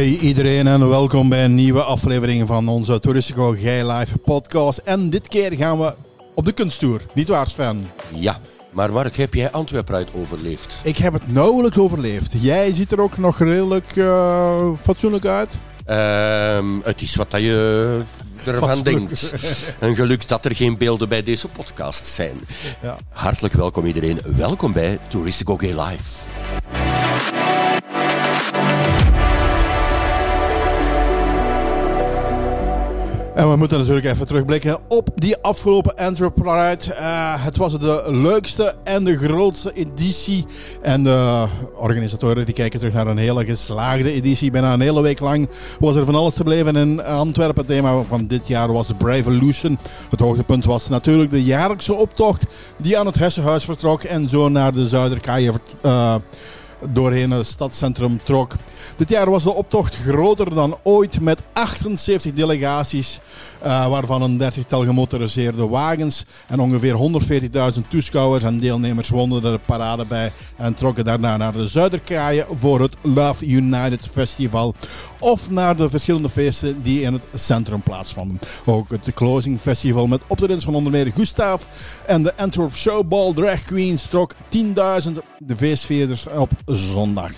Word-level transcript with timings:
Hey 0.00 0.18
iedereen 0.18 0.66
en 0.66 0.88
welkom 0.88 1.28
bij 1.28 1.44
een 1.44 1.54
nieuwe 1.54 1.82
aflevering 1.82 2.46
van 2.46 2.68
onze 2.68 3.00
Toeristico 3.00 3.54
Gij 3.58 3.92
Live 3.92 4.18
podcast. 4.18 4.78
En 4.78 5.10
dit 5.10 5.28
keer 5.28 5.52
gaan 5.52 5.78
we 5.78 5.94
op 6.34 6.44
de 6.44 6.52
kunsttour, 6.52 7.00
niet 7.14 7.28
waar 7.28 7.46
Sven? 7.46 7.90
Ja, 8.14 8.38
maar 8.70 8.92
Mark, 8.92 9.16
heb 9.16 9.34
jij 9.34 9.50
Antwerpen 9.50 9.94
uit 9.94 10.08
overleefd? 10.14 10.76
Ik 10.82 10.96
heb 10.96 11.12
het 11.12 11.32
nauwelijks 11.32 11.78
overleefd. 11.78 12.32
Jij 12.42 12.72
ziet 12.72 12.92
er 12.92 13.00
ook 13.00 13.18
nog 13.18 13.38
redelijk 13.38 13.96
uh, 13.96 14.68
fatsoenlijk 14.80 15.24
uit. 15.24 15.58
Um, 16.56 16.80
het 16.84 17.02
is 17.02 17.14
wat 17.14 17.30
dat 17.30 17.40
je 17.40 18.00
ervan 18.46 18.82
denkt. 18.82 19.32
Een 19.80 19.96
geluk 19.96 20.28
dat 20.28 20.44
er 20.44 20.54
geen 20.54 20.78
beelden 20.78 21.08
bij 21.08 21.22
deze 21.22 21.48
podcast 21.48 22.06
zijn. 22.06 22.40
Ja. 22.82 22.96
Hartelijk 23.08 23.54
welkom 23.54 23.86
iedereen. 23.86 24.20
Welkom 24.36 24.72
bij 24.72 24.98
Touristico 25.08 25.56
Gay 25.56 25.80
Live. 25.80 26.79
En 33.40 33.50
we 33.50 33.56
moeten 33.56 33.78
natuurlijk 33.78 34.06
even 34.06 34.26
terugblikken 34.26 34.78
op 34.88 35.08
die 35.14 35.36
afgelopen 35.36 35.96
Antwerp 35.96 36.34
Pride. 36.34 36.94
Uh, 36.94 37.44
het 37.44 37.56
was 37.56 37.78
de 37.78 38.04
leukste 38.06 38.74
en 38.84 39.04
de 39.04 39.18
grootste 39.18 39.72
editie. 39.72 40.44
En 40.82 41.02
de 41.02 41.46
organisatoren 41.74 42.44
die 42.44 42.54
kijken 42.54 42.78
terug 42.78 42.94
naar 42.94 43.06
een 43.06 43.18
hele 43.18 43.44
geslaagde 43.44 44.12
editie. 44.12 44.50
Bijna 44.50 44.72
een 44.72 44.80
hele 44.80 45.02
week 45.02 45.20
lang 45.20 45.48
was 45.78 45.96
er 45.96 46.04
van 46.04 46.14
alles 46.14 46.34
te 46.34 46.44
beleven 46.44 46.76
in 46.76 47.04
Antwerpen. 47.04 47.56
Het 47.56 47.66
thema 47.66 48.02
van 48.02 48.26
dit 48.26 48.48
jaar 48.48 48.72
was 48.72 48.90
Evolution. 49.06 49.78
Het 50.10 50.20
hoogtepunt 50.20 50.64
was 50.64 50.88
natuurlijk 50.88 51.30
de 51.30 51.44
jaarlijkse 51.44 51.94
optocht 51.94 52.46
die 52.76 52.98
aan 52.98 53.06
het 53.06 53.18
Hessenhuis 53.18 53.64
vertrok. 53.64 54.02
En 54.02 54.28
zo 54.28 54.48
naar 54.48 54.72
de 54.72 54.88
Zuiderkaaien 54.88 55.54
uh, 55.84 56.14
doorheen 56.88 57.30
het 57.30 57.46
stadscentrum 57.46 58.20
trok. 58.22 58.54
Dit 58.96 59.08
jaar 59.08 59.30
was 59.30 59.42
de 59.42 59.52
optocht 59.52 59.96
groter 59.96 60.54
dan 60.54 60.78
ooit 60.82 61.20
met 61.20 61.40
78 61.52 62.32
delegaties, 62.32 63.20
uh, 63.64 63.88
waarvan 63.88 64.22
een 64.22 64.36
dertigtal 64.38 64.84
gemotoriseerde 64.84 65.68
wagens 65.68 66.24
en 66.46 66.60
ongeveer 66.60 67.20
140.000 67.74 67.88
toeschouwers 67.88 68.42
en 68.42 68.58
deelnemers 68.58 69.08
woonden 69.08 69.42
de 69.42 69.60
parade 69.64 70.04
bij 70.04 70.32
en 70.56 70.74
trokken 70.74 71.04
daarna 71.04 71.36
naar 71.36 71.52
de 71.52 71.68
Zuiderkaaien 71.68 72.46
voor 72.52 72.80
het 72.80 72.94
Love 73.02 73.46
United 73.46 74.08
Festival 74.12 74.74
of 75.18 75.50
naar 75.50 75.76
de 75.76 75.90
verschillende 75.90 76.30
feesten 76.30 76.82
die 76.82 77.02
in 77.02 77.12
het 77.12 77.22
centrum 77.34 77.82
plaatsvonden. 77.82 78.38
Ook 78.64 78.90
het 78.90 79.14
Closing 79.14 79.60
Festival 79.60 80.06
met 80.06 80.22
optredens 80.26 80.64
van 80.64 80.74
onder 80.74 80.92
meer 80.92 81.12
Gustav 81.12 81.62
en 82.06 82.22
de 82.22 82.36
Antwerp 82.36 82.76
Showball 82.76 83.32
Drag 83.32 83.64
Queens 83.64 84.06
trok 84.06 84.34
10.000 84.34 85.10
de 85.38 85.56
feestvierders 85.56 86.26
op 86.26 86.50
zondag. 86.74 87.32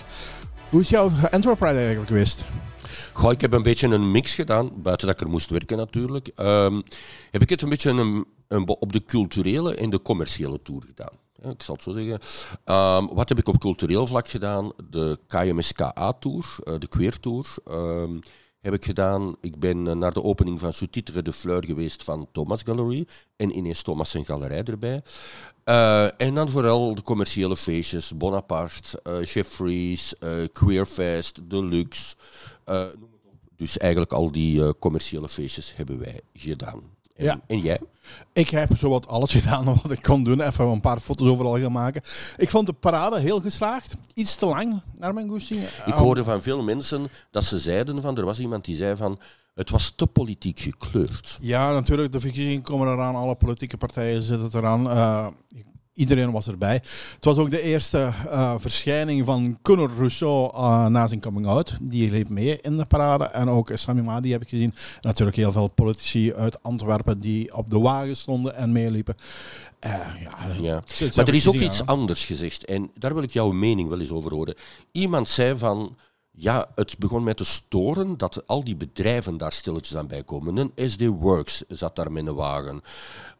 Hoe 0.69 0.81
is 0.81 0.89
jouw 0.89 1.11
Antwerp 1.31 1.57
Pride 1.57 1.77
eigenlijk 1.77 2.07
geweest? 2.07 2.45
Goh, 3.13 3.31
ik 3.31 3.41
heb 3.41 3.53
een 3.53 3.63
beetje 3.63 3.87
een 3.87 4.11
mix 4.11 4.33
gedaan, 4.33 4.71
buiten 4.75 5.07
dat 5.07 5.15
ik 5.15 5.21
er 5.21 5.31
moest 5.31 5.49
werken 5.49 5.77
natuurlijk. 5.77 6.31
Um, 6.39 6.83
heb 7.31 7.41
ik 7.41 7.49
het 7.49 7.61
een 7.61 7.69
beetje 7.69 7.89
een, 7.89 8.25
een, 8.47 8.67
op 8.67 8.93
de 8.93 9.05
culturele 9.05 9.75
en 9.75 9.89
de 9.89 10.01
commerciële 10.01 10.61
tour 10.61 10.83
gedaan. 10.85 11.51
ik 11.51 11.63
zal 11.63 11.75
het 11.75 11.83
zo 11.83 11.91
zeggen. 11.91 12.19
Um, 12.65 13.15
wat 13.15 13.29
heb 13.29 13.37
ik 13.37 13.47
op 13.47 13.59
cultureel 13.59 14.07
vlak 14.07 14.27
gedaan? 14.27 14.71
De 14.89 15.19
KMSKA-tour, 15.27 16.55
uh, 16.63 16.73
de 16.79 16.87
Queer-tour. 16.87 17.45
Um, 17.71 18.21
heb 18.63 18.73
ik 18.73 18.85
gedaan. 18.85 19.35
Ik 19.41 19.59
ben 19.59 19.85
uh, 19.85 19.93
naar 19.93 20.13
de 20.13 20.23
opening 20.23 20.59
van 20.59 20.73
Sous-titre 20.73 21.21
de 21.21 21.33
Fleur 21.33 21.65
geweest 21.65 22.03
van 22.03 22.27
Thomas 22.31 22.61
Gallery. 22.61 23.07
En 23.35 23.57
ineens 23.57 23.81
Thomas 23.81 24.09
zijn 24.09 24.25
galerij 24.25 24.63
erbij. 24.63 25.01
Uh, 25.65 26.21
en 26.21 26.33
dan 26.33 26.49
vooral 26.49 26.95
de 26.95 27.01
commerciële 27.01 27.57
feestjes. 27.57 28.17
Bonaparte, 28.17 28.99
uh, 29.07 29.25
Jeffries, 29.25 30.13
Queerfest, 30.51 31.49
Deluxe. 31.49 32.15
dus 33.55 33.77
eigenlijk 33.77 34.13
al 34.13 34.31
die 34.31 34.77
commerciële 34.77 35.29
feestjes 35.29 35.75
hebben 35.75 35.99
wij 35.99 36.21
gedaan. 36.33 36.92
En, 37.15 37.25
ja. 37.25 37.39
en 37.47 37.59
jij? 37.59 37.79
Ik 38.33 38.49
heb 38.49 38.77
zowat 38.77 39.07
alles 39.07 39.31
gedaan 39.39 39.65
wat 39.65 39.91
ik 39.91 40.01
kon 40.01 40.23
doen. 40.23 40.41
Even 40.41 40.65
een 40.65 40.81
paar 40.81 40.99
foto's 40.99 41.27
overal 41.27 41.59
gaan 41.59 41.71
maken. 41.71 42.01
Ik 42.37 42.49
vond 42.49 42.67
de 42.67 42.73
parade 42.73 43.19
heel 43.19 43.41
geslaagd. 43.41 43.95
Iets 44.13 44.35
te 44.35 44.45
lang, 44.45 44.81
naar 44.95 45.13
mijn 45.13 45.29
goesting. 45.29 45.61
Ik 45.85 45.93
hoorde 45.93 46.23
van 46.23 46.41
veel 46.41 46.63
mensen 46.63 47.07
dat 47.31 47.43
ze 47.43 47.59
zeiden 47.59 48.01
van... 48.01 48.17
Er 48.17 48.25
was 48.25 48.39
iemand 48.39 48.65
die 48.65 48.75
zei 48.75 48.95
van... 48.95 49.19
Het 49.53 49.69
was 49.69 49.89
te 49.95 50.07
politiek 50.07 50.59
gekleurd. 50.59 51.37
Ja, 51.41 51.71
natuurlijk. 51.71 52.11
De 52.11 52.19
verkiezingen 52.19 52.61
komen 52.61 52.87
eraan. 52.87 53.15
Alle 53.15 53.35
politieke 53.35 53.77
partijen 53.77 54.21
zitten 54.21 54.49
eraan. 54.53 54.85
Uh, 54.85 55.27
Iedereen 55.93 56.31
was 56.31 56.47
erbij. 56.47 56.73
Het 56.73 57.25
was 57.25 57.37
ook 57.37 57.49
de 57.49 57.61
eerste 57.61 58.13
uh, 58.25 58.55
verschijning 58.57 59.25
van 59.25 59.57
Conor 59.61 59.91
Rousseau 59.97 60.53
uh, 60.55 60.85
na 60.85 61.07
zijn 61.07 61.21
coming 61.21 61.47
out. 61.47 61.73
Die 61.81 62.11
liep 62.11 62.29
mee 62.29 62.61
in 62.61 62.77
de 62.77 62.85
parade. 62.85 63.23
En 63.23 63.49
ook 63.49 63.71
Sami 63.73 64.01
Madi 64.01 64.31
heb 64.31 64.41
ik 64.41 64.49
gezien. 64.49 64.71
En 64.71 64.99
natuurlijk 65.01 65.37
heel 65.37 65.51
veel 65.51 65.67
politici 65.67 66.33
uit 66.33 66.63
Antwerpen 66.63 67.19
die 67.19 67.55
op 67.55 67.69
de 67.69 67.79
wagen 67.79 68.15
stonden 68.15 68.55
en 68.55 68.71
meeliepen. 68.71 69.15
Uh, 69.85 69.91
ja, 70.23 70.37
ja. 70.61 70.83
Maar 71.15 71.27
er 71.27 71.33
is 71.33 71.47
ook 71.47 71.53
iets 71.53 71.85
anders 71.85 72.25
gezegd. 72.25 72.65
En 72.65 72.91
daar 72.95 73.13
wil 73.13 73.23
ik 73.23 73.31
jouw 73.31 73.51
mening 73.51 73.89
wel 73.89 73.99
eens 73.99 74.11
over 74.11 74.33
horen. 74.33 74.55
Iemand 74.91 75.29
zei 75.29 75.57
van... 75.57 75.97
Ja, 76.35 76.71
het 76.75 76.97
begon 76.99 77.23
met 77.23 77.37
te 77.37 77.45
storen 77.45 78.17
dat 78.17 78.47
al 78.47 78.63
die 78.63 78.75
bedrijven 78.75 79.37
daar 79.37 79.51
stilletjes 79.51 79.97
aan 79.97 80.07
bij 80.07 80.23
komen. 80.23 80.57
Een 80.57 80.89
SD 80.89 81.05
Works 81.05 81.63
zat 81.67 81.95
daar 81.95 82.11
met 82.11 82.27
een 82.27 82.35
wagen. 82.35 82.81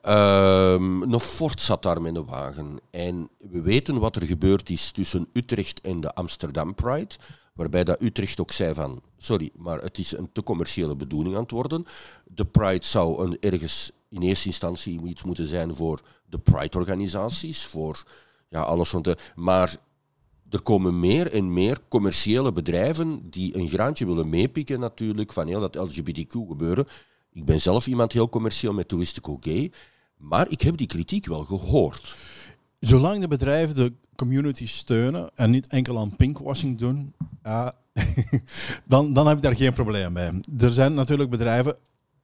Um, 0.07 1.01
een 1.01 1.19
Ford 1.19 1.61
zat 1.61 1.83
daar 1.83 2.01
met 2.01 2.15
een 2.15 2.25
wagen. 2.25 2.79
En 2.91 3.29
we 3.37 3.61
weten 3.61 3.99
wat 3.99 4.15
er 4.15 4.25
gebeurd 4.25 4.69
is 4.69 4.91
tussen 4.91 5.27
Utrecht 5.33 5.81
en 5.81 6.01
de 6.01 6.13
Amsterdam 6.13 6.75
Pride. 6.75 7.15
Waarbij 7.53 7.83
dat 7.83 8.01
Utrecht 8.01 8.39
ook 8.41 8.51
zei 8.51 8.73
van, 8.73 9.01
sorry, 9.17 9.49
maar 9.55 9.81
het 9.81 9.97
is 9.97 10.17
een 10.17 10.31
te 10.31 10.43
commerciële 10.43 10.95
bedoeling 10.95 11.35
aan 11.35 11.41
het 11.41 11.51
worden. 11.51 11.85
De 12.25 12.45
Pride 12.45 12.85
zou 12.85 13.23
een, 13.23 13.37
ergens 13.39 13.91
in 14.09 14.21
eerste 14.21 14.47
instantie 14.47 15.01
iets 15.05 15.23
moeten 15.23 15.47
zijn 15.47 15.75
voor 15.75 16.01
de 16.25 16.39
Pride-organisaties, 16.39 17.65
voor 17.65 18.03
ja, 18.49 18.61
alles 18.61 18.91
rond 18.91 19.03
de... 19.03 19.17
Maar 19.35 19.75
er 20.49 20.61
komen 20.61 20.99
meer 20.99 21.33
en 21.33 21.53
meer 21.53 21.79
commerciële 21.87 22.51
bedrijven 22.51 23.29
die 23.29 23.57
een 23.57 23.69
graantje 23.69 24.05
willen 24.05 24.29
meepikken 24.29 24.79
natuurlijk 24.79 25.33
van 25.33 25.47
heel 25.47 25.59
dat 25.59 25.75
LGBTQ 25.75 26.31
gebeuren. 26.47 26.87
Ik 27.31 27.45
ben 27.45 27.61
zelf 27.61 27.87
iemand 27.87 28.11
heel 28.11 28.29
commercieel 28.29 28.73
met 28.73 28.87
Touristico 28.87 29.37
Gay. 29.41 29.71
Maar 30.23 30.49
ik 30.49 30.61
heb 30.61 30.77
die 30.77 30.87
kritiek 30.87 31.25
wel 31.25 31.45
gehoord. 31.45 32.15
Zolang 32.79 33.21
de 33.21 33.27
bedrijven 33.27 33.75
de 33.75 33.93
community 34.15 34.67
steunen 34.67 35.29
en 35.35 35.51
niet 35.51 35.67
enkel 35.67 35.99
aan 35.99 36.15
pinkwashing 36.15 36.77
doen, 36.77 37.13
uh, 37.43 37.69
dan, 38.85 39.13
dan 39.13 39.27
heb 39.27 39.37
ik 39.37 39.43
daar 39.43 39.55
geen 39.55 39.73
probleem 39.73 40.13
bij. 40.13 40.41
Er 40.57 40.71
zijn 40.71 40.93
natuurlijk 40.93 41.29
bedrijven, 41.29 41.77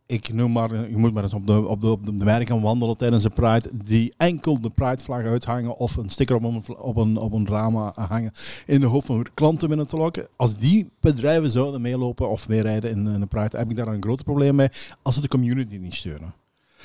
ik 0.06 0.34
noem 0.34 0.52
maar, 0.52 0.90
je 0.90 0.98
moet 0.98 1.14
maar 1.14 1.24
eens 1.24 1.34
op 1.34 1.48
de, 1.48 1.68
op 1.68 1.82
de, 1.82 1.88
op 1.88 2.06
de 2.06 2.26
merken 2.26 2.62
wandelen 2.62 2.98
tijdens 2.98 3.24
de 3.24 3.30
Pride, 3.30 3.72
die 3.86 4.14
enkel 4.18 4.62
de 4.62 4.70
Pride-vlag 4.70 5.24
uithangen 5.24 5.78
of 5.78 5.96
een 5.96 6.10
sticker 6.10 6.36
op 6.36 6.44
een, 6.44 6.64
op, 6.78 6.96
een, 6.96 7.18
op 7.18 7.34
een 7.34 7.46
drama 7.46 7.92
hangen 7.96 8.32
in 8.66 8.80
de 8.80 8.86
hoop 8.86 9.06
van 9.06 9.26
klanten 9.34 9.68
binnen 9.68 9.88
te 9.88 9.98
lokken. 9.98 10.28
Als 10.36 10.58
die 10.58 10.90
bedrijven 11.00 11.52
zouden 11.52 11.82
meelopen 11.82 12.30
of 12.30 12.48
meerijden 12.48 12.92
in, 12.92 13.08
in 13.08 13.20
de 13.20 13.26
Pride, 13.26 13.58
heb 13.58 13.70
ik 13.70 13.76
daar 13.76 13.88
een 13.88 14.04
groot 14.04 14.24
probleem 14.24 14.56
mee 14.56 14.70
als 15.02 15.16
ze 15.16 15.22
de 15.22 15.28
community 15.28 15.78
niet 15.78 15.96
steunen. 15.96 16.34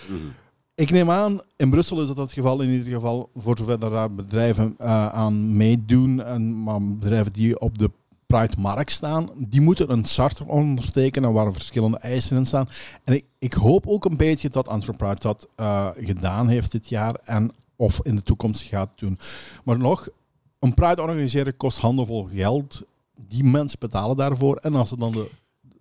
Mhm. 0.08 0.44
Ik 0.77 0.91
neem 0.91 1.11
aan, 1.11 1.41
in 1.57 1.71
Brussel 1.71 2.01
is 2.01 2.07
dat 2.07 2.17
het 2.17 2.33
geval 2.33 2.61
in 2.61 2.71
ieder 2.71 2.93
geval, 2.93 3.31
voor 3.35 3.59
zover 3.59 3.79
daar 3.79 4.15
bedrijven 4.15 4.75
uh, 4.79 5.07
aan 5.07 5.57
meedoen, 5.57 6.23
en, 6.23 6.62
maar 6.62 6.83
bedrijven 6.83 7.33
die 7.33 7.61
op 7.61 7.79
de 7.79 7.91
Pride-markt 8.27 8.91
staan, 8.91 9.31
die 9.37 9.61
moeten 9.61 9.91
een 9.91 10.07
charter 10.07 10.47
ondertekenen 10.47 11.33
waar 11.33 11.53
verschillende 11.53 11.99
eisen 11.99 12.37
in 12.37 12.47
staan. 12.47 12.69
En 13.05 13.15
ik, 13.15 13.25
ik 13.38 13.53
hoop 13.53 13.87
ook 13.87 14.05
een 14.05 14.17
beetje 14.17 14.49
dat 14.49 14.69
Antwerp 14.69 14.99
Pride 14.99 15.21
dat 15.21 15.49
uh, 15.56 15.88
gedaan 15.97 16.49
heeft 16.49 16.73
dit 16.73 16.88
jaar 16.88 17.15
en 17.25 17.53
of 17.77 18.00
in 18.03 18.17
de 18.17 18.23
toekomst 18.23 18.62
gaat 18.62 18.91
doen. 18.94 19.19
Maar 19.65 19.79
nog, 19.79 20.09
een 20.59 20.75
Pride 20.75 21.03
organiseren 21.03 21.56
kost 21.56 21.79
handenvol 21.79 22.29
geld. 22.32 22.82
Die 23.29 23.44
mensen 23.44 23.79
betalen 23.79 24.17
daarvoor. 24.17 24.56
En 24.56 24.75
als 24.75 24.88
ze 24.88 24.97
dan 24.97 25.12
de 25.12 25.31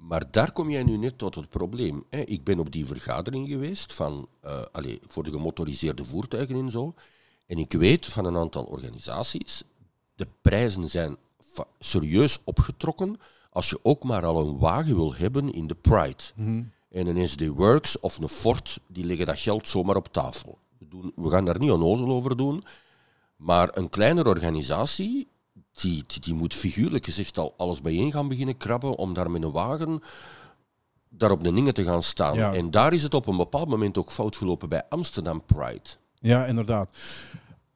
maar 0.07 0.31
daar 0.31 0.51
kom 0.51 0.69
jij 0.69 0.83
nu 0.83 0.97
net 0.97 1.17
tot 1.17 1.35
het 1.35 1.49
probleem. 1.49 2.03
Hè. 2.09 2.19
Ik 2.19 2.43
ben 2.43 2.59
op 2.59 2.71
die 2.71 2.85
vergadering 2.85 3.47
geweest 3.47 3.93
van, 3.93 4.27
uh, 4.45 4.61
allez, 4.71 4.97
voor 5.07 5.23
de 5.23 5.31
gemotoriseerde 5.31 6.05
voertuigen 6.05 6.55
en 6.55 6.71
zo. 6.71 6.93
En 7.45 7.57
ik 7.57 7.71
weet 7.71 8.05
van 8.05 8.25
een 8.25 8.37
aantal 8.37 8.63
organisaties, 8.63 9.63
de 10.15 10.27
prijzen 10.41 10.89
zijn 10.89 11.17
serieus 11.79 12.39
opgetrokken 12.43 13.19
als 13.49 13.69
je 13.69 13.79
ook 13.81 14.03
maar 14.03 14.25
al 14.25 14.47
een 14.47 14.57
wagen 14.57 14.95
wil 14.95 15.15
hebben 15.15 15.51
in 15.51 15.67
de 15.67 15.75
Pride. 15.75 16.23
Mhm. 16.35 16.63
En 16.89 17.07
een 17.07 17.27
SD 17.27 17.47
Works 17.47 17.99
of 17.99 18.17
een 18.17 18.29
Ford, 18.29 18.79
die 18.87 19.05
leggen 19.05 19.25
dat 19.25 19.39
geld 19.39 19.67
zomaar 19.67 19.95
op 19.95 20.07
tafel. 20.13 20.57
We, 20.77 20.87
doen, 20.87 21.11
we 21.15 21.29
gaan 21.29 21.45
daar 21.45 21.59
niet 21.59 21.71
onnozel 21.71 22.09
over 22.09 22.37
doen. 22.37 22.63
Maar 23.35 23.77
een 23.77 23.89
kleinere 23.89 24.29
organisatie 24.29 25.27
die, 25.73 26.03
die, 26.19 26.33
moet 26.33 26.53
figuurlijk 26.53 27.05
gezegd 27.05 27.37
al 27.37 27.53
alles 27.57 27.81
bijeen 27.81 28.11
gaan 28.11 28.27
beginnen 28.27 28.57
krabben 28.57 28.97
om 28.97 29.13
daar 29.13 29.31
met 29.31 29.43
een 29.43 29.51
wagen 29.51 30.01
daar 31.17 31.31
op 31.31 31.43
de 31.43 31.53
dingen 31.53 31.73
te 31.73 31.83
gaan 31.83 32.03
staan. 32.03 32.37
En 32.37 32.71
daar 32.71 32.93
is 32.93 33.03
het 33.03 33.13
op 33.13 33.27
een 33.27 33.37
bepaald 33.37 33.67
moment 33.67 33.97
ook 33.97 34.11
fout 34.11 34.35
gelopen 34.35 34.69
bij 34.69 34.83
Amsterdam 34.89 35.43
Pride. 35.45 35.89
Ja, 36.19 36.45
inderdaad. 36.45 36.89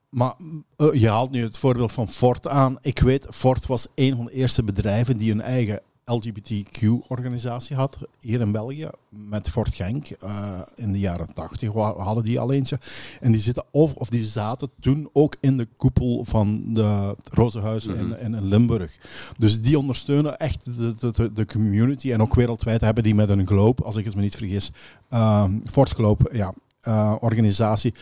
Maar 0.10 0.36
uh, 0.78 0.94
je 0.94 1.10
haalt 1.10 1.32
nu 1.32 1.44
het 1.44 1.58
voorbeeld 1.58 1.92
van 1.92 2.10
Ford 2.10 2.48
aan. 2.48 2.78
Ik 2.82 3.00
weet, 3.00 3.28
Ford 3.30 3.66
was 3.66 3.88
een 3.96 4.16
van 4.16 4.26
de 4.26 4.32
eerste 4.32 4.64
bedrijven 4.64 5.18
die 5.18 5.32
hun 5.32 5.42
eigen 5.42 5.82
LGBTQ-organisatie 6.10 7.76
had 7.76 7.98
hier 8.20 8.40
in 8.40 8.52
België 8.52 8.90
met 9.10 9.50
Fort 9.50 9.76
Genk 9.76 10.10
uh, 10.24 10.62
in 10.76 10.92
de 10.92 11.00
jaren 11.00 11.34
80. 11.34 11.72
We 11.72 11.80
hadden 11.80 12.24
die 12.24 12.40
al 12.40 12.52
eentje. 12.52 12.80
En 13.22 13.32
die, 13.32 13.42
zitten 13.42 13.64
of, 13.72 13.94
of 13.94 14.10
die 14.10 14.24
zaten 14.24 14.70
toen 14.80 15.10
ook 15.14 15.36
in 15.40 15.58
de 15.58 15.68
koepel 15.78 16.26
van 16.26 16.74
de 16.74 17.16
Rozenhuizen 17.24 18.06
mm 18.06 18.14
in, 18.14 18.34
in, 18.34 18.48
Limburg. 18.48 18.98
Dus 19.38 19.62
die 19.62 19.78
ondersteunen 19.78 20.38
echt 20.38 20.66
de, 20.66 21.12
de, 21.12 21.34
de, 21.34 21.46
community. 21.46 22.12
En 22.12 22.22
ook 22.22 22.36
wereldwijd 22.36 22.82
hebben 22.82 23.04
die 23.04 23.16
met 23.16 23.30
een 23.30 23.48
Globe, 23.48 23.84
als 23.84 23.96
ik 23.96 24.06
het 24.06 24.16
me 24.16 24.22
niet 24.22 24.36
vergis, 24.36 24.72
uh, 25.10 25.46
Fort 25.64 25.90
Globe, 25.90 26.30
ja, 26.32 26.54
uh, 26.84 27.16
organisatie 27.20 27.94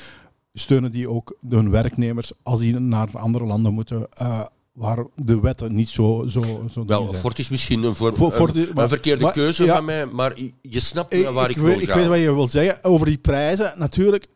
steunen 0.54 0.92
die 0.92 1.10
ook 1.10 1.38
hun 1.50 1.70
werknemers 1.70 2.32
als 2.44 2.60
die 2.60 2.80
naar 2.80 3.10
andere 3.14 3.46
landen 3.46 3.74
moeten. 3.74 4.08
Uh, 4.22 4.46
waar 4.76 5.06
de 5.16 5.40
wetten 5.40 5.74
niet 5.74 5.90
zo, 5.90 6.26
zo, 6.28 6.42
zo 6.72 6.86
Wel, 6.86 7.14
Fort 7.14 7.40
is 7.40 7.50
misschien 7.50 7.84
een, 7.84 7.96
voor, 7.96 8.16
voor, 8.16 8.52
een, 8.56 8.90
verkeerde 8.90 9.32
keuze 9.32 9.66
van 9.66 9.86
mij, 9.86 10.06
maar 10.06 10.34
je 10.62 10.80
snapt 10.80 11.32
waar 11.34 11.50
ik, 11.50 11.56
ik 11.56 11.62
wil 11.62 11.80
Ik 11.80 11.90
weet 11.90 12.08
wat 12.08 12.20
je 12.20 12.34
wilt 12.34 12.52
zeggen. 12.52 12.84
Over 12.84 13.06
die 13.06 13.18
prijzen, 13.18 13.74
natuurlijk, 13.78 14.28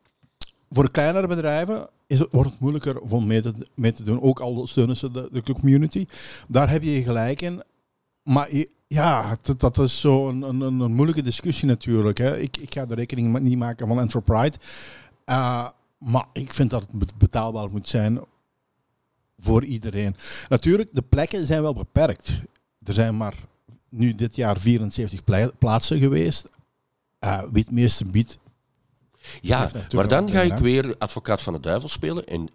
voor 0.70 0.90
kleinere 0.90 1.26
bedrijven 1.26 1.88
is 2.06 2.18
het, 2.18 2.28
wordt 2.30 2.50
het 2.50 2.60
moeilijker 2.60 3.00
om 3.00 3.26
mee 3.26 3.40
te, 3.40 3.52
mee 3.74 3.92
te 3.92 4.02
doen. 4.02 4.22
Ook 4.22 4.40
al 4.40 4.66
steunen 4.66 4.96
ze 4.96 5.10
de, 5.10 5.28
de 5.32 5.42
community. 5.42 6.06
Daar 6.48 6.70
heb 6.70 6.82
je 6.82 7.02
gelijk 7.02 7.40
in. 7.40 7.62
Maar 8.22 8.48
ja, 8.86 9.36
dat, 9.42 9.60
dat 9.60 9.78
is 9.78 10.00
zo'n 10.00 10.42
een, 10.42 10.60
een, 10.60 10.80
een, 10.80 10.94
moeilijke 10.94 11.22
discussie 11.22 11.68
natuurlijk. 11.68 12.18
Hè. 12.18 12.38
Ik, 12.38 12.56
ik 12.56 12.74
ga 12.74 12.86
de 12.86 12.94
rekening 12.94 13.38
niet 13.38 13.58
maken 13.58 13.88
van 13.88 14.00
Enterprise. 14.00 14.52
Uh, 15.26 15.68
maar 15.98 16.26
ik 16.32 16.54
vind 16.54 16.70
dat 16.70 16.86
het 16.98 17.18
betaalbaar 17.18 17.70
moet 17.70 17.88
zijn 17.88 18.20
voor 19.40 19.64
iedereen. 19.64 20.16
Natuurlijk, 20.48 20.88
de 20.92 21.02
plekken 21.02 21.46
zijn 21.46 21.62
wel 21.62 21.74
beperkt. 21.74 22.40
Er 22.84 22.94
zijn 22.94 23.16
maar 23.16 23.34
nu 23.88 24.14
dit 24.14 24.36
jaar 24.36 24.60
74 24.60 25.20
plaatsen 25.58 25.98
geweest. 25.98 26.48
Uh, 27.20 27.42
wie 27.52 27.62
het 27.62 27.72
meeste 27.72 28.04
biedt. 28.04 28.38
Ja, 29.40 29.70
maar 29.94 30.08
dan 30.08 30.30
ga 30.30 30.40
ik 30.40 30.56
weer 30.56 30.94
advocaat 30.98 31.42
van 31.42 31.52
de 31.52 31.60
duivel 31.60 31.88
spelen. 31.88 32.26
En 32.26 32.48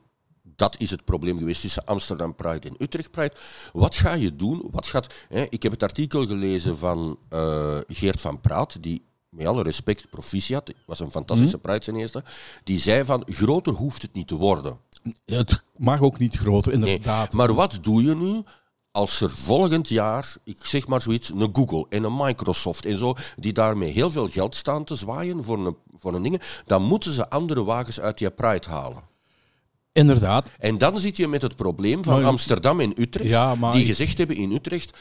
dat 0.55 0.75
is 0.79 0.91
het 0.91 1.05
probleem 1.05 1.37
geweest 1.37 1.61
tussen 1.61 1.85
Amsterdam 1.85 2.35
Pride 2.35 2.69
en 2.69 2.75
Utrecht 2.77 3.11
Pride. 3.11 3.33
Wat 3.73 3.95
ga 3.95 4.13
je 4.13 4.35
doen? 4.35 4.67
Wat 4.71 4.87
gaat, 4.87 5.13
hè, 5.29 5.45
ik 5.49 5.63
heb 5.63 5.71
het 5.71 5.83
artikel 5.83 6.27
gelezen 6.27 6.77
van 6.77 7.19
uh, 7.33 7.77
Geert 7.87 8.21
van 8.21 8.41
Praat, 8.41 8.83
die 8.83 9.03
met 9.29 9.47
alle 9.47 9.63
respect, 9.63 10.09
proficiat, 10.09 10.73
was 10.85 10.99
een 10.99 11.11
fantastische 11.11 11.59
mm 11.63 11.81
-hmm. 12.11 12.21
die 12.63 12.79
zei 12.79 13.05
van, 13.05 13.23
groter 13.25 13.73
hoeft 13.73 14.01
het 14.01 14.13
niet 14.13 14.27
te 14.27 14.35
worden. 14.35 14.77
Het 15.25 15.63
mag 15.75 16.01
ook 16.01 16.19
niet 16.19 16.35
groter, 16.35 16.73
inderdaad. 16.73 17.33
maar 17.33 17.53
wat 17.53 17.77
doe 17.81 18.03
je 18.03 18.15
nu 18.15 18.43
als 18.95 19.21
er 19.21 19.29
volgend 19.29 19.89
jaar, 19.89 20.35
ik 20.43 20.65
zeg 20.65 20.87
maar 20.87 21.01
zoiets, 21.01 21.29
een 21.29 21.49
Google 21.53 21.85
en 21.89 22.03
een 22.03 22.15
Microsoft 22.17 22.85
en 22.85 22.97
zo, 22.97 23.13
die 23.35 23.53
daarmee 23.53 23.91
heel 23.91 24.11
veel 24.11 24.29
geld 24.29 24.55
staan 24.55 24.83
te 24.83 24.95
zwaaien 24.95 25.43
voor 25.43 25.65
een, 25.65 25.75
voor 25.95 26.13
een 26.13 26.21
ding, 26.21 26.41
dan 26.65 26.83
moeten 26.83 27.11
ze 27.11 27.29
andere 27.29 27.63
wagens 27.63 27.99
uit 27.99 28.17
die 28.17 28.31
Pride 28.31 28.69
halen. 28.69 29.03
Inderdaad. 29.91 30.49
En 30.59 30.77
dan 30.77 30.99
zit 30.99 31.17
je 31.17 31.27
met 31.27 31.41
het 31.41 31.55
probleem 31.55 32.03
van 32.03 32.23
Amsterdam 32.23 32.79
en 32.79 33.01
Utrecht, 33.01 33.71
die 33.71 33.85
gezegd 33.85 34.17
hebben 34.17 34.35
in 34.35 34.51
Utrecht, 34.51 34.97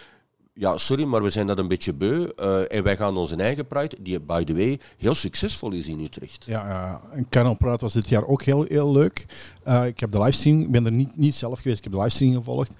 ja, 0.55 0.79
sorry, 0.79 1.05
maar 1.05 1.23
we 1.23 1.31
zijn 1.31 1.47
dat 1.47 1.59
een 1.59 1.69
beetje 1.69 1.95
beu. 1.95 2.29
Uh, 2.41 2.73
en 2.73 2.83
wij 2.83 2.97
gaan 2.97 3.17
onze 3.17 3.37
eigen 3.37 3.67
Pride, 3.67 3.97
die 4.01 4.21
by 4.21 4.45
the 4.45 4.55
way 4.55 4.81
heel 4.99 5.15
succesvol 5.15 5.73
is 5.73 5.87
in 5.87 6.01
Utrecht. 6.01 6.45
Ja, 6.45 6.69
ja. 6.69 7.01
en 7.11 7.29
Canal 7.29 7.55
Pride 7.55 7.79
was 7.79 7.93
dit 7.93 8.09
jaar 8.09 8.27
ook 8.27 8.43
heel, 8.43 8.65
heel 8.69 8.93
leuk. 8.93 9.27
Uh, 9.67 9.87
ik 9.87 10.01
heb 10.01 10.11
de 10.11 10.19
livestream, 10.19 10.61
ik 10.61 10.71
ben 10.71 10.87
er 10.87 10.93
niet, 10.93 11.17
niet 11.17 11.35
zelf 11.35 11.61
geweest, 11.61 11.79
ik 11.79 11.85
heb 11.85 11.93
de 11.93 11.99
livestream 11.99 12.35
gevolgd. 12.35 12.71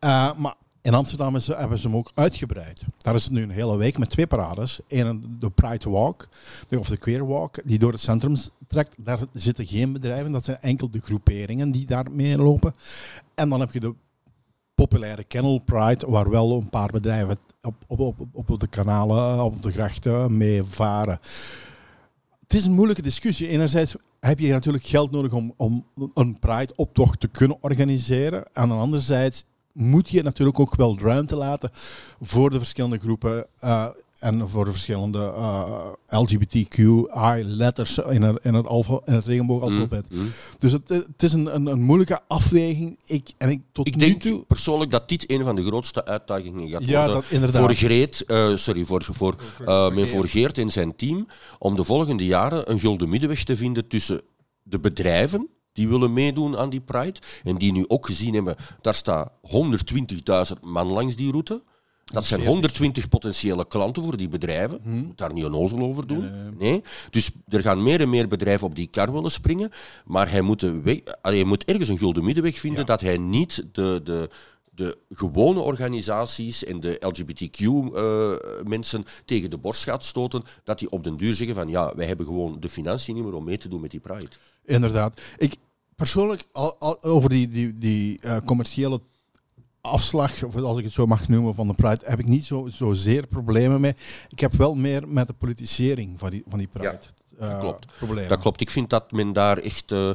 Uh, 0.00 0.34
maar 0.36 0.54
in 0.82 0.94
Amsterdam 0.94 1.34
hebben 1.46 1.78
ze 1.78 1.86
hem 1.86 1.96
ook 1.96 2.10
uitgebreid. 2.14 2.82
Daar 2.98 3.14
is 3.14 3.24
het 3.24 3.32
nu 3.32 3.42
een 3.42 3.50
hele 3.50 3.76
week 3.76 3.98
met 3.98 4.10
twee 4.10 4.26
parades. 4.26 4.80
Eén 4.88 5.36
de 5.38 5.50
Pride 5.50 5.90
Walk, 5.90 6.28
of 6.78 6.88
de 6.88 6.96
Queer 6.96 7.26
Walk, 7.26 7.58
die 7.64 7.78
door 7.78 7.92
het 7.92 8.00
centrum 8.00 8.36
trekt. 8.66 8.94
Daar 8.98 9.18
zitten 9.32 9.66
geen 9.66 9.92
bedrijven, 9.92 10.32
dat 10.32 10.44
zijn 10.44 10.60
enkel 10.60 10.90
de 10.90 11.00
groeperingen 11.00 11.70
die 11.70 11.86
daar 11.86 12.10
mee 12.10 12.38
lopen. 12.38 12.74
En 13.34 13.48
dan 13.48 13.60
heb 13.60 13.72
je 13.72 13.80
de 13.80 13.94
populaire 14.78 15.24
Kennel 15.24 15.58
Pride, 15.64 16.06
waar 16.06 16.30
wel 16.30 16.52
een 16.52 16.70
paar 16.70 16.90
bedrijven 16.90 17.36
op, 17.62 17.74
op, 17.86 18.00
op, 18.00 18.50
op 18.50 18.60
de 18.60 18.66
kanalen, 18.66 19.44
op 19.44 19.62
de 19.62 19.72
grachten 19.72 20.36
mee 20.36 20.62
varen. 20.62 21.18
Het 22.42 22.54
is 22.54 22.64
een 22.64 22.72
moeilijke 22.72 23.02
discussie. 23.02 23.48
Enerzijds 23.48 23.96
heb 24.20 24.38
je 24.38 24.52
natuurlijk 24.52 24.84
geld 24.84 25.10
nodig 25.10 25.32
om, 25.32 25.54
om 25.56 25.86
een 26.14 26.38
Pride-optocht 26.38 27.20
te 27.20 27.28
kunnen 27.28 27.56
organiseren. 27.60 28.44
En 28.52 28.70
anderzijds 28.70 29.44
moet 29.72 30.08
je 30.10 30.22
natuurlijk 30.22 30.58
ook 30.58 30.76
wel 30.76 30.98
ruimte 30.98 31.36
laten 31.36 31.70
voor 32.20 32.50
de 32.50 32.58
verschillende 32.58 32.98
groepen. 32.98 33.46
Uh, 33.64 33.86
en 34.18 34.48
voor 34.48 34.64
de 34.64 34.70
verschillende 34.70 35.18
uh, 35.18 35.64
eh, 36.06 36.20
LGBTQI-letters 36.20 37.98
in 37.98 38.22
het, 38.22 38.44
in 38.44 38.54
het, 38.54 38.66
alfa, 38.66 39.00
in 39.04 39.12
het 39.14 39.26
regenboogalfabet. 39.26 40.04
Mm, 40.10 40.18
mm. 40.18 40.28
Dus 40.58 40.72
het, 40.72 40.88
het, 40.88 41.22
is 41.22 41.32
een, 41.32 41.54
een, 41.54 41.66
een, 41.66 41.82
moeilijke 41.82 42.20
afweging. 42.28 42.98
Ik, 43.04 43.32
en 43.38 43.50
ik, 43.50 43.60
tot 43.72 43.86
ik 43.86 43.96
nu 43.96 44.00
denk 44.00 44.20
toe... 44.20 44.44
persoonlijk 44.44 44.90
dat 44.90 45.08
dit 45.08 45.30
een 45.30 45.44
van 45.44 45.56
de 45.56 45.64
grootste 45.64 46.04
uitdagingen 46.04 46.68
gaat 46.68 46.84
ja, 46.84 47.04
worden 47.04 47.22
dat, 47.22 47.30
inderdaad. 47.30 47.62
voor 47.62 47.74
Greet, 47.74 48.24
uh, 48.26 48.56
sorry, 48.56 48.84
voor, 48.84 49.04
voor, 49.04 49.34
voor, 49.56 49.98
uh, 49.98 50.06
voor 50.06 50.28
Geert 50.28 50.58
en 50.58 50.70
zijn 50.70 50.96
team, 50.96 51.26
om 51.58 51.76
de 51.76 51.84
volgende 51.84 52.24
jaren 52.24 52.70
een 52.70 52.78
gulden 52.78 53.08
middenweg 53.08 53.44
te 53.44 53.56
vinden 53.56 53.88
tussen 53.88 54.20
de 54.62 54.80
bedrijven 54.80 55.48
die 55.78 55.88
willen 55.88 56.12
meedoen 56.12 56.56
aan 56.56 56.70
die 56.70 56.80
Pride 56.80 57.20
en 57.44 57.56
die 57.56 57.72
nu 57.72 57.84
ook 57.88 58.06
gezien 58.06 58.34
hebben, 58.34 58.56
daar 58.80 58.94
staat 58.94 59.32
120.000 60.52 60.60
man 60.60 60.86
langs 60.86 61.16
die 61.16 61.30
route. 61.30 61.62
Dat 62.12 62.24
zijn 62.24 62.44
120 62.44 63.08
potentiële 63.08 63.66
klanten 63.66 64.02
voor 64.02 64.16
die 64.16 64.28
bedrijven. 64.28 64.80
Hmm. 64.82 65.06
Moet 65.06 65.18
daar 65.18 65.32
niet 65.32 65.44
een 65.44 65.54
ozel 65.54 65.78
over 65.78 66.06
doen. 66.06 66.30
Nee, 66.58 66.82
Dus 67.10 67.30
er 67.48 67.62
gaan 67.62 67.82
meer 67.82 68.00
en 68.00 68.10
meer 68.10 68.28
bedrijven 68.28 68.66
op 68.66 68.74
die 68.74 68.86
kar 68.86 69.12
willen 69.12 69.30
springen. 69.30 69.70
Maar 70.04 70.30
hij 70.30 70.40
moet, 70.40 70.66
hij 71.22 71.44
moet 71.44 71.64
ergens 71.64 71.88
een 71.88 71.98
gulden 71.98 72.24
middenweg 72.24 72.58
vinden 72.58 72.86
dat 72.86 73.00
hij 73.00 73.18
niet 73.18 73.64
de, 73.72 74.00
de, 74.04 74.30
de 74.70 74.98
gewone 75.08 75.60
organisaties 75.60 76.64
en 76.64 76.80
de 76.80 76.96
LGBTQ-mensen 77.00 79.04
eh, 79.04 79.12
tegen 79.24 79.50
de 79.50 79.58
borst 79.58 79.82
gaat 79.82 80.04
stoten. 80.04 80.42
Dat 80.64 80.78
die 80.78 80.90
op 80.90 81.04
den 81.04 81.16
duur 81.16 81.34
zeggen 81.34 81.56
van 81.56 81.68
ja, 81.68 81.92
wij 81.96 82.06
hebben 82.06 82.26
gewoon 82.26 82.60
de 82.60 82.68
financiën 82.68 83.14
niet 83.14 83.24
meer 83.24 83.34
om 83.34 83.44
mee 83.44 83.58
te 83.58 83.68
doen 83.68 83.80
met 83.80 83.90
die 83.90 84.00
Pride. 84.00 84.28
Inderdaad. 84.64 85.20
Ik 85.36 85.54
persoonlijk, 85.96 86.44
al, 86.52 87.02
over 87.02 87.30
die, 87.30 87.48
die, 87.48 87.78
die 87.78 88.20
uh, 88.24 88.36
commerciële 88.44 89.00
afslag, 89.80 90.44
of 90.44 90.56
als 90.56 90.78
ik 90.78 90.84
het 90.84 90.92
zo 90.92 91.06
mag 91.06 91.28
noemen, 91.28 91.54
van 91.54 91.68
de 91.68 91.74
Pride, 91.74 92.00
heb 92.04 92.18
ik 92.18 92.26
niet 92.26 92.44
zo, 92.44 92.66
zozeer 92.70 93.26
problemen 93.26 93.80
mee. 93.80 93.94
Ik 94.28 94.40
heb 94.40 94.52
wel 94.52 94.74
meer 94.74 95.08
met 95.08 95.26
de 95.26 95.32
politisering 95.32 96.18
van 96.18 96.30
die, 96.30 96.42
van 96.46 96.58
die 96.58 96.68
Pride. 96.68 97.00
Ja, 97.38 97.50
dat 97.50 97.60
klopt. 97.60 97.86
Problemen. 97.96 98.28
Dat 98.28 98.38
klopt. 98.38 98.60
Ik 98.60 98.70
vind 98.70 98.90
dat 98.90 99.12
men 99.12 99.32
daar 99.32 99.58
echt 99.58 99.92
uh, 99.92 100.10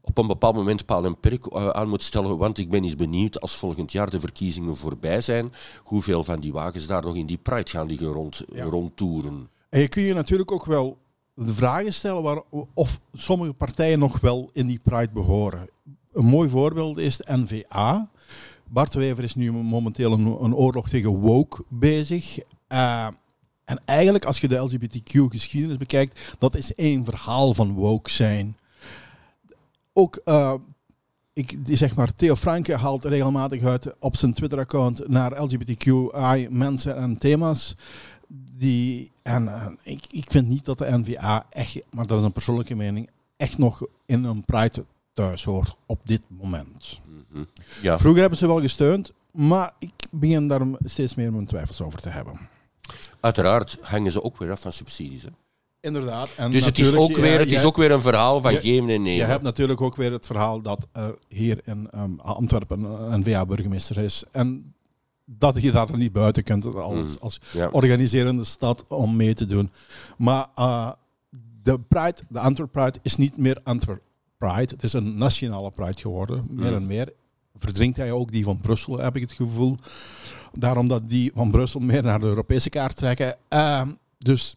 op 0.00 0.18
een 0.18 0.26
bepaald 0.26 0.54
moment 0.54 0.86
paal 0.86 1.04
en 1.04 1.20
perk 1.20 1.46
uh, 1.46 1.68
aan 1.68 1.88
moet 1.88 2.02
stellen. 2.02 2.38
Want 2.38 2.58
ik 2.58 2.68
ben 2.68 2.84
eens 2.84 2.96
benieuwd 2.96 3.40
als 3.40 3.56
volgend 3.56 3.92
jaar 3.92 4.10
de 4.10 4.20
verkiezingen 4.20 4.76
voorbij 4.76 5.20
zijn, 5.20 5.52
hoeveel 5.82 6.24
van 6.24 6.40
die 6.40 6.52
wagens 6.52 6.86
daar 6.86 7.02
nog 7.02 7.16
in 7.16 7.26
die 7.26 7.38
Pride 7.38 7.70
gaan 7.70 7.86
liggen 7.86 8.06
rond, 8.06 8.44
ja. 8.52 8.64
rondtoeren. 8.64 9.48
En 9.68 9.80
je 9.80 9.88
kun 9.88 10.02
je 10.02 10.14
natuurlijk 10.14 10.52
ook 10.52 10.64
wel 10.64 10.98
de 11.34 11.54
vragen 11.54 11.92
stellen 11.92 12.22
waar, 12.22 12.42
of 12.74 13.00
sommige 13.12 13.52
partijen 13.52 13.98
nog 13.98 14.20
wel 14.20 14.50
in 14.52 14.66
die 14.66 14.80
Pride 14.82 15.12
behoren. 15.12 15.68
Een 16.12 16.24
mooi 16.24 16.48
voorbeeld 16.48 16.98
is 16.98 17.16
de 17.16 17.24
NVA. 17.26 18.10
Bart 18.68 18.94
Wever 18.94 19.24
is 19.24 19.34
nu 19.34 19.52
momenteel 19.52 20.12
een, 20.12 20.26
een 20.26 20.54
oorlog 20.54 20.88
tegen 20.88 21.10
woke 21.10 21.64
bezig. 21.68 22.38
Uh, 22.68 23.06
en 23.64 23.80
eigenlijk, 23.84 24.24
als 24.24 24.40
je 24.40 24.48
de 24.48 24.56
LGBTQ-geschiedenis 24.56 25.76
bekijkt, 25.76 26.36
dat 26.38 26.54
is 26.54 26.74
één 26.74 27.04
verhaal 27.04 27.54
van 27.54 27.72
woke 27.72 28.10
zijn. 28.10 28.56
Ook, 29.92 30.20
uh, 30.24 30.54
ik, 31.32 31.58
zeg 31.66 31.94
maar, 31.94 32.14
Theo 32.14 32.36
Franke 32.36 32.76
haalt 32.76 33.04
regelmatig 33.04 33.62
uit 33.62 33.98
op 33.98 34.16
zijn 34.16 34.32
Twitter-account 34.32 35.08
naar 35.08 35.42
LGBTQI 35.42 36.48
mensen 36.50 36.96
en 36.96 37.18
thema's. 37.18 37.76
Die, 38.56 39.10
en 39.22 39.44
uh, 39.44 39.66
ik, 39.82 40.04
ik 40.10 40.30
vind 40.30 40.48
niet 40.48 40.64
dat 40.64 40.78
de 40.78 40.98
NVA 40.98 41.46
echt, 41.50 41.82
maar 41.90 42.06
dat 42.06 42.18
is 42.18 42.24
een 42.24 42.32
persoonlijke 42.32 42.74
mening, 42.74 43.10
echt 43.36 43.58
nog 43.58 43.86
in 44.06 44.24
een 44.24 44.44
Pride 44.44 44.84
thuis 45.12 45.44
hoort 45.44 45.76
op 45.86 46.00
dit 46.04 46.22
moment. 46.28 46.98
Ja. 47.82 47.98
Vroeger 47.98 48.20
hebben 48.20 48.38
ze 48.38 48.46
wel 48.46 48.60
gesteund, 48.60 49.12
maar 49.30 49.74
ik 49.78 49.92
begin 50.10 50.48
daar 50.48 50.60
steeds 50.84 51.14
meer 51.14 51.32
mijn 51.32 51.46
twijfels 51.46 51.80
over 51.80 52.00
te 52.00 52.08
hebben. 52.08 52.38
Uiteraard 53.20 53.78
hangen 53.80 54.12
ze 54.12 54.22
ook 54.22 54.38
weer 54.38 54.50
af 54.50 54.60
van 54.60 54.72
subsidies. 54.72 55.22
Hè? 55.22 55.28
Inderdaad. 55.80 56.28
En 56.36 56.50
dus 56.50 56.64
het 56.64 56.78
is, 56.78 56.94
ook 56.94 57.16
weer, 57.16 57.38
het 57.38 57.52
is 57.52 57.64
ook 57.64 57.76
weer 57.76 57.90
een 57.90 58.00
verhaal 58.00 58.40
van 58.40 58.54
geven 58.54 58.88
en 58.88 59.02
nemen. 59.02 59.12
Je 59.12 59.24
hebt 59.24 59.42
natuurlijk 59.42 59.80
ook 59.80 59.96
weer 59.96 60.12
het 60.12 60.26
verhaal 60.26 60.60
dat 60.60 60.86
er 60.92 61.18
hier 61.28 61.60
in 61.64 61.88
um, 61.94 62.20
Antwerpen 62.20 62.82
een 63.12 63.24
VA-burgemeester 63.24 63.98
is. 63.98 64.24
En 64.30 64.74
dat 65.24 65.62
je 65.62 65.72
daar 65.72 65.96
niet 65.96 66.12
buiten 66.12 66.42
kunt 66.42 66.74
als, 66.74 67.10
mm. 67.10 67.16
als 67.20 67.40
organiserende 67.70 68.44
stad 68.44 68.84
om 68.88 69.16
mee 69.16 69.34
te 69.34 69.46
doen. 69.46 69.70
Maar 70.16 70.46
uh, 70.56 70.92
de 71.62 71.80
Pride, 71.80 72.18
de 72.28 72.40
Antwerp 72.40 72.72
Pride, 72.72 72.98
is 73.02 73.16
niet 73.16 73.36
meer 73.36 73.60
Antwerp 73.64 74.02
Pride. 74.38 74.72
Het 74.74 74.82
is 74.82 74.92
een 74.92 75.18
nationale 75.18 75.70
Pride 75.70 76.00
geworden, 76.00 76.46
meer 76.50 76.70
mm. 76.70 76.76
en 76.76 76.86
meer. 76.86 77.12
Verdrinkt 77.58 77.96
hij 77.96 78.12
ook 78.12 78.32
die 78.32 78.44
van 78.44 78.60
Brussel, 78.60 78.98
heb 78.98 79.16
ik 79.16 79.22
het 79.22 79.32
gevoel. 79.32 79.76
Daarom 80.52 80.88
dat 80.88 81.08
die 81.08 81.30
van 81.34 81.50
Brussel 81.50 81.80
meer 81.80 82.02
naar 82.02 82.20
de 82.20 82.26
Europese 82.26 82.70
kaart 82.70 82.96
trekken. 82.96 83.36
Ehm, 83.48 83.88
dus 84.18 84.54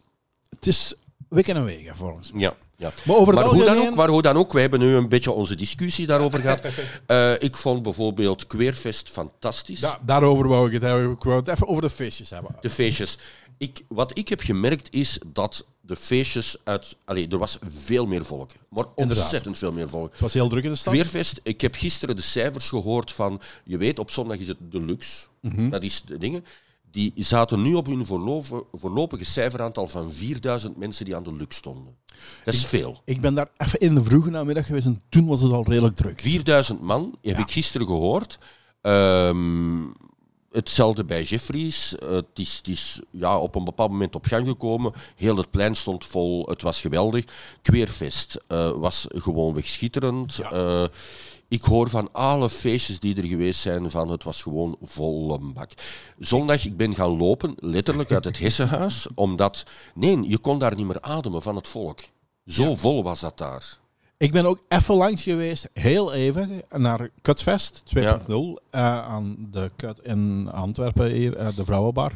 het 0.49 0.67
is 0.67 0.93
wikken 1.29 1.55
en 1.55 1.65
wegen 1.65 1.95
volgens 1.95 2.31
mij. 2.31 2.41
Ja. 2.41 2.55
Ja. 2.81 2.91
Maar, 3.05 3.15
over 3.15 3.33
maar, 3.33 3.45
hoe 3.45 3.63
dan 3.63 3.77
ook, 3.77 3.95
maar 3.95 4.09
hoe 4.09 4.21
dan 4.21 4.37
ook, 4.37 4.53
wij 4.53 4.61
hebben 4.61 4.79
nu 4.79 4.95
een 4.95 5.09
beetje 5.09 5.31
onze 5.31 5.55
discussie 5.55 6.07
daarover 6.07 6.39
gehad. 6.39 6.65
Uh, 7.07 7.33
ik 7.47 7.55
vond 7.55 7.83
bijvoorbeeld 7.83 8.47
Queerfest 8.47 9.09
fantastisch. 9.09 9.79
Ja, 9.79 9.99
daarover 10.01 10.47
wou 10.47 10.67
ik 10.67 10.73
het 10.73 10.81
hebben. 10.81 11.11
Ik 11.11 11.23
wou 11.23 11.39
het 11.39 11.47
even 11.47 11.67
over 11.67 11.81
de 11.81 11.89
feestjes 11.89 12.29
hebben. 12.29 12.55
De 12.61 12.69
feestjes. 12.69 13.17
Ik, 13.57 13.83
wat 13.87 14.17
ik 14.17 14.27
heb 14.27 14.41
gemerkt 14.41 14.87
is 14.91 15.19
dat 15.27 15.65
de 15.81 15.95
feestjes 15.95 16.55
uit... 16.63 16.95
Allee, 17.05 17.27
er 17.27 17.37
was 17.37 17.57
veel 17.61 18.05
meer 18.05 18.25
volk. 18.25 18.49
Maar 18.69 18.85
ontzettend 18.95 19.57
veel 19.57 19.71
meer 19.71 19.89
volk. 19.89 20.11
Het 20.11 20.19
was 20.19 20.33
heel 20.33 20.49
druk 20.49 20.63
in 20.63 20.69
de 20.69 20.75
stad. 20.75 20.93
Queerfest, 20.93 21.39
ik 21.43 21.61
heb 21.61 21.75
gisteren 21.75 22.15
de 22.15 22.21
cijfers 22.21 22.69
gehoord 22.69 23.11
van... 23.11 23.41
Je 23.63 23.77
weet, 23.77 23.99
op 23.99 24.11
zondag 24.11 24.37
is 24.37 24.47
het 24.47 24.57
deluxe. 24.59 25.27
Mm 25.41 25.69
Dat 25.69 25.83
is 25.83 26.01
de 26.01 26.17
dingen 26.17 26.45
die 26.91 27.13
zaten 27.15 27.61
nu 27.61 27.73
op 27.73 27.85
hun 27.85 28.05
voorlopige 28.71 29.25
cijferaantal 29.25 29.87
van 29.87 30.11
4000 30.11 30.77
mensen 30.77 31.05
die 31.05 31.15
aan 31.15 31.23
de 31.23 31.33
luk 31.33 31.51
stonden. 31.51 31.95
Dat 32.43 32.53
is 32.53 32.65
veel. 32.65 33.01
Ik 33.05 33.21
ben 33.21 33.33
daar 33.33 33.49
even 33.57 33.79
in 33.79 33.95
de 33.95 34.03
vroege 34.03 34.29
namiddag 34.29 34.65
geweest 34.65 34.85
en 34.85 35.01
toen 35.09 35.25
was 35.27 35.41
het 35.41 35.51
al 35.51 35.63
redelijk 35.63 35.95
druk. 35.95 36.19
4000 36.21 36.81
man, 36.81 37.17
heb 37.21 37.37
ik 37.37 37.51
gisteren 37.51 37.87
gehoord. 37.87 38.39
Um, 38.81 39.93
hetzelfde 40.51 41.05
bij 41.05 41.23
Jeffries. 41.23 41.95
het 41.99 42.25
is, 42.33 42.57
het 42.57 42.67
is 42.67 42.99
ja, 43.09 43.37
op 43.37 43.55
een 43.55 43.63
bepaald 43.63 43.91
moment 43.91 44.15
op 44.15 44.25
gang 44.25 44.47
gekomen. 44.47 44.93
Heel 45.15 45.37
het 45.37 45.51
plein 45.51 45.75
stond 45.75 46.05
vol. 46.05 46.45
Het 46.45 46.61
was 46.61 46.81
geweldig. 46.81 47.25
Queerfest 47.61 48.37
uh, 48.47 48.71
was 48.71 49.05
gewoon 49.09 49.61
schitterend. 49.63 50.35
Ja. 50.35 50.51
Uh, 50.53 50.85
ik 51.51 51.63
hoor 51.63 51.89
van 51.89 52.11
alle 52.11 52.49
feestjes 52.49 52.99
die 52.99 53.15
er 53.15 53.25
geweest 53.25 53.61
zijn, 53.61 53.89
van 53.91 54.09
het 54.09 54.23
was 54.23 54.41
gewoon 54.41 54.77
volle 54.81 55.39
bak. 55.39 55.71
Zondag, 56.19 56.65
ik 56.65 56.77
ben 56.77 56.95
gaan 56.95 57.17
lopen, 57.17 57.55
letterlijk 57.59 58.11
uit 58.11 58.23
het 58.23 58.39
Hessenhuis, 58.43 59.07
omdat, 59.15 59.63
nee, 59.93 60.29
je 60.29 60.37
kon 60.37 60.59
daar 60.59 60.75
niet 60.75 60.85
meer 60.85 61.01
ademen 61.01 61.41
van 61.41 61.55
het 61.55 61.67
volk. 61.67 61.99
Zo 62.45 62.75
vol 62.75 63.03
was 63.03 63.19
dat 63.19 63.37
daar. 63.37 63.79
Ik 64.21 64.31
ben 64.31 64.45
ook 64.45 64.59
even 64.67 64.95
langs 64.95 65.23
geweest, 65.23 65.69
heel 65.73 66.13
even, 66.13 66.61
naar 66.69 67.09
Kutfest 67.21 67.83
2.0 67.95 68.01
ja. 68.01 68.19
uh, 68.27 68.57
aan 69.07 69.47
de 69.51 69.71
Kut 69.75 69.99
in 69.99 70.49
Antwerpen, 70.51 71.11
hier, 71.11 71.39
uh, 71.39 71.47
de 71.55 71.65
Vrouwenbar. 71.65 72.11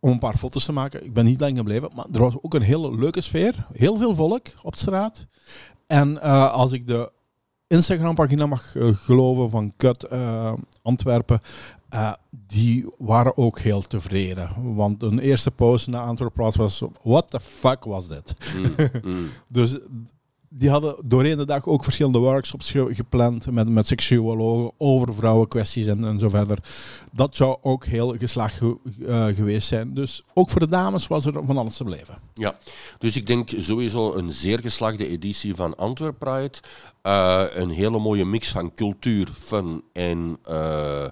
Om 0.00 0.10
een 0.10 0.18
paar 0.18 0.36
foto's 0.36 0.64
te 0.64 0.72
maken. 0.72 1.04
Ik 1.04 1.12
ben 1.12 1.24
niet 1.24 1.40
lang 1.40 1.56
gebleven, 1.56 1.90
maar 1.94 2.06
er 2.12 2.20
was 2.20 2.34
ook 2.40 2.54
een 2.54 2.62
hele 2.62 2.98
leuke 2.98 3.20
sfeer. 3.20 3.66
Heel 3.72 3.96
veel 3.96 4.14
volk 4.14 4.46
op 4.62 4.76
straat. 4.76 5.26
En 5.86 6.14
uh, 6.14 6.52
als 6.52 6.72
ik 6.72 6.86
de 6.86 7.12
Instagram-pagina 7.66 8.46
mag 8.46 8.74
geloven 8.92 9.50
van 9.50 9.72
Kut 9.76 10.06
uh, 10.12 10.52
Antwerpen, 10.82 11.40
uh, 11.94 12.12
die 12.30 12.86
waren 12.98 13.36
ook 13.36 13.58
heel 13.58 13.80
tevreden. 13.80 14.74
Want 14.74 15.02
een 15.02 15.18
eerste 15.18 15.50
post 15.50 15.86
na 15.86 16.04
Antwerpen 16.04 16.52
was: 16.56 16.82
What 17.02 17.30
the 17.30 17.40
fuck 17.40 17.84
was 17.84 18.08
dit? 18.08 18.34
Mm, 18.56 18.74
mm. 19.02 19.28
dus 19.48 19.78
die 20.54 20.70
hadden 20.70 20.96
doorheen 21.08 21.36
de 21.36 21.44
dag 21.44 21.66
ook 21.66 21.84
verschillende 21.84 22.18
workshops 22.18 22.70
gepland 22.70 23.50
met, 23.50 23.68
met 23.68 23.86
seksuologen 23.86 24.72
over 24.78 25.14
vrouwenkwesties 25.14 25.86
en, 25.86 26.04
en 26.04 26.18
zo 26.18 26.28
verder. 26.28 26.58
Dat 27.12 27.36
zou 27.36 27.56
ook 27.62 27.84
heel 27.84 28.16
geslaagd 28.18 28.60
uh, 28.60 29.26
geweest 29.26 29.68
zijn. 29.68 29.94
Dus 29.94 30.24
ook 30.34 30.50
voor 30.50 30.60
de 30.60 30.68
dames 30.68 31.06
was 31.06 31.26
er 31.26 31.32
van 31.44 31.56
alles 31.56 31.76
te 31.76 31.84
beleven. 31.84 32.18
Ja, 32.34 32.56
dus 32.98 33.16
ik 33.16 33.26
denk 33.26 33.48
sowieso 33.56 34.14
een 34.14 34.32
zeer 34.32 34.60
geslaagde 34.60 35.08
editie 35.08 35.54
van 35.54 35.76
Antwerp 35.76 36.18
Pride. 36.18 36.58
Uh, 37.02 37.44
een 37.50 37.70
hele 37.70 37.98
mooie 37.98 38.24
mix 38.24 38.48
van 38.48 38.72
cultuur, 38.72 39.28
fun 39.40 39.82
en... 39.92 40.38
Uh, 40.50 41.06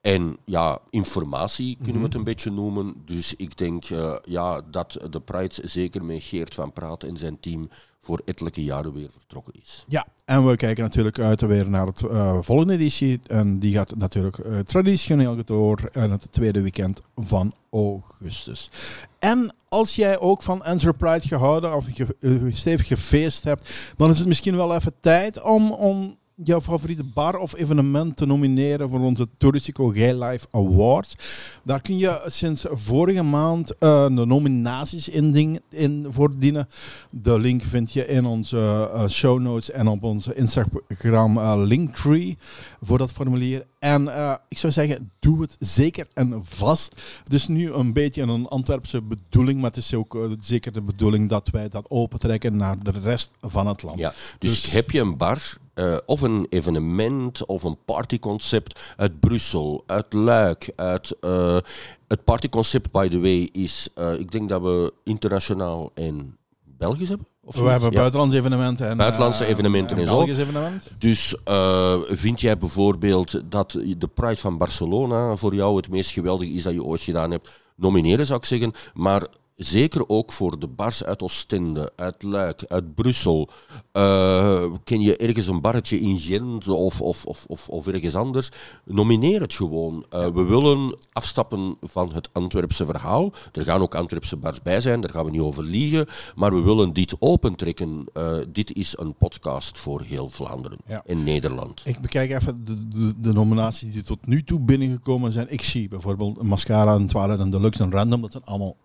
en 0.00 0.36
ja, 0.44 0.78
informatie 0.90 1.76
kunnen 1.82 1.96
we 1.96 2.02
het 2.02 2.08
mhm. 2.08 2.18
een 2.18 2.24
beetje 2.24 2.50
noemen. 2.50 2.94
Dus 3.04 3.34
ik 3.36 3.56
denk 3.56 3.84
ja, 4.24 4.60
dat 4.70 4.98
de 5.10 5.20
Pride 5.20 5.54
zeker 5.62 6.04
met 6.04 6.22
Geert 6.22 6.54
van 6.54 6.72
Praat 6.72 7.02
en 7.02 7.16
zijn 7.16 7.40
team 7.40 7.68
voor 8.04 8.22
ettelijke 8.24 8.64
jaren 8.64 8.92
weer 8.92 9.08
vertrokken 9.10 9.54
is. 9.62 9.84
Ja, 9.88 10.06
en 10.24 10.46
we 10.46 10.56
kijken 10.56 10.82
natuurlijk 10.82 11.18
uit 11.18 11.40
weer 11.40 11.70
naar 11.70 11.86
het 11.86 12.02
uh, 12.02 12.38
volgende 12.40 12.72
editie. 12.72 13.20
En 13.26 13.58
die 13.58 13.74
gaat 13.74 13.96
natuurlijk 13.96 14.38
uh, 14.38 14.58
traditioneel 14.58 15.44
door 15.44 15.88
in 15.92 16.10
het 16.10 16.26
tweede 16.32 16.62
weekend 16.62 17.00
van 17.16 17.52
augustus. 17.70 18.70
En 19.18 19.54
als 19.68 19.94
jij 19.94 20.18
ook 20.18 20.42
van 20.42 20.64
Enterprise 20.64 21.28
gehouden 21.28 21.74
of 21.74 21.96
je, 21.96 22.06
stevig 22.52 22.86
gefeest 22.86 23.44
hebt, 23.44 23.92
dan 23.96 24.10
is 24.10 24.18
het 24.18 24.28
misschien 24.28 24.56
wel 24.56 24.74
even 24.74 24.92
tijd 25.00 25.42
om, 25.42 25.72
om 25.72 26.16
jouw 26.42 26.60
favoriete 26.60 27.04
bar 27.04 27.36
of 27.36 27.54
evenement 27.54 28.16
te 28.16 28.26
nomineren 28.26 28.88
voor 28.88 29.00
onze 29.00 29.28
Touristico 29.36 29.88
Gay 29.88 30.24
Life 30.24 30.46
Awards. 30.50 31.16
Daar 31.64 31.80
kun 31.80 31.98
je 31.98 32.22
sinds 32.26 32.64
vorige 32.70 33.22
maand 33.22 33.72
uh, 33.80 34.04
de 34.04 34.26
nominaties 34.26 35.08
in, 35.08 35.60
in 35.70 36.06
voordienen. 36.08 36.68
De 37.10 37.38
link 37.38 37.62
vind 37.62 37.92
je 37.92 38.06
in 38.06 38.24
onze 38.24 38.90
uh, 38.94 39.08
show 39.08 39.40
notes 39.40 39.70
en 39.70 39.86
op 39.88 40.02
onze 40.02 40.34
Instagram 40.34 41.38
uh, 41.38 41.54
linktree 41.56 42.36
voor 42.80 42.98
dat 42.98 43.12
formulier. 43.12 43.66
En 43.84 44.08
ik 44.48 44.58
zou 44.58 44.72
zeggen, 44.72 45.12
doe 45.18 45.40
het 45.40 45.56
zeker 45.58 46.06
en 46.12 46.42
vast. 46.44 47.00
Het 47.24 47.34
is 47.34 47.46
nu 47.46 47.72
een 47.72 47.92
beetje 47.92 48.22
een 48.22 48.48
Antwerpse 48.48 49.02
bedoeling, 49.02 49.60
maar 49.60 49.70
het 49.70 49.78
is 49.78 49.94
ook 49.94 50.28
zeker 50.40 50.72
de 50.72 50.82
bedoeling 50.82 51.28
dat 51.28 51.48
wij 51.48 51.68
dat 51.68 51.84
opentrekken 51.88 52.56
naar 52.56 52.82
de 52.82 52.92
rest 53.02 53.30
van 53.40 53.66
het 53.66 53.82
land. 53.82 53.98
Ja, 53.98 54.12
dus, 54.38 54.62
dus 54.62 54.72
heb 54.72 54.90
je 54.90 55.00
een 55.00 55.16
bar 55.16 55.56
uh, 55.74 55.96
of 56.06 56.20
een 56.20 56.46
evenement 56.50 57.46
of 57.46 57.62
een 57.62 57.78
partyconcept 57.84 58.94
uit 58.96 59.20
Brussel, 59.20 59.84
uit 59.86 60.12
Luik, 60.12 60.72
uit... 60.76 61.16
Het 62.08 62.24
partyconcept, 62.24 62.90
by 62.90 63.08
the 63.08 63.20
way, 63.20 63.48
is... 63.52 63.88
Ik 64.18 64.32
denk 64.32 64.48
dat 64.48 64.62
we 64.62 64.92
internationaal 65.04 65.90
en 65.94 66.36
Belgisch 66.64 67.08
hebben. 67.08 67.26
Of 67.44 67.54
we 67.54 67.68
hebben 67.68 67.92
buitenlandse 67.92 68.36
evenementen 68.36 68.88
en 68.88 68.96
buitenlandse 68.96 69.46
evenementen 69.46 69.96
en, 69.96 70.06
zo. 70.06 70.22
Evenement. 70.22 70.90
Dus 70.98 71.36
uh, 71.48 71.94
vind 72.08 72.40
jij 72.40 72.58
bijvoorbeeld 72.58 73.42
dat 73.50 73.72
de 73.72 74.08
Pride 74.14 74.36
van 74.36 74.58
Barcelona 74.58 75.36
voor 75.36 75.54
jou 75.54 75.76
het 75.76 75.88
meest 75.88 76.10
geweldige 76.10 76.52
is 76.52 76.62
dat 76.62 76.72
je 76.72 76.84
ooit 76.84 77.00
gedaan 77.00 77.30
hebt? 77.30 77.50
Nomineren 77.76 78.26
zou 78.26 78.38
ik 78.38 78.44
zeggen, 78.44 78.72
maar 78.94 79.26
zeker 79.56 80.08
ook 80.08 80.32
voor 80.32 80.58
de 80.58 80.68
bars 80.68 81.04
uit 81.04 81.22
Oostende, 81.22 81.92
uit 81.96 82.22
Luik, 82.22 82.64
uit 82.68 82.94
Brussel. 82.94 83.48
Uh, 83.92 84.64
ken 84.84 85.00
je 85.00 85.16
ergens 85.16 85.46
een 85.46 85.60
barretje 85.60 86.00
in 86.00 86.18
Gent 86.18 86.68
of, 86.68 87.00
of, 87.00 87.24
of, 87.24 87.44
of, 87.46 87.68
of 87.68 87.86
ergens 87.86 88.14
anders? 88.14 88.48
Nomineer 88.84 89.40
het 89.40 89.54
gewoon. 89.54 90.06
Uh, 90.14 90.26
we 90.26 90.44
willen 90.44 90.96
afstappen 91.12 91.76
van 91.80 92.12
het 92.12 92.28
Antwerpse 92.32 92.86
verhaal. 92.86 93.32
Er 93.52 93.62
gaan 93.62 93.80
ook 93.80 93.94
Antwerpse 93.94 94.36
bars 94.36 94.62
bij 94.62 94.80
zijn, 94.80 95.00
daar 95.00 95.10
gaan 95.10 95.24
we 95.24 95.30
niet 95.30 95.40
over 95.40 95.62
liegen. 95.62 96.06
Maar 96.34 96.54
we 96.54 96.62
willen 96.62 96.92
dit 96.92 97.16
opentrekken. 97.18 98.04
Uh, 98.14 98.36
dit 98.48 98.76
is 98.76 98.98
een 98.98 99.14
podcast 99.14 99.78
voor 99.78 100.00
heel 100.00 100.28
Vlaanderen 100.28 100.78
ja. 100.86 101.02
en 101.06 101.24
Nederland. 101.24 101.82
Ik 101.84 102.00
bekijk 102.00 102.30
even 102.30 102.64
de, 102.64 102.88
de, 102.88 103.12
de, 103.18 103.32
nominaties 103.32 103.92
die 103.92 104.02
tot 104.02 104.26
nu 104.26 104.44
toe 104.44 104.60
binnengekomen 104.60 105.32
zijn. 105.32 105.52
Ik 105.52 105.62
zie 105.62 105.88
bijvoorbeeld 105.88 106.42
Mascara, 106.42 106.94
een 106.94 107.06
Twilight 107.06 107.40
en 107.40 107.50
Deluxe 107.50 107.82
en 107.82 107.90
Random. 107.90 108.20
Dat 108.20 108.32
zijn 108.32 108.44
allemaal 108.44 108.76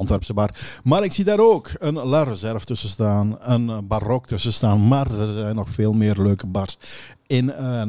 Antwerpse 0.00 0.34
bar. 0.34 0.80
Maar 0.84 1.04
ik 1.04 1.12
zie 1.12 1.24
daar 1.24 1.38
ook 1.38 1.70
een 1.78 1.94
La 1.94 2.22
Reserve 2.22 2.64
tussen 2.64 2.88
staan, 2.88 3.36
een 3.40 3.86
barok 3.86 4.26
tussen 4.26 4.52
staan. 4.52 4.88
Maar 4.88 5.10
er 5.10 5.32
zijn 5.32 5.56
nog 5.56 5.68
veel 5.68 5.92
meer 5.92 6.16
leuke 6.18 6.46
bars 6.46 6.76
in, 7.26 7.52
uh, 7.60 7.80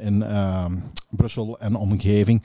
in, 0.00 0.20
uh, 0.20 0.64
Brussel 1.10 1.58
en 1.58 1.74
omgeving. 1.74 2.42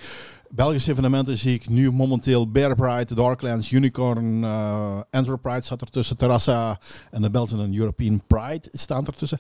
Belgische 0.50 0.91
evenementen 0.91 1.38
zie 1.38 1.53
ik 1.53 1.70
nu 1.70 1.91
momenteel 1.91 2.51
Bear 2.51 2.75
Pride, 2.75 3.15
Darklands, 3.15 3.72
Unicorn, 3.72 4.44
uh, 4.44 5.00
Enterprise 5.10 5.62
staat 5.62 5.82
ertussen, 5.82 6.18
Terrassa 6.18 6.79
en 7.12 7.22
de 7.22 7.29
Belgian 7.29 7.75
European 7.75 8.22
Pride 8.27 8.68
staan 8.72 9.06
ertussen. 9.06 9.38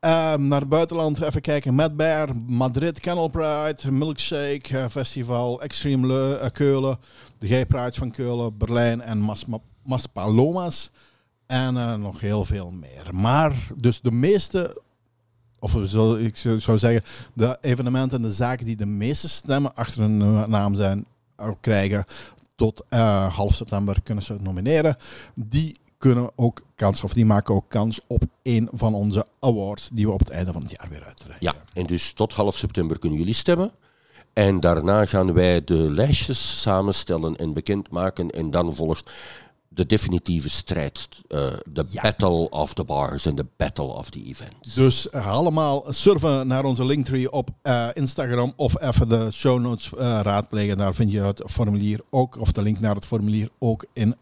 Um, 0.00 0.48
naar 0.48 0.60
het 0.60 0.68
buitenland 0.68 1.20
even 1.20 1.40
kijken. 1.40 1.74
Mad 1.74 1.96
Bear, 1.96 2.36
Madrid, 2.46 3.00
Kennel 3.00 3.28
Pride, 3.28 3.92
Milkshake 3.92 4.64
uh, 4.72 4.88
Festival, 4.88 5.62
Extreme 5.62 6.06
Le, 6.06 6.40
uh, 6.42 6.50
Keulen, 6.52 6.98
de 7.38 7.46
Gay 7.46 7.66
Pride 7.66 7.92
van 7.92 8.10
Keulen, 8.10 8.56
Berlijn 8.56 9.00
en 9.00 9.18
Mas, 9.18 9.44
Mas 9.82 10.06
Palomas. 10.06 10.90
En 11.46 11.74
uh, 11.74 11.94
nog 11.94 12.20
heel 12.20 12.44
veel 12.44 12.70
meer. 12.70 13.14
Maar 13.14 13.52
dus 13.76 14.00
de 14.00 14.12
meeste, 14.12 14.82
of 15.58 15.76
zo, 15.86 16.14
ik 16.14 16.36
zou 16.36 16.78
zeggen, 16.78 17.02
de 17.34 17.58
evenementen 17.60 18.16
en 18.16 18.22
de 18.22 18.32
zaken 18.32 18.66
die 18.66 18.76
de 18.76 18.86
meeste 18.86 19.28
stemmen 19.28 19.74
achter 19.74 20.00
hun 20.00 20.50
naam 20.50 20.74
zijn, 20.74 21.06
krijgen 21.60 22.04
tot 22.56 22.84
half 23.28 23.54
september 23.54 24.02
kunnen 24.02 24.24
ze 24.24 24.36
nomineren. 24.42 24.96
Die 25.34 25.76
kunnen 25.98 26.30
ook 26.36 26.62
kans, 26.74 27.02
of 27.02 27.12
die 27.12 27.26
maken 27.26 27.54
ook 27.54 27.68
kans 27.68 28.00
op 28.06 28.22
een 28.42 28.68
van 28.72 28.94
onze 28.94 29.26
awards 29.40 29.88
die 29.92 30.06
we 30.06 30.12
op 30.12 30.18
het 30.18 30.30
einde 30.30 30.52
van 30.52 30.62
het 30.62 30.70
jaar 30.70 30.88
weer 30.90 31.04
uitreiken. 31.04 31.46
Ja, 31.46 31.54
en 31.72 31.86
dus 31.86 32.12
tot 32.12 32.32
half 32.32 32.56
september 32.56 32.98
kunnen 32.98 33.18
jullie 33.18 33.34
stemmen. 33.34 33.72
En 34.32 34.60
daarna 34.60 35.04
gaan 35.04 35.32
wij 35.32 35.64
de 35.64 35.74
lijstjes 35.74 36.60
samenstellen 36.60 37.36
en 37.36 37.52
bekendmaken. 37.52 38.30
En 38.30 38.50
dan 38.50 38.74
volgt 38.74 39.10
de 39.68 39.86
definitieve 39.86 40.48
strijd. 40.48 41.08
De 41.64 41.86
battle 42.02 42.50
of 42.50 42.74
the 42.74 42.84
bars 42.84 43.26
en 43.26 43.34
de 43.34 43.46
battle 43.56 43.84
of 43.84 44.10
the 44.10 44.22
events. 44.22 44.74
Dus 44.74 45.12
allemaal 45.12 45.84
surfen 45.88 46.46
naar 46.46 46.64
onze 46.64 46.84
linktree 46.84 47.32
op 47.32 47.50
Instagram 47.94 48.52
of 48.56 48.80
even 48.80 49.08
de 49.08 49.30
show 49.30 49.60
notes 49.60 49.88
raadplegen. 50.22 50.76
Daar 50.76 50.94
vind 50.94 51.12
je 51.12 51.20
het 51.20 51.42
formulier 51.46 52.00
ook, 52.10 52.40
of 52.40 52.52
de 52.52 52.62
link 52.62 52.80
naar 52.80 52.94
het 52.94 53.06
formulier 53.06 53.50
ook 53.58 53.84
in 53.92 54.16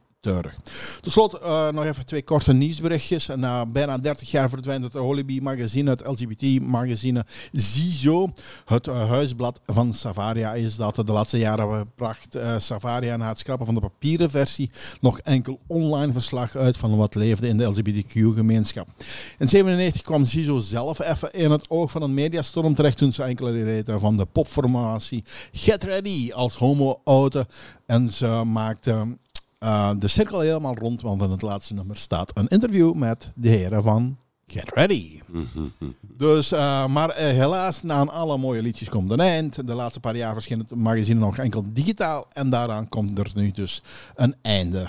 tot 1.00 1.12
slot 1.12 1.34
uh, 1.42 1.68
nog 1.68 1.84
even 1.84 2.06
twee 2.06 2.22
korte 2.22 2.52
nieuwsberichtjes. 2.52 3.26
Na 3.26 3.66
bijna 3.66 3.98
30 3.98 4.30
jaar 4.30 4.48
verdwijnt 4.48 4.84
het 4.84 4.92
Holibi 4.92 5.40
magazine, 5.40 5.90
het 5.90 6.06
LGBT-magazine 6.06 7.24
Zizo. 7.52 8.32
Het 8.64 8.86
uh, 8.86 9.08
huisblad 9.08 9.60
van 9.66 9.92
Savaria 9.92 10.54
is 10.54 10.76
dat 10.76 10.94
de 10.94 11.12
laatste 11.12 11.38
jaren 11.38 11.90
bracht 11.94 12.36
uh, 12.36 12.58
Savaria 12.58 13.16
na 13.16 13.28
het 13.28 13.38
schrappen 13.38 13.66
van 13.66 13.74
de 13.74 13.80
papieren 13.80 14.30
versie 14.30 14.70
nog 15.00 15.18
enkel 15.18 15.58
online 15.66 16.12
verslag 16.12 16.56
uit 16.56 16.76
van 16.76 16.96
wat 16.96 17.14
leefde 17.14 17.48
in 17.48 17.56
de 17.56 17.64
LGBTQ-gemeenschap. 17.64 18.86
In 18.88 19.46
1997 19.46 20.02
kwam 20.02 20.24
Zizo 20.24 20.58
zelf 20.58 20.98
even 20.98 21.32
in 21.32 21.50
het 21.50 21.70
oog 21.70 21.90
van 21.90 22.02
een 22.02 22.14
mediastorm 22.14 22.74
terecht 22.74 22.98
toen 22.98 23.12
ze 23.12 23.22
enkele 23.22 23.64
reden 23.64 24.00
van 24.00 24.16
de 24.16 24.26
popformatie 24.26 25.24
Get 25.52 25.84
Ready 25.84 26.32
als 26.32 26.54
homo-auto. 26.54 27.44
En 27.86 28.10
ze 28.10 28.42
maakte 28.44 29.16
uh, 29.64 29.90
de 29.98 30.08
cirkel 30.08 30.40
helemaal 30.40 30.74
rond, 30.74 31.00
want 31.00 31.22
in 31.22 31.30
het 31.30 31.42
laatste 31.42 31.74
nummer 31.74 31.96
staat 31.96 32.38
een 32.38 32.48
interview 32.48 32.94
met 32.94 33.30
de 33.34 33.48
heren 33.48 33.82
van 33.82 34.16
Get 34.46 34.70
Ready. 34.74 35.20
dus, 36.00 36.52
uh, 36.52 36.86
maar 36.86 37.08
uh, 37.08 37.16
helaas, 37.16 37.82
na 37.82 38.04
alle 38.04 38.38
mooie 38.38 38.62
liedjes 38.62 38.88
komt 38.88 39.10
een 39.10 39.20
eind. 39.20 39.66
De 39.66 39.74
laatste 39.74 40.00
paar 40.00 40.16
jaar 40.16 40.32
verscheen 40.32 40.58
het 40.58 40.74
magazine 40.74 41.20
nog 41.20 41.38
enkel 41.38 41.64
digitaal 41.66 42.26
en 42.32 42.50
daaraan 42.50 42.88
komt 42.88 43.18
er 43.18 43.30
nu 43.34 43.50
dus 43.50 43.82
een 44.14 44.34
einde. 44.42 44.86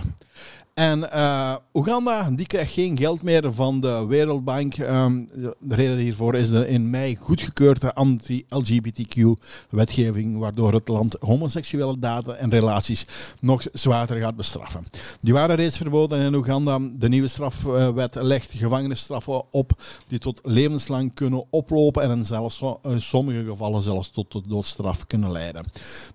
En 0.77 1.00
uh, 1.00 1.55
Oeganda 1.74 2.29
die 2.31 2.46
krijgt 2.46 2.74
geen 2.74 2.98
geld 2.98 3.22
meer 3.22 3.53
van 3.53 3.81
de 3.81 4.05
Wereldbank. 4.07 4.77
Um, 4.77 5.29
de 5.60 5.75
reden 5.75 5.98
hiervoor 5.98 6.36
is 6.36 6.50
de 6.50 6.67
in 6.67 6.89
mei 6.89 7.15
goedgekeurde 7.15 7.93
anti-LGBTQ-wetgeving, 7.93 10.38
waardoor 10.38 10.74
het 10.74 10.88
land 10.88 11.15
homoseksuele 11.19 12.00
data 12.00 12.34
en 12.34 12.50
relaties 12.50 13.05
nog 13.39 13.65
zwaarder 13.74 14.17
gaat 14.17 14.36
bestraffen. 14.36 14.88
Die 15.22 15.34
waren 15.34 15.55
reeds 15.55 15.77
verboden 15.77 16.19
in 16.19 16.34
Oeganda. 16.34 16.79
De 16.91 17.10
nieuwe 17.10 17.27
strafwet 17.27 18.15
legt 18.15 18.51
gevangenisstraffen 18.51 19.43
op 19.51 19.72
die 20.07 20.19
tot 20.19 20.39
levenslang 20.43 21.13
kunnen 21.13 21.46
oplopen 21.50 22.03
en 22.03 22.10
in 22.10 22.25
zelfs 22.25 22.62
in 22.62 22.77
eh, 22.81 22.91
sommige 22.98 23.46
gevallen 23.46 23.81
zelfs 23.81 24.10
tot 24.10 24.31
de 24.31 24.41
doodstraf 24.48 25.05
kunnen 25.05 25.31
leiden. 25.31 25.65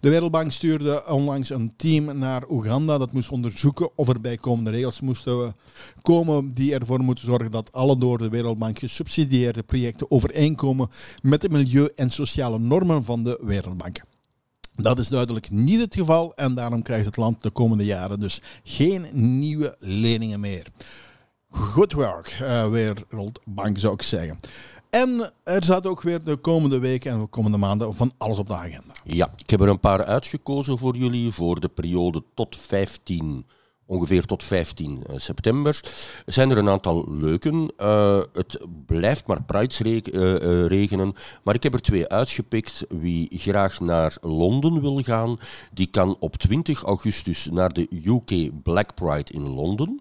De 0.00 0.08
Wereldbank 0.08 0.52
stuurde 0.52 1.04
onlangs 1.06 1.50
een 1.50 1.72
team 1.76 2.18
naar 2.18 2.42
Oeganda 2.48 2.98
dat 2.98 3.12
moest 3.12 3.30
onderzoeken 3.30 3.90
of 3.94 4.08
er 4.08 4.20
bij 4.20 4.36
de 4.64 4.70
regels 4.70 5.00
moesten 5.00 5.54
komen 6.02 6.48
die 6.48 6.74
ervoor 6.74 7.00
moeten 7.00 7.24
zorgen 7.24 7.50
dat 7.50 7.72
alle 7.72 7.98
door 7.98 8.18
de 8.18 8.28
Wereldbank 8.28 8.78
gesubsidieerde 8.78 9.62
projecten 9.62 10.10
overeenkomen 10.10 10.88
met 11.22 11.40
de 11.40 11.48
milieu- 11.48 11.92
en 11.94 12.10
sociale 12.10 12.58
normen 12.58 13.04
van 13.04 13.24
de 13.24 13.38
Wereldbank. 13.42 14.00
Dat 14.74 14.98
is 14.98 15.08
duidelijk 15.08 15.50
niet 15.50 15.80
het 15.80 15.94
geval 15.94 16.34
en 16.34 16.54
daarom 16.54 16.82
krijgt 16.82 17.06
het 17.06 17.16
land 17.16 17.42
de 17.42 17.50
komende 17.50 17.84
jaren 17.84 18.20
dus 18.20 18.40
geen 18.64 19.06
nieuwe 19.38 19.76
leningen 19.78 20.40
meer. 20.40 20.66
Good 21.50 21.92
work, 21.92 22.38
uh, 22.42 22.68
Wereldbank 22.68 23.78
zou 23.78 23.94
ik 23.94 24.02
zeggen. 24.02 24.38
En 24.90 25.32
er 25.44 25.64
zat 25.64 25.86
ook 25.86 26.02
weer 26.02 26.24
de 26.24 26.36
komende 26.36 26.78
weken 26.78 27.12
en 27.12 27.20
de 27.20 27.26
komende 27.26 27.56
maanden 27.56 27.94
van 27.94 28.12
alles 28.18 28.38
op 28.38 28.48
de 28.48 28.54
agenda. 28.54 28.94
Ja, 29.04 29.32
ik 29.36 29.50
heb 29.50 29.60
er 29.60 29.68
een 29.68 29.80
paar 29.80 30.04
uitgekozen 30.04 30.78
voor 30.78 30.96
jullie 30.96 31.30
voor 31.30 31.60
de 31.60 31.68
periode 31.68 32.22
tot 32.34 32.56
15 32.56 33.46
ongeveer 33.92 34.24
tot 34.24 34.42
15 34.42 35.04
eh, 35.06 35.14
september. 35.18 35.80
Zijn 36.26 36.50
er 36.50 36.58
een 36.58 36.68
aantal 36.68 37.04
leuken. 37.08 37.72
Uh, 37.80 38.20
het 38.32 38.58
blijft 38.86 39.26
maar 39.26 39.42
Prides 39.42 39.80
uh, 39.80 40.66
regenen. 40.66 41.14
Maar 41.42 41.54
ik 41.54 41.62
heb 41.62 41.74
er 41.74 41.82
twee 41.82 42.08
uitgepikt. 42.08 42.84
Wie 42.88 43.28
graag 43.32 43.80
naar 43.80 44.16
Londen 44.20 44.80
wil 44.80 45.00
gaan, 45.02 45.38
die 45.72 45.86
kan 45.86 46.16
op 46.18 46.36
20 46.36 46.82
augustus 46.82 47.48
naar 47.50 47.72
de 47.72 47.88
UK 48.04 48.62
Black 48.62 48.94
Pride 48.94 49.32
in 49.32 49.48
Londen. 49.48 50.00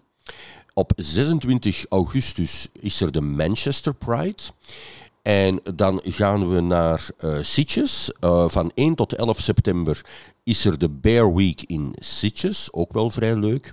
Op 0.74 0.92
26 0.96 1.86
augustus 1.88 2.68
is 2.72 3.00
er 3.00 3.12
de 3.12 3.20
Manchester 3.20 3.94
Pride. 3.94 4.42
En 5.22 5.60
dan 5.74 6.00
gaan 6.04 6.48
we 6.48 6.60
naar 6.60 7.08
uh, 7.24 7.38
Sitges. 7.40 8.12
Van 8.46 8.70
1 8.74 8.94
tot 8.94 9.12
11 9.12 9.40
september 9.40 10.00
is 10.44 10.64
er 10.64 10.78
de 10.78 10.90
Bear 10.90 11.34
Week 11.34 11.62
in 11.62 11.94
Sitges. 11.98 12.72
Ook 12.72 12.92
wel 12.92 13.10
vrij 13.10 13.36
leuk. 13.36 13.72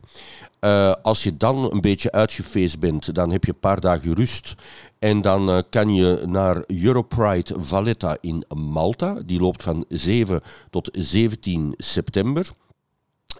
Uh, 0.62 0.94
als 1.02 1.24
je 1.24 1.38
dan 1.38 1.72
een 1.72 1.82
beetje 1.82 2.12
uitgefeest 2.12 2.80
bent, 2.80 3.16
dan 3.16 3.32
heb 3.32 3.44
je 3.44 3.52
een 3.52 3.60
paar 3.60 3.80
dagen 3.80 4.14
rust. 4.14 4.56
En 5.00 5.22
dan 5.22 5.64
kan 5.70 5.94
je 5.94 6.24
naar 6.26 6.64
Europride 6.68 7.56
Valletta 7.58 8.18
in 8.22 8.44
Malta. 8.56 9.22
Die 9.26 9.40
loopt 9.40 9.64
van 9.64 9.86
7 9.88 10.42
tot 10.70 10.90
17 10.92 11.74
september. 11.78 12.50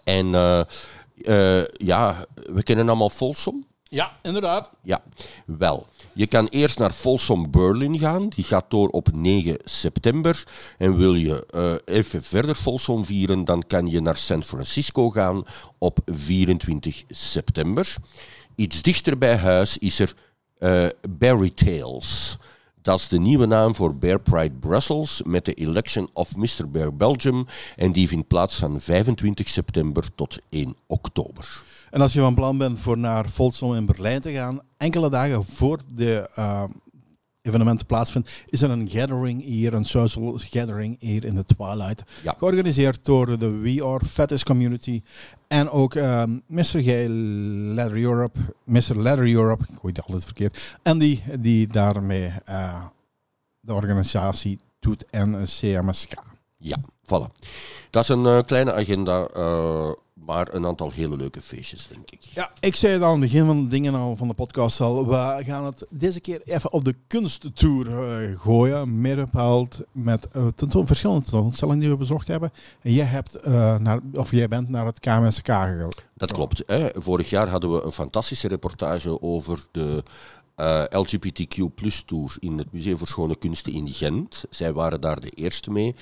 En 0.04 0.26
ja, 1.72 2.26
we 2.34 2.62
kennen 2.62 2.88
allemaal 2.88 3.10
Folsom. 3.10 3.64
Ja, 3.92 4.16
inderdaad. 4.22 4.70
Ja, 4.82 5.02
wel. 5.46 5.86
Je 6.12 6.26
kan 6.26 6.46
eerst 6.46 6.78
naar 6.78 6.92
Folsom 6.92 7.50
Berlin 7.50 7.98
gaan. 7.98 8.28
Die 8.28 8.44
gaat 8.44 8.70
door 8.70 8.88
op 8.88 9.12
9 9.12 9.56
september. 9.64 10.44
En 10.78 10.96
wil 10.96 11.14
je 11.14 11.46
uh, 11.54 11.96
even 11.96 12.22
verder 12.22 12.54
Folsom 12.54 13.04
vieren, 13.04 13.44
dan 13.44 13.66
kan 13.66 13.86
je 13.86 14.00
naar 14.00 14.16
San 14.16 14.44
Francisco 14.44 15.10
gaan 15.10 15.44
op 15.78 15.98
24 16.04 17.04
september. 17.08 17.94
Iets 18.54 18.82
dichter 18.82 19.18
bij 19.18 19.36
huis 19.36 19.78
is 19.78 19.98
er 19.98 20.14
uh, 20.58 20.86
Barry 21.10 21.50
Tales. 21.50 22.36
Dat 22.82 22.98
is 22.98 23.08
de 23.08 23.18
nieuwe 23.18 23.46
naam 23.46 23.74
voor 23.74 23.96
Bear 23.96 24.20
Pride 24.20 24.54
Brussels 24.54 25.22
met 25.24 25.44
de 25.44 25.54
Election 25.54 26.08
of 26.12 26.36
Mr. 26.36 26.70
Bear 26.70 26.96
Belgium. 26.96 27.46
En 27.76 27.92
die 27.92 28.08
vindt 28.08 28.28
plaats 28.28 28.54
van 28.54 28.80
25 28.80 29.48
september 29.48 30.14
tot 30.14 30.38
1 30.48 30.74
oktober. 30.86 31.62
En 31.90 32.00
als 32.00 32.12
je 32.12 32.20
van 32.20 32.34
plan 32.34 32.58
bent 32.58 32.78
voor 32.78 32.98
naar 32.98 33.28
Folsom 33.28 33.74
in 33.74 33.86
Berlijn 33.86 34.20
te 34.20 34.32
gaan, 34.32 34.60
enkele 34.76 35.10
dagen 35.10 35.44
voor 35.44 35.78
de 35.94 36.30
uh, 36.38 36.64
evenement 37.42 37.86
plaatsvindt, 37.86 38.44
is 38.46 38.62
er 38.62 38.70
een 38.70 38.88
gathering 38.88 39.42
hier, 39.42 39.74
een 39.74 39.84
social 39.84 40.38
gathering 40.38 40.96
hier 40.98 41.24
in 41.24 41.34
de 41.34 41.44
Twilight. 41.44 42.02
Georganiseerd 42.24 43.04
door 43.04 43.38
de 43.38 43.50
We 43.50 43.84
Are 43.84 44.04
Fetish 44.04 44.42
Community 44.42 45.02
en 45.48 45.70
ook 45.70 45.94
uh, 45.94 46.22
Mr. 46.46 46.62
G. 46.62 47.04
Leather 47.74 48.02
Europe, 48.02 48.40
Mr. 48.64 48.96
Leather 48.96 49.32
Europe, 49.32 49.64
ik 49.68 49.78
hoor 49.78 49.90
het 49.90 50.02
altijd 50.02 50.24
verkeerd, 50.24 50.78
en 50.82 50.98
die, 50.98 51.22
die 51.40 51.66
daarmee 51.66 52.32
uh, 52.48 52.84
de 53.60 53.74
organisatie 53.74 54.58
doet 54.78 55.04
en 55.10 55.44
CMSK. 55.44 56.12
Ja, 56.56 56.76
voilà. 57.02 57.38
Dat 57.90 58.02
is 58.02 58.08
een 58.08 58.24
uh, 58.24 58.38
kleine 58.46 58.72
agenda 58.72 59.28
maar 60.26 60.54
een 60.54 60.66
aantal 60.66 60.90
hele 60.90 61.16
leuke 61.16 61.42
feestjes, 61.42 61.86
denk 61.86 62.10
ik. 62.10 62.20
Ja, 62.20 62.50
ik 62.60 62.76
zei 62.76 62.92
het 62.92 63.02
aan 63.02 63.10
het 63.10 63.20
begin 63.20 63.46
van 63.46 63.62
de 63.62 63.68
dingen 63.68 63.94
al 63.94 64.16
van 64.16 64.28
de 64.28 64.34
podcast 64.34 64.80
al. 64.80 65.06
We 65.06 65.42
gaan 65.44 65.64
het 65.64 65.86
deze 65.90 66.20
keer 66.20 66.40
even 66.44 66.72
op 66.72 66.84
de 66.84 66.94
kunsttour 67.06 67.86
uh, 67.86 68.40
gooien. 68.40 69.00
Meer 69.00 69.16
bepaald 69.16 69.80
met 69.92 70.28
uh, 70.36 70.46
verschillende 70.84 71.22
tentoonstellingen 71.22 71.80
die 71.80 71.88
we 71.88 71.96
bezocht 71.96 72.26
hebben. 72.26 72.52
En 72.80 72.92
jij, 72.92 73.04
hebt, 73.04 73.46
uh, 73.46 73.78
naar, 73.78 74.00
of 74.12 74.30
jij 74.30 74.48
bent 74.48 74.68
naar 74.68 74.86
het 74.86 75.00
KMSK 75.00 75.46
gegaan. 75.46 75.88
Dat 76.14 76.32
klopt. 76.32 76.62
Hè. 76.66 76.88
Vorig 76.92 77.30
jaar 77.30 77.48
hadden 77.48 77.72
we 77.72 77.82
een 77.82 77.92
fantastische 77.92 78.48
reportage 78.48 79.22
over 79.22 79.66
de 79.70 80.02
eh, 80.60 80.82
LGBTQ 81.00 81.74
plus 81.74 82.02
tour 82.02 82.36
in 82.38 82.58
het 82.58 82.72
Museum 82.72 82.96
voor 82.96 83.06
Schone 83.06 83.36
Kunsten 83.36 83.72
in 83.72 83.88
Gent. 83.88 84.44
Zij 84.50 84.72
waren 84.72 85.00
daar 85.00 85.20
de 85.20 85.30
eerste 85.30 85.70
mee. 85.70 85.94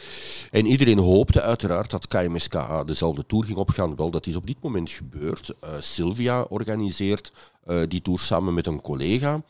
En 0.50 0.66
iedereen 0.66 0.98
hoopte 0.98 1.42
uiteraard 1.42 1.90
dat 1.90 2.06
KMSK 2.06 2.86
dezelfde 2.86 3.26
tour 3.26 3.44
ging 3.44 3.58
opgaan. 3.58 3.96
Wel, 3.96 4.10
dat 4.10 4.26
is 4.26 4.36
op 4.36 4.46
dit 4.46 4.62
moment 4.62 4.90
gebeurd. 4.90 5.54
Uh, 5.64 5.70
Sylvia 5.80 6.42
organiseert 6.42 7.32
uh, 7.66 7.82
die 7.88 8.02
tour 8.02 8.18
samen 8.18 8.54
met 8.54 8.66
een 8.66 8.80
collega. 8.80 9.42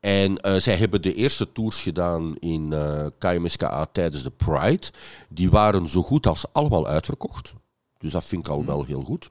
En 0.00 0.38
zij 0.60 0.76
hebben 0.76 1.02
de 1.02 1.14
eerste 1.14 1.52
tours 1.52 1.82
gedaan 1.82 2.36
in 2.38 2.74
KMSKA 3.18 3.86
tijdens 3.92 4.22
de 4.22 4.30
Pride. 4.30 4.86
Die 5.28 5.50
waren 5.50 5.88
zo 5.88 6.02
goed 6.02 6.26
als 6.26 6.44
allemaal 6.52 6.86
uitverkocht. 6.86 7.52
Dus 7.98 8.12
dat 8.12 8.24
vind 8.24 8.46
ik 8.46 8.52
al 8.52 8.64
wel 8.64 8.84
heel 8.84 9.02
goed. 9.02 9.30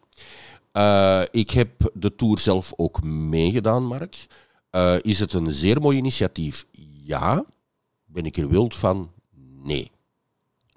Ik 1.32 1.50
heb 1.52 1.92
de 1.94 2.16
tour 2.16 2.40
zelf 2.40 2.74
ook 2.76 3.04
meegedaan, 3.04 3.84
Mark. 3.84 4.28
Uh, 4.72 4.96
is 5.02 5.20
het 5.20 5.34
een 5.34 5.52
zeer 5.52 5.82
mooi 5.82 5.98
initiatief? 5.98 6.66
Ja. 7.04 7.46
Ben 8.06 8.26
ik 8.26 8.38
er 8.38 8.50
wild 8.50 8.76
van? 8.76 9.12
Nee. 9.64 9.92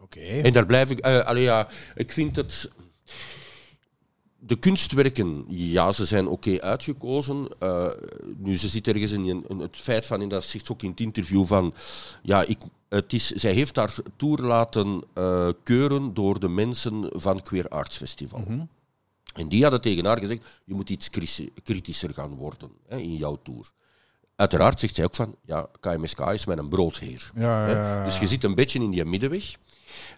Oké. 0.00 0.20
En 0.20 0.53
daar 0.53 0.66
blijf 0.66 0.90
ik... 0.90 1.07
Uh, 1.07 1.18
allee, 1.18 1.42
ja, 1.42 1.68
ik 1.94 2.12
vind 2.12 2.37
het... 2.37 2.70
De 4.38 4.57
kunstwerken, 4.57 5.44
ja, 5.48 5.92
ze 5.92 6.05
zijn 6.07 6.26
oké 6.26 6.61
uitgekozen. 6.61 7.48
Uh, 7.62 7.88
nu, 8.37 8.57
ze 8.57 8.68
zit 8.68 8.88
ergens 8.88 9.12
in, 9.12 9.44
in, 9.48 9.59
het 9.59 9.76
feit 9.76 10.07
van, 10.07 10.20
en 10.20 10.29
dat 10.29 10.44
zegt 10.44 10.66
ze 10.66 10.72
ook 10.72 10.83
in 10.83 10.90
het 10.90 11.00
interview, 11.00 11.46
van... 11.46 11.74
Ja, 12.22 12.42
ik, 12.42 12.59
het 12.88 13.12
is, 13.12 13.31
zij 13.31 13.53
heeft 13.53 13.76
haar 13.76 13.94
tour 14.16 14.38
laten 14.38 15.03
keuren 15.62 16.14
door 16.14 16.40
de 16.40 16.48
mensen 16.48 17.11
van 17.12 17.42
Queer 17.42 17.68
Arts 17.68 17.96
Festival. 17.96 18.44
Mm 18.48 18.68
En 19.35 19.49
die 19.49 19.62
hadden 19.62 19.81
tegen 19.81 20.05
haar 20.05 20.19
gezegd, 20.19 20.43
je 20.64 20.75
moet 20.75 20.90
iets 20.90 21.11
kritischer 21.62 22.14
gaan 22.14 22.35
worden 22.35 22.71
hè, 22.88 22.97
in 22.99 23.16
jouw 23.16 23.38
tour. 23.43 23.71
Uiteraard 24.37 24.81
zegt 24.81 24.95
zij 24.95 25.05
ook 25.05 25.14
van, 25.14 25.37
ja, 25.45 25.69
KMSK 25.81 26.21
is 26.21 26.47
mijn 26.47 26.69
broodheer. 26.69 27.31
Ja, 27.35 27.69
ja, 27.69 28.05
Dus 28.05 28.19
je 28.19 28.27
zit 28.27 28.45
een 28.45 28.55
beetje 28.55 28.79
in 28.79 28.90
die 28.90 29.05
middenweg. 29.05 29.55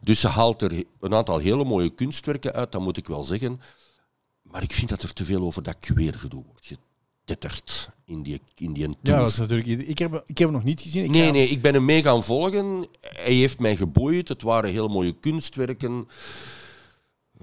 Dus 0.01 0.21
ze 0.21 0.29
haalt 0.29 0.63
er 0.63 0.85
een 1.01 1.15
aantal 1.15 1.39
hele 1.39 1.65
mooie 1.65 1.91
kunstwerken 1.91 2.53
uit, 2.53 2.73
dat 2.73 2.81
moet 2.81 2.97
ik 2.97 3.07
wel 3.07 3.25
zeggen. 3.25 3.61
Maar 4.43 4.63
ik 4.63 4.73
vind 4.73 4.89
dat 4.89 5.03
er 5.03 5.13
te 5.13 5.25
veel 5.25 5.43
over 5.43 5.63
dat 5.63 5.77
gedoe 5.81 6.45
wordt 6.47 6.67
getetterd 7.25 7.91
in 8.05 8.23
die, 8.23 8.41
in 8.57 8.73
die 8.73 8.85
tour. 8.85 8.99
Ja, 9.03 9.19
dat 9.19 9.31
is 9.31 9.37
natuurlijk... 9.37 9.89
Ik 9.89 9.99
heb, 9.99 10.23
ik 10.27 10.39
heb 10.39 10.49
hem 10.49 10.57
nog 10.57 10.65
niet 10.65 10.81
gezien. 10.81 11.05
Ik 11.05 11.11
nee, 11.11 11.31
nee, 11.31 11.49
ik 11.49 11.63
ben 11.63 11.75
hem 11.75 11.85
mee 11.85 12.03
gaan 12.03 12.25
volgen. 12.25 12.87
Hij 13.01 13.33
heeft 13.33 13.59
mij 13.59 13.77
geboeid. 13.77 14.29
Het 14.29 14.43
waren 14.43 14.71
heel 14.71 14.89
mooie 14.89 15.13
kunstwerken. 15.13 16.09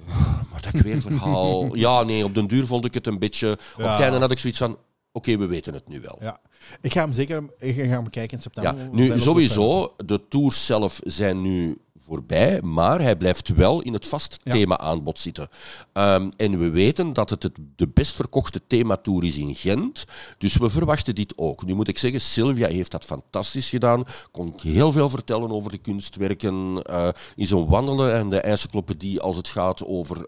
Maar 0.51 0.61
dat 0.61 1.01
verhaal. 1.01 1.75
ja, 1.85 2.03
nee, 2.03 2.23
op 2.23 2.35
den 2.35 2.47
duur 2.47 2.65
vond 2.65 2.85
ik 2.85 2.93
het 2.93 3.07
een 3.07 3.19
beetje... 3.19 3.51
Op 3.51 3.83
het 3.83 3.99
einde 3.99 4.19
had 4.19 4.31
ik 4.31 4.39
zoiets 4.39 4.59
van... 4.59 4.77
Oké, 5.11 5.37
we 5.37 5.47
weten 5.47 5.73
het 5.73 5.87
nu 5.87 6.01
wel. 6.01 6.17
Ja. 6.21 6.39
Ik 6.81 6.93
ga 6.93 7.01
hem 7.01 7.13
zeker 7.13 7.43
ik 7.57 7.75
ga 7.75 7.81
hem 7.81 8.03
bekijken 8.03 8.37
in 8.37 8.43
september. 8.43 8.77
Ja, 8.77 8.89
nu, 8.91 9.19
sowieso, 9.19 9.93
de 10.05 10.27
tours 10.27 10.65
zelf 10.65 10.99
zijn 11.03 11.41
nu 11.41 11.77
voorbij, 12.09 12.61
maar 12.61 13.01
hij 13.01 13.15
blijft 13.15 13.47
wel 13.47 13.81
in 13.81 13.93
het 13.93 14.07
vast 14.07 14.39
thema-aanbod 14.43 15.19
zitten. 15.19 15.47
Ehm, 15.93 16.29
en 16.37 16.59
we 16.59 16.69
weten 16.69 17.13
dat 17.13 17.29
het, 17.29 17.43
het 17.43 17.57
de 17.75 17.87
best 17.87 18.15
verkochte 18.15 18.61
thematour 18.67 19.23
is 19.23 19.37
in 19.37 19.55
Gent, 19.55 20.05
dus 20.37 20.57
we 20.57 20.69
verwachten 20.69 21.15
dit 21.15 21.33
ook. 21.35 21.65
Nu 21.65 21.73
moet 21.73 21.87
ik 21.87 21.97
zeggen, 21.97 22.21
Sylvia 22.21 22.67
heeft 22.67 22.91
dat 22.91 23.05
fantastisch 23.05 23.69
gedaan, 23.69 24.03
kon 24.31 24.53
heel 24.61 24.91
veel 24.91 25.09
vertellen 25.09 25.51
over 25.51 25.71
de 25.71 25.77
kunstwerken, 25.77 26.83
uh, 26.89 27.09
is 27.35 27.51
een 27.51 27.67
wandelen 27.67 28.13
en 28.13 28.29
de 28.29 28.39
encyclopedie 28.39 29.19
als 29.21 29.35
het 29.35 29.47
gaat 29.47 29.85
over 29.85 30.27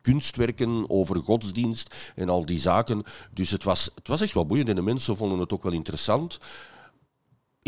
kunstwerken, 0.00 0.84
over 0.88 1.16
godsdienst 1.16 2.12
en 2.14 2.28
al 2.28 2.44
die 2.44 2.58
zaken. 2.58 3.02
Dus 3.30 3.50
het 3.50 3.64
was, 3.64 3.90
het 3.94 4.08
was 4.08 4.20
echt 4.20 4.34
wel 4.34 4.46
boeiend 4.46 4.68
en 4.68 4.74
de 4.74 4.82
mensen 4.82 5.16
vonden 5.16 5.38
het 5.38 5.52
ook 5.52 5.62
wel 5.62 5.72
interessant. 5.72 6.38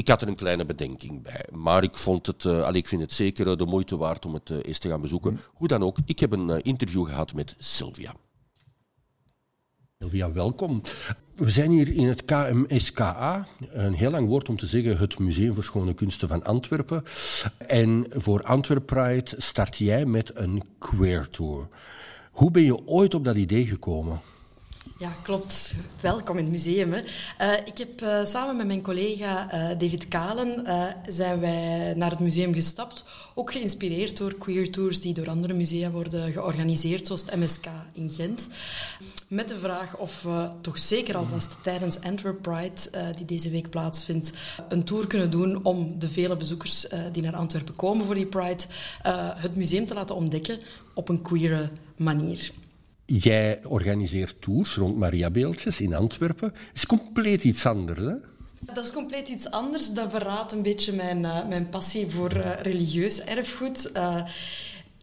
Ik 0.01 0.09
had 0.09 0.23
er 0.23 0.29
een 0.29 0.35
kleine 0.35 0.67
bedenking 0.67 1.23
bij, 1.23 1.45
maar 1.53 1.83
ik, 1.83 1.95
vond 1.95 2.27
het, 2.27 2.45
uh, 2.45 2.69
ik 2.73 2.89
vind 2.89 3.03
het 3.03 3.13
zeker 3.13 3.51
eh, 3.51 3.57
de 3.57 3.65
moeite 3.65 3.97
waard 3.97 4.27
om 4.27 4.35
het 4.35 4.51
uh, 4.51 4.59
eens 4.63 4.79
te 4.79 4.89
gaan 4.89 5.01
bezoeken. 5.01 5.33
Mm. 5.33 5.39
Hoe 5.53 5.69
dan 5.69 5.83
ook, 5.83 5.97
ik 6.05 6.19
heb 6.19 6.33
een 6.33 6.63
interview 6.63 7.07
gehad 7.07 7.35
met 7.35 7.55
Sylvia. 7.59 8.15
Sylvia, 9.99 10.33
welkom. 10.33 10.83
We 11.37 11.51
zijn 11.51 11.71
hier 11.71 11.93
in 11.93 12.09
het 12.09 12.25
KMSKA, 12.25 13.47
een 13.71 13.93
heel 13.93 14.11
lang 14.11 14.29
woord 14.29 14.49
om 14.49 14.57
te 14.57 14.67
zeggen 14.67 14.99
het 14.99 15.19
Museum 15.19 15.55
voor 15.55 15.65
Schone 15.65 15.95
Kunsten 15.95 16.29
van 16.29 16.45
Antwerpen. 16.45 17.05
En 17.59 18.07
voor 18.09 18.43
Antwerp 18.43 18.87
Pride 18.87 19.31
start 19.37 19.77
jij 19.77 20.05
met 20.05 20.31
een 20.35 20.63
queer 20.79 21.29
tour. 21.31 21.69
Hoe 22.31 22.51
ben 22.51 22.63
je 22.63 22.87
ooit 22.87 23.15
op 23.15 23.25
dat 23.25 23.37
idee 23.37 23.67
gekomen? 23.67 24.21
Ja, 25.01 25.17
klopt. 25.23 25.75
Welkom 26.01 26.37
in 26.37 26.45
het 26.45 26.53
museum. 26.53 26.93
Hè. 26.93 27.03
Uh, 27.41 27.67
ik 27.67 27.79
heb 27.79 28.03
uh, 28.03 28.25
samen 28.25 28.57
met 28.57 28.67
mijn 28.67 28.83
collega 28.83 29.55
uh, 29.55 29.69
David 29.79 30.09
Kalen 30.09 30.65
zijn 31.09 31.41
wij 31.41 31.95
naar 31.97 32.11
het 32.11 32.19
museum 32.19 32.55
gestapt. 32.55 33.05
Ook 33.35 33.53
geïnspireerd 33.53 34.17
door 34.17 34.35
queer 34.35 34.71
tours 34.71 35.01
die 35.01 35.15
door 35.15 35.29
andere 35.29 35.55
musea 35.55 35.91
worden 35.91 36.33
georganiseerd, 36.33 37.07
zoals 37.07 37.21
het 37.21 37.37
MSK 37.37 37.67
in 37.93 38.09
Gent. 38.09 38.49
Met 39.29 39.49
de 39.49 39.59
vraag 39.59 39.97
of 39.97 40.23
we 40.23 40.49
toch 40.61 40.79
zeker 40.79 41.17
alvast 41.17 41.57
tijdens 41.63 42.01
Antwerp 42.01 42.43
Pride, 42.43 43.13
die 43.17 43.27
deze 43.27 43.51
week 43.51 43.71
plaatsvindt, 43.71 44.33
een 44.69 44.85
tour 44.85 45.07
kunnen 45.07 45.31
doen 45.31 45.65
om 45.65 45.99
de 45.99 46.09
vele 46.09 46.37
bezoekers 46.37 46.87
die 47.13 47.23
naar 47.23 47.37
Antwerpen 47.37 47.77
komen 47.77 48.07
voor 48.07 48.15
die 48.15 48.27
Pride, 48.27 48.65
het 49.37 49.57
museum 49.57 49.87
te 49.87 49.95
laten 49.95 50.15
ontdekken 50.15 50.61
op 50.95 51.09
een 51.09 51.23
queere 51.23 51.71
manier. 51.97 52.51
Jij 53.19 53.65
organiseert 53.65 54.41
tours 54.41 54.77
rond 54.77 54.97
Mariabeeldjes 54.97 55.81
in 55.81 55.95
Antwerpen. 55.95 56.51
Dat 56.51 56.75
is 56.75 56.87
compleet 56.87 57.45
iets 57.45 57.67
anders, 57.67 58.01
hè? 58.01 58.15
Dat 58.61 58.85
is 58.85 58.93
compleet 58.93 59.29
iets 59.29 59.51
anders. 59.51 59.91
Dat 59.91 60.11
verraadt 60.11 60.53
een 60.53 60.63
beetje 60.63 60.93
mijn, 60.93 61.23
uh, 61.23 61.49
mijn 61.49 61.69
passie 61.69 62.07
voor 62.07 62.37
uh, 62.37 62.51
religieus 62.63 63.21
erfgoed. 63.21 63.91
Uh, 63.97 64.23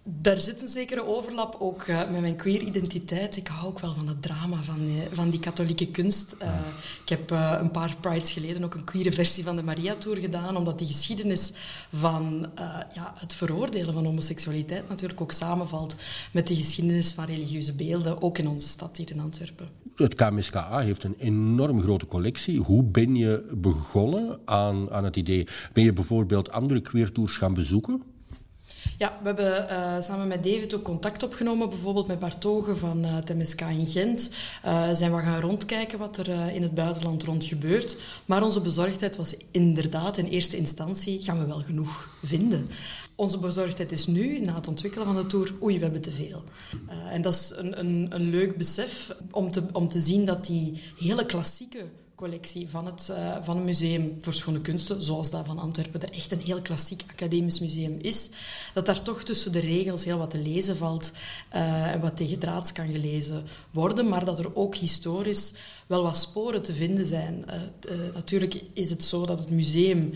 daar 0.09 0.39
zit 0.39 0.61
een 0.61 0.67
zekere 0.67 1.05
overlap 1.05 1.55
ook 1.59 1.87
uh, 1.87 1.97
met 1.97 2.21
mijn 2.21 2.35
queer 2.35 2.61
identiteit. 2.61 3.37
Ik 3.37 3.47
hou 3.47 3.67
ook 3.67 3.79
wel 3.79 3.93
van 3.93 4.07
het 4.07 4.21
drama 4.21 4.61
van, 4.63 4.81
uh, 4.81 4.93
van 5.11 5.29
die 5.29 5.39
katholieke 5.39 5.87
kunst. 5.87 6.35
Uh, 6.41 6.49
ik 7.03 7.09
heb 7.09 7.29
een 7.61 7.71
paar 7.71 7.95
prides 7.99 8.31
geleden 8.31 8.63
ook 8.63 8.73
een 8.73 8.83
queere 8.83 9.11
versie 9.11 9.43
van 9.43 9.55
de 9.55 9.63
Maria 9.63 9.95
Tour 9.95 10.17
gedaan, 10.17 10.57
omdat 10.57 10.79
die 10.79 10.87
geschiedenis 10.87 11.53
van 11.93 12.49
ja, 12.93 13.13
het 13.15 13.33
veroordelen 13.33 13.93
van 13.93 14.05
homoseksualiteit 14.05 14.89
natuurlijk 14.89 15.21
ook 15.21 15.31
samenvalt 15.31 15.95
met 16.31 16.47
de 16.47 16.55
geschiedenis 16.55 17.11
van 17.11 17.25
religieuze 17.25 17.73
beelden, 17.73 18.21
ook 18.21 18.37
in 18.37 18.47
onze 18.47 18.67
stad 18.67 18.97
hier 18.97 19.11
in 19.11 19.19
Antwerpen. 19.19 19.67
Het 19.95 20.13
KMSKA 20.13 20.79
heeft 20.79 21.03
een 21.03 21.15
enorm 21.17 21.81
grote 21.81 22.07
collectie. 22.07 22.59
Hoe 22.59 22.83
ben 22.83 23.15
je 23.15 23.55
begonnen 23.57 24.39
aan, 24.45 24.91
aan 24.91 25.03
het 25.03 25.15
idee? 25.15 25.47
Ben 25.73 25.83
je 25.83 25.93
bijvoorbeeld 25.93 26.51
andere 26.51 26.81
queer 26.81 27.11
tours 27.11 27.37
gaan 27.37 27.53
bezoeken? 27.53 28.15
Ja, 28.99 29.17
we 29.21 29.25
hebben 29.27 29.67
uh, 29.69 30.01
samen 30.01 30.27
met 30.27 30.43
David 30.43 30.75
ook 30.75 30.83
contact 30.83 31.23
opgenomen, 31.23 31.69
bijvoorbeeld 31.69 32.07
met 32.07 32.19
Bart 32.19 32.45
Ogen 32.45 32.77
van 32.77 33.05
uh, 33.05 33.15
het 33.15 33.35
MSK 33.35 33.61
in 33.61 33.85
Gent. 33.85 34.31
Uh, 34.65 34.89
zijn 34.93 35.15
we 35.15 35.21
gaan 35.21 35.41
rondkijken 35.41 35.99
wat 35.99 36.17
er 36.17 36.29
in 36.53 36.61
het 36.61 36.73
buitenland 36.73 37.23
rond 37.23 37.43
gebeurt. 37.43 37.97
Maar 38.25 38.43
onze 38.43 38.61
bezorgdheid 38.61 39.15
was 39.15 39.35
inderdaad 39.51 40.17
in 40.17 40.25
eerste 40.25 40.57
instantie, 40.57 41.21
gaan 41.21 41.39
we 41.39 41.45
wel 41.45 41.61
genoeg 41.61 42.09
vinden? 42.23 42.69
Onze 43.15 43.39
bezorgdheid 43.39 43.91
is 43.91 44.07
nu, 44.07 44.39
na 44.39 44.55
het 44.55 44.67
ontwikkelen 44.67 45.05
van 45.05 45.15
de 45.15 45.27
tour, 45.27 45.53
oei, 45.61 45.77
we 45.77 45.83
hebben 45.83 46.01
te 46.01 46.11
veel. 46.11 46.43
en 47.09 47.21
dat 47.21 47.33
is 47.33 47.53
een, 47.55 47.79
een, 47.79 48.07
een 48.09 48.29
leuk 48.29 48.57
besef 48.57 49.15
om 49.31 49.51
te, 49.51 49.63
om 49.71 49.89
te 49.89 49.99
zien 49.99 50.25
dat 50.25 50.45
die 50.45 50.81
hele 50.97 51.25
klassieke 51.25 51.85
collectie 52.17 52.69
van 52.69 52.85
het, 52.85 53.07
uh, 53.11 53.35
van 53.41 53.55
het 53.55 53.65
Museum 53.65 54.17
voor 54.21 54.33
Schone 54.33 54.61
Kunsten, 54.61 55.01
zoals 55.01 55.29
dat 55.29 55.45
van 55.45 55.59
Antwerpen, 55.59 55.99
dat 55.99 56.09
echt 56.09 56.31
een 56.31 56.41
heel 56.41 56.61
klassiek 56.61 57.03
academisch 57.11 57.59
museum 57.59 57.97
is, 58.01 58.29
dat 58.73 58.85
daar 58.85 59.01
toch 59.01 59.23
tussen 59.23 59.51
de 59.51 59.59
regels 59.59 60.05
heel 60.05 60.17
wat 60.17 60.29
te 60.29 60.39
lezen 60.39 60.77
valt 60.77 61.11
uh, 61.55 61.91
en 61.93 62.01
wat 62.01 62.17
tegen 62.17 62.39
draads 62.39 62.71
kan 62.71 62.91
gelezen 62.91 63.45
worden, 63.71 64.07
maar 64.07 64.25
dat 64.25 64.39
er 64.39 64.55
ook 64.55 64.75
historisch 64.75 65.53
wel 65.87 66.03
wat 66.03 66.17
sporen 66.17 66.61
te 66.61 66.75
vinden 66.75 67.05
zijn. 67.05 67.45
Uh, 67.89 68.13
natuurlijk 68.13 68.61
is 68.73 68.89
het 68.89 69.03
zo 69.03 69.25
dat 69.25 69.39
het 69.39 69.49
museum 69.49 70.13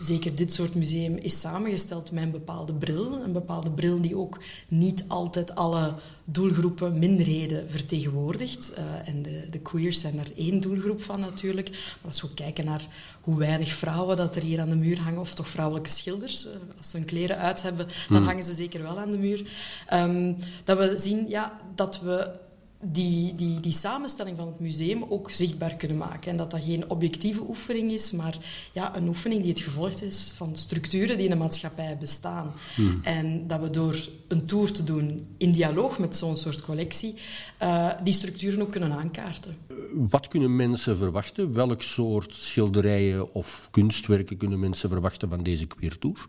zeker 0.00 0.34
dit 0.34 0.52
soort 0.52 0.74
museum 0.74 1.16
is 1.16 1.40
samengesteld 1.40 2.10
met 2.10 2.22
een 2.22 2.30
bepaalde 2.30 2.74
bril. 2.74 3.12
Een 3.12 3.32
bepaalde 3.32 3.70
bril 3.70 4.00
die 4.00 4.16
ook 4.16 4.38
niet 4.68 5.04
altijd 5.08 5.54
alle 5.54 5.94
doelgroepen, 6.24 6.98
minderheden 6.98 7.70
vertegenwoordigt. 7.70 8.72
Uh, 8.78 9.08
en 9.08 9.22
de, 9.22 9.46
de 9.50 9.58
queers 9.58 10.00
zijn 10.00 10.16
daar 10.16 10.30
één 10.36 10.60
doelgroep 10.60 11.02
van 11.02 11.20
natuurlijk. 11.20 11.70
Maar 11.70 12.10
als 12.10 12.22
we 12.22 12.34
kijken 12.34 12.64
naar 12.64 12.86
hoe 13.20 13.38
weinig 13.38 13.72
vrouwen 13.72 14.16
dat 14.16 14.36
er 14.36 14.42
hier 14.42 14.60
aan 14.60 14.68
de 14.68 14.76
muur 14.76 15.00
hangen, 15.00 15.20
of 15.20 15.34
toch 15.34 15.48
vrouwelijke 15.48 15.90
schilders, 15.90 16.46
uh, 16.46 16.52
als 16.76 16.90
ze 16.90 16.96
hun 16.96 17.06
kleren 17.06 17.38
uit 17.38 17.62
hebben, 17.62 17.86
dan 17.86 18.16
hmm. 18.16 18.26
hangen 18.26 18.44
ze 18.44 18.54
zeker 18.54 18.82
wel 18.82 18.98
aan 18.98 19.10
de 19.10 19.18
muur. 19.18 19.50
Um, 19.92 20.36
dat 20.64 20.78
we 20.78 20.94
zien 20.98 21.28
ja, 21.28 21.56
dat 21.74 22.00
we 22.00 22.42
die, 22.84 23.34
die, 23.34 23.60
die 23.60 23.72
samenstelling 23.72 24.36
van 24.36 24.46
het 24.46 24.60
museum 24.60 25.04
ook 25.08 25.30
zichtbaar 25.30 25.74
kunnen 25.74 25.96
maken. 25.96 26.30
En 26.30 26.36
dat 26.36 26.50
dat 26.50 26.64
geen 26.64 26.90
objectieve 26.90 27.40
oefening 27.48 27.90
is, 27.90 28.12
maar 28.12 28.38
ja, 28.72 28.96
een 28.96 29.08
oefening 29.08 29.42
die 29.42 29.50
het 29.50 29.60
gevolg 29.60 30.00
is 30.00 30.32
van 30.36 30.56
structuren 30.56 31.16
die 31.16 31.24
in 31.24 31.30
de 31.30 31.36
maatschappij 31.36 31.96
bestaan. 32.00 32.52
Hmm. 32.74 33.00
En 33.02 33.46
dat 33.46 33.60
we 33.60 33.70
door 33.70 34.08
een 34.28 34.46
tour 34.46 34.72
te 34.72 34.84
doen 34.84 35.26
in 35.36 35.52
dialoog 35.52 35.98
met 35.98 36.16
zo'n 36.16 36.36
soort 36.36 36.60
collectie, 36.60 37.14
uh, 37.62 37.90
die 38.02 38.12
structuren 38.12 38.62
ook 38.62 38.70
kunnen 38.70 38.92
aankaarten. 38.92 39.56
Wat 39.92 40.28
kunnen 40.28 40.56
mensen 40.56 40.96
verwachten? 40.96 41.52
Welk 41.52 41.82
soort 41.82 42.34
schilderijen 42.34 43.34
of 43.34 43.68
kunstwerken 43.70 44.36
kunnen 44.36 44.58
mensen 44.58 44.88
verwachten 44.88 45.28
van 45.28 45.42
deze 45.42 45.66
queertour? 45.66 46.28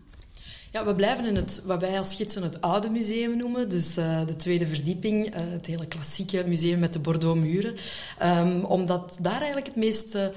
Ja, 0.76 0.84
we 0.84 0.94
blijven 0.94 1.24
in 1.24 1.36
het, 1.36 1.62
wat 1.64 1.80
wij 1.80 1.98
als 1.98 2.14
gidsen 2.14 2.42
het 2.42 2.60
oude 2.60 2.90
museum 2.90 3.36
noemen. 3.36 3.68
Dus 3.68 3.98
uh, 3.98 4.26
de 4.26 4.36
tweede 4.36 4.66
verdieping, 4.66 5.34
uh, 5.34 5.40
het 5.52 5.66
hele 5.66 5.86
klassieke 5.86 6.44
museum 6.46 6.78
met 6.78 6.92
de 6.92 6.98
Bordeaux 6.98 7.40
muren. 7.40 7.74
Um, 8.22 8.64
omdat 8.64 9.18
daar 9.20 9.36
eigenlijk 9.36 9.66
het 9.66 9.76
meeste 9.76 10.32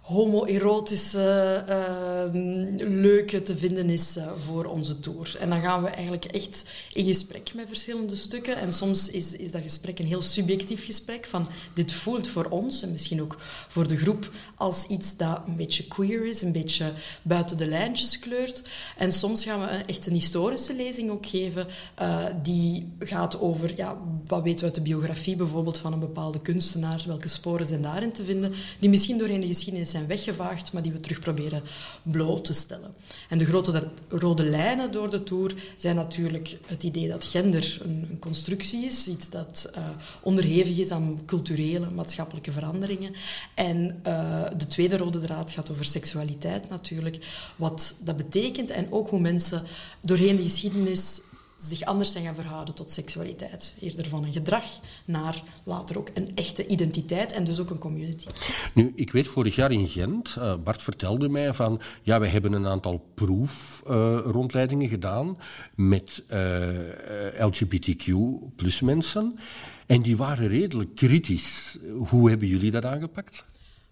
homoerotische 0.00 1.64
uh, 1.68 2.40
leuke 2.88 3.42
te 3.42 3.56
vinden 3.56 3.90
is 3.90 4.16
uh, 4.16 4.32
voor 4.46 4.64
onze 4.64 5.00
tour. 5.00 5.36
En 5.38 5.48
dan 5.48 5.60
gaan 5.60 5.82
we 5.82 5.88
eigenlijk 5.88 6.24
echt 6.24 6.64
in 6.92 7.04
gesprek 7.04 7.54
met 7.54 7.66
verschillende 7.66 8.16
stukken. 8.16 8.56
En 8.56 8.72
soms 8.72 9.10
is, 9.10 9.36
is 9.36 9.50
dat 9.50 9.62
gesprek 9.62 9.98
een 9.98 10.06
heel 10.06 10.22
subjectief 10.22 10.84
gesprek 10.84 11.26
van 11.26 11.48
dit 11.74 11.92
voelt 11.92 12.28
voor 12.28 12.44
ons 12.44 12.82
en 12.82 12.92
misschien 12.92 13.22
ook 13.22 13.36
voor 13.68 13.88
de 13.88 13.96
groep 13.96 14.30
als 14.56 14.86
iets 14.86 15.16
dat 15.16 15.40
een 15.46 15.56
beetje 15.56 15.86
queer 15.88 16.26
is, 16.26 16.42
een 16.42 16.52
beetje 16.52 16.92
buiten 17.22 17.56
de 17.56 17.66
lijntjes 17.66 18.18
kleurt. 18.18 18.62
En 18.96 19.12
soms 19.12 19.44
gaan 19.44 19.60
we 19.60 19.66
een, 19.66 19.86
echt 19.86 20.06
een 20.06 20.12
historische 20.12 20.74
lezing 20.74 21.10
ook 21.10 21.26
geven 21.26 21.66
uh, 22.02 22.24
die 22.42 22.92
gaat 22.98 23.40
over 23.40 23.76
ja, 23.76 23.98
wat 24.26 24.42
weten 24.42 24.58
we 24.58 24.64
uit 24.64 24.74
de 24.74 24.80
biografie 24.80 25.36
bijvoorbeeld 25.36 25.78
van 25.78 25.92
een 25.92 25.98
bepaalde 25.98 26.40
kunstenaar, 26.40 27.04
welke 27.06 27.28
sporen 27.28 27.66
zijn 27.66 27.82
daarin 27.82 28.12
te 28.12 28.24
vinden, 28.24 28.52
die 28.78 28.88
misschien 28.88 29.18
doorheen 29.18 29.40
de 29.40 29.46
geschiedenis 29.46 29.89
zijn 29.90 30.06
weggevaagd, 30.06 30.72
maar 30.72 30.82
die 30.82 30.92
we 30.92 31.00
terug 31.00 31.20
proberen 31.20 31.62
bloot 32.02 32.44
te 32.44 32.54
stellen. 32.54 32.94
En 33.28 33.38
de 33.38 33.44
grote 33.44 33.88
rode 34.08 34.44
lijnen 34.44 34.92
door 34.92 35.10
de 35.10 35.22
tour 35.22 35.54
zijn 35.76 35.96
natuurlijk 35.96 36.58
het 36.66 36.82
idee 36.82 37.08
dat 37.08 37.24
gender 37.24 37.78
een, 37.82 38.06
een 38.10 38.18
constructie 38.18 38.84
is, 38.84 39.08
iets 39.08 39.30
dat 39.30 39.70
uh, 39.76 39.88
onderhevig 40.22 40.78
is 40.78 40.90
aan 40.90 41.20
culturele, 41.26 41.90
maatschappelijke 41.90 42.52
veranderingen. 42.52 43.14
En 43.54 44.00
uh, 44.06 44.44
de 44.56 44.66
tweede 44.66 44.96
rode 44.96 45.20
draad 45.20 45.50
gaat 45.50 45.70
over 45.70 45.84
seksualiteit 45.84 46.68
natuurlijk, 46.68 47.18
wat 47.56 47.94
dat 48.04 48.16
betekent 48.16 48.70
en 48.70 48.92
ook 48.92 49.10
hoe 49.10 49.20
mensen 49.20 49.62
doorheen 50.00 50.36
de 50.36 50.42
geschiedenis 50.42 51.20
zich 51.62 51.84
anders 51.84 52.12
zijn 52.12 52.24
gaan 52.24 52.34
verhouden 52.34 52.74
tot 52.74 52.90
seksualiteit. 52.90 53.74
Eerder 53.80 54.08
van 54.08 54.24
een 54.24 54.32
gedrag 54.32 54.64
naar 55.04 55.42
later 55.64 55.98
ook 55.98 56.08
een 56.14 56.30
echte 56.34 56.66
identiteit 56.66 57.32
en 57.32 57.44
dus 57.44 57.60
ook 57.60 57.70
een 57.70 57.78
community. 57.78 58.26
Nu, 58.74 58.92
ik 58.94 59.12
weet 59.12 59.28
vorig 59.28 59.54
jaar 59.54 59.72
in 59.72 59.88
Gent, 59.88 60.36
uh, 60.38 60.54
Bart 60.64 60.82
vertelde 60.82 61.28
mij 61.28 61.54
van, 61.54 61.80
ja, 62.02 62.20
we 62.20 62.26
hebben 62.26 62.52
een 62.52 62.66
aantal 62.66 63.04
proefrondleidingen 63.14 64.84
uh, 64.84 64.90
gedaan 64.90 65.38
met 65.74 66.22
uh, 66.32 66.68
LGBTQ 67.38 68.14
plus 68.56 68.80
mensen. 68.80 69.34
En 69.86 70.02
die 70.02 70.16
waren 70.16 70.48
redelijk 70.48 70.94
kritisch. 70.94 71.78
Hoe 72.08 72.28
hebben 72.28 72.48
jullie 72.48 72.70
dat 72.70 72.84
aangepakt? 72.84 73.44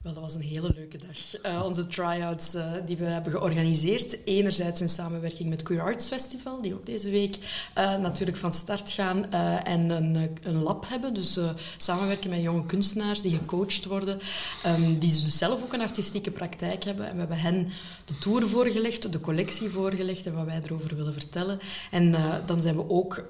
Wel, 0.03 0.13
dat 0.13 0.23
was 0.23 0.35
een 0.35 0.41
hele 0.41 0.71
leuke 0.75 0.99
dag. 0.99 1.53
Uh, 1.55 1.65
onze 1.65 1.87
try-outs 1.87 2.55
uh, 2.55 2.73
die 2.87 2.97
we 2.97 3.05
hebben 3.05 3.33
georganiseerd. 3.33 4.25
Enerzijds 4.25 4.81
in 4.81 4.89
samenwerking 4.89 5.49
met 5.49 5.63
Queer 5.63 5.81
Arts 5.81 6.09
Festival, 6.09 6.61
die 6.61 6.75
ook 6.75 6.87
deze 6.87 7.11
week 7.11 7.39
uh, 7.79 7.99
natuurlijk 7.99 8.37
van 8.37 8.53
start 8.53 8.91
gaan 8.91 9.33
en 9.65 9.91
een, 9.91 10.39
een 10.43 10.63
lab 10.63 10.89
hebben. 10.89 11.15
Dus 11.15 11.39
samenwerken 11.77 12.31
met 12.31 12.41
jonge 12.41 12.67
kunstenaars 12.67 13.23
die 13.23 13.37
gecoacht 13.37 13.85
worden, 13.85 14.19
um, 14.67 14.99
die 14.99 15.11
dus 15.11 15.39
zelf 15.39 15.63
ook 15.63 15.73
een 15.73 15.81
artistieke 15.81 16.31
praktijk 16.31 16.85
hebben. 16.85 17.07
En 17.07 17.13
we 17.13 17.19
hebben 17.19 17.41
hen 17.41 17.69
de 18.05 18.19
tour 18.19 18.49
voorgelegd, 18.49 19.13
de 19.13 19.21
collectie 19.21 19.69
voorgelegd 19.69 20.27
en 20.27 20.35
wat 20.35 20.47
wij 20.47 20.61
erover 20.65 20.97
willen 20.97 21.13
vertellen. 21.13 21.59
En 21.91 22.17
dan 22.47 22.63
zijn 22.63 22.77
we 22.77 22.89
ook 22.89 23.27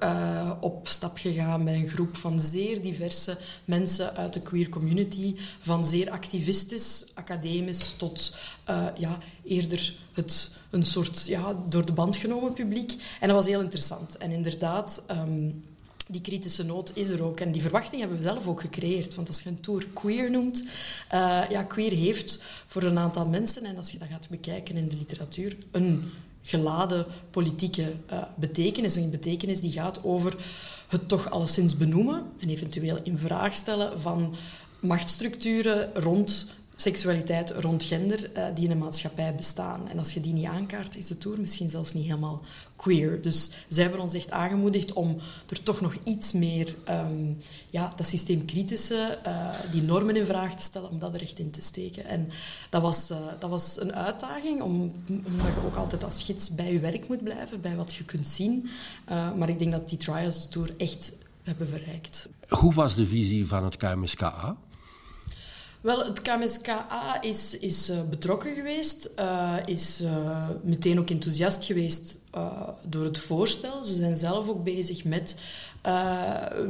op 0.59 0.87
stap 0.87 1.17
gegaan 1.17 1.63
met 1.63 1.73
een 1.73 1.87
groep 1.87 2.17
van 2.17 2.39
zeer 2.39 2.81
diverse 2.81 3.37
mensen 3.65 4.15
uit 4.15 4.33
de 4.33 4.41
queer 4.41 4.69
community, 4.69 5.35
van 5.59 5.85
zeer 5.85 6.09
activisten 6.09 6.58
academisch, 7.13 7.93
tot 7.97 8.35
uh, 8.69 8.87
ja, 8.97 9.17
eerder 9.43 9.95
het, 10.13 10.57
een 10.69 10.83
soort 10.83 11.25
ja, 11.25 11.55
door 11.69 11.85
de 11.85 11.91
band 11.91 12.17
genomen 12.17 12.53
publiek. 12.53 12.91
En 13.19 13.27
dat 13.27 13.37
was 13.37 13.45
heel 13.45 13.61
interessant. 13.61 14.17
En 14.17 14.31
inderdaad, 14.31 15.03
um, 15.11 15.63
die 16.07 16.21
kritische 16.21 16.63
noot 16.63 16.91
is 16.93 17.09
er 17.09 17.23
ook. 17.23 17.39
En 17.39 17.51
die 17.51 17.61
verwachting 17.61 18.01
hebben 18.01 18.17
we 18.17 18.23
zelf 18.23 18.47
ook 18.47 18.61
gecreëerd. 18.61 19.15
Want 19.15 19.27
als 19.27 19.41
je 19.41 19.49
een 19.49 19.61
tour 19.61 19.87
queer 19.93 20.31
noemt, 20.31 20.63
uh, 21.13 21.41
ja, 21.49 21.63
queer 21.63 21.91
heeft 21.91 22.43
voor 22.65 22.83
een 22.83 22.97
aantal 22.97 23.25
mensen, 23.25 23.65
en 23.65 23.77
als 23.77 23.91
je 23.91 23.97
dat 23.97 24.07
gaat 24.07 24.29
bekijken 24.29 24.77
in 24.77 24.87
de 24.87 24.95
literatuur, 24.95 25.57
een 25.71 26.11
geladen 26.41 27.05
politieke 27.31 27.93
uh, 28.11 28.21
betekenis. 28.35 28.95
Een 28.95 29.09
betekenis 29.09 29.61
die 29.61 29.71
gaat 29.71 30.03
over 30.03 30.35
het 30.87 31.07
toch 31.07 31.29
alleszins 31.29 31.77
benoemen 31.77 32.25
en 32.39 32.49
eventueel 32.49 32.99
in 33.03 33.17
vraag 33.17 33.53
stellen 33.53 34.01
van 34.01 34.35
machtsstructuren 34.79 35.93
rond 35.93 36.47
seksualiteit, 36.81 37.51
rond 37.51 37.83
gender, 37.83 38.29
uh, 38.37 38.45
die 38.55 38.65
in 38.65 38.71
een 38.71 38.77
maatschappij 38.77 39.35
bestaan. 39.35 39.89
En 39.89 39.99
als 39.99 40.13
je 40.13 40.21
die 40.21 40.33
niet 40.33 40.45
aankaart, 40.45 40.95
is 40.95 41.07
de 41.07 41.17
tour 41.17 41.39
misschien 41.39 41.69
zelfs 41.69 41.93
niet 41.93 42.05
helemaal 42.05 42.41
queer. 42.75 43.21
Dus 43.21 43.51
zij 43.67 43.83
hebben 43.83 44.01
ons 44.01 44.13
echt 44.13 44.31
aangemoedigd 44.31 44.93
om 44.93 45.17
er 45.49 45.63
toch 45.63 45.81
nog 45.81 45.93
iets 46.03 46.31
meer 46.31 46.75
um, 46.89 47.37
ja, 47.69 47.93
dat 47.95 48.07
systeemkritische, 48.07 49.19
uh, 49.25 49.49
die 49.71 49.81
normen 49.81 50.15
in 50.15 50.25
vraag 50.25 50.55
te 50.55 50.63
stellen, 50.63 50.89
om 50.89 50.99
dat 50.99 51.13
er 51.13 51.21
echt 51.21 51.39
in 51.39 51.51
te 51.51 51.61
steken. 51.61 52.05
En 52.05 52.29
dat 52.69 52.81
was, 52.81 53.11
uh, 53.11 53.17
dat 53.39 53.49
was 53.49 53.81
een 53.81 53.95
uitdaging, 53.95 54.61
om, 54.61 54.81
omdat 55.07 55.53
je 55.55 55.65
ook 55.65 55.75
altijd 55.75 56.03
als 56.03 56.23
gids 56.23 56.55
bij 56.55 56.73
je 56.73 56.79
werk 56.79 57.07
moet 57.07 57.23
blijven, 57.23 57.61
bij 57.61 57.75
wat 57.75 57.93
je 57.93 58.03
kunt 58.03 58.27
zien. 58.27 58.69
maar 59.37 59.49
ik 59.49 59.59
denk 59.59 59.71
dat 59.71 59.89
die 59.89 59.97
Trials 59.97 60.47
Tour 60.47 60.73
echt 60.77 61.11
hebben 61.43 61.67
verrijkt. 61.67 62.29
Hoe 62.47 62.73
was 62.73 62.95
de 62.95 63.07
visie 63.07 63.47
van 63.47 63.63
het 63.63 63.77
KMSKA? 63.77 64.57
Wel, 65.81 66.05
het 66.05 66.21
KMSKA 66.21 67.21
is, 67.21 67.57
is 67.59 67.89
uh, 67.89 67.97
betrokken 68.09 68.55
geweest, 68.55 69.09
uh, 69.19 69.55
is 69.65 70.01
uh, 70.01 70.49
meteen 70.63 70.99
ook 70.99 71.09
enthousiast 71.09 71.65
geweest 71.65 72.17
door 72.83 73.03
het 73.03 73.17
voorstel. 73.17 73.83
Ze 73.83 73.93
zijn 73.93 74.17
zelf 74.17 74.49
ook 74.49 74.63
bezig 74.63 75.03
met 75.03 75.35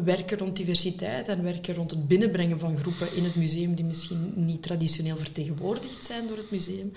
werken 0.03 0.37
rond 0.37 0.55
diversiteit 0.55 1.27
en 1.27 1.43
werken 1.43 1.75
rond 1.75 1.91
het 1.91 2.07
binnenbrengen 2.07 2.59
van 2.59 2.77
groepen 2.77 3.15
in 3.15 3.23
het 3.23 3.35
museum 3.35 3.75
die 3.75 3.85
misschien 3.85 4.33
niet 4.35 4.63
traditioneel 4.63 5.17
vertegenwoordigd 5.17 6.05
zijn 6.05 6.27
door 6.27 6.37
het 6.37 6.51
museum. 6.51 6.91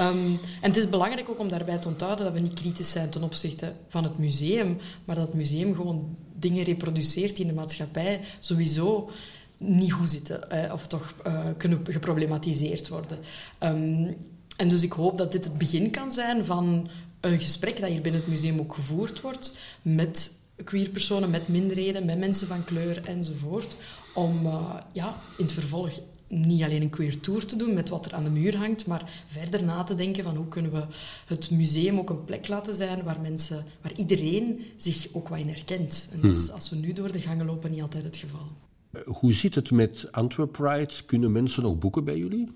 Um, 0.00 0.40
en 0.60 0.68
het 0.68 0.76
is 0.76 0.88
belangrijk 0.88 1.28
ook 1.28 1.38
om 1.38 1.48
daarbij 1.48 1.78
te 1.78 1.88
onthouden 1.88 2.24
dat 2.24 2.34
we 2.34 2.40
niet 2.40 2.60
kritisch 2.60 2.90
zijn 2.90 3.10
ten 3.10 3.22
opzichte 3.22 3.72
van 3.88 4.04
het 4.04 4.18
museum, 4.18 4.78
maar 5.04 5.16
dat 5.16 5.26
het 5.26 5.34
museum 5.34 5.74
gewoon 5.74 6.16
dingen 6.38 6.64
reproduceert 6.64 7.36
die 7.36 7.44
in 7.44 7.50
de 7.54 7.60
maatschappij 7.60 8.20
sowieso 8.40 9.10
niet 9.58 9.92
goed 9.92 10.10
zitten 10.10 10.50
eh, 10.50 10.72
of 10.72 10.86
toch 10.86 11.14
uh, 11.26 11.40
kunnen 11.56 11.80
geproblematiseerd 11.84 12.88
worden. 12.88 13.18
Um, 13.60 14.16
en 14.56 14.68
dus 14.68 14.82
ik 14.82 14.92
hoop 14.92 15.18
dat 15.18 15.32
dit 15.32 15.44
het 15.44 15.58
begin 15.58 15.90
kan 15.90 16.12
zijn 16.12 16.44
van 16.44 16.88
een 17.20 17.38
gesprek 17.38 17.80
dat 17.80 17.90
hier 17.90 18.00
binnen 18.00 18.20
het 18.20 18.30
museum 18.30 18.60
ook 18.60 18.74
gevoerd 18.74 19.20
wordt 19.20 19.54
met 19.82 20.32
queer 20.64 20.88
personen, 20.88 21.30
met 21.30 21.48
minderheden, 21.48 22.04
met 22.04 22.18
mensen 22.18 22.46
van 22.46 22.64
kleur 22.64 23.02
enzovoort. 23.04 23.76
Om 24.14 24.46
uh, 24.46 24.74
ja, 24.92 25.20
in 25.36 25.44
het 25.44 25.52
vervolg 25.52 26.00
niet 26.28 26.62
alleen 26.62 26.82
een 26.82 26.90
queer 26.90 27.20
tour 27.20 27.46
te 27.46 27.56
doen 27.56 27.74
met 27.74 27.88
wat 27.88 28.06
er 28.06 28.14
aan 28.14 28.24
de 28.24 28.30
muur 28.30 28.56
hangt, 28.56 28.86
maar 28.86 29.24
verder 29.26 29.64
na 29.64 29.82
te 29.82 29.94
denken 29.94 30.24
van 30.24 30.36
hoe 30.36 30.48
kunnen 30.48 30.72
we 30.72 30.84
het 31.26 31.50
museum 31.50 31.98
ook 31.98 32.10
een 32.10 32.24
plek 32.24 32.48
laten 32.48 32.74
zijn 32.74 33.02
waar 33.02 33.20
mensen, 33.20 33.64
waar 33.80 33.92
iedereen 33.92 34.64
zich 34.76 35.08
ook 35.12 35.28
wat 35.28 35.38
in 35.38 35.48
herkent. 35.48 36.08
En 36.12 36.20
dat 36.20 36.36
is, 36.36 36.46
hmm. 36.46 36.54
als 36.54 36.70
we 36.70 36.76
nu 36.76 36.92
door 36.92 37.12
de 37.12 37.20
gangen 37.20 37.46
lopen, 37.46 37.70
niet 37.70 37.82
altijd 37.82 38.04
het 38.04 38.16
geval. 38.16 38.48
Eh, 38.90 39.00
hoe 39.06 39.32
zit 39.32 39.54
het 39.54 39.70
met 39.70 40.08
Antwerp 40.10 40.52
Pride? 40.52 40.92
Kunnen 41.06 41.32
mensen 41.32 41.62
nog 41.62 41.78
boeken 41.78 42.04
bij 42.04 42.16
jullie? 42.16 42.48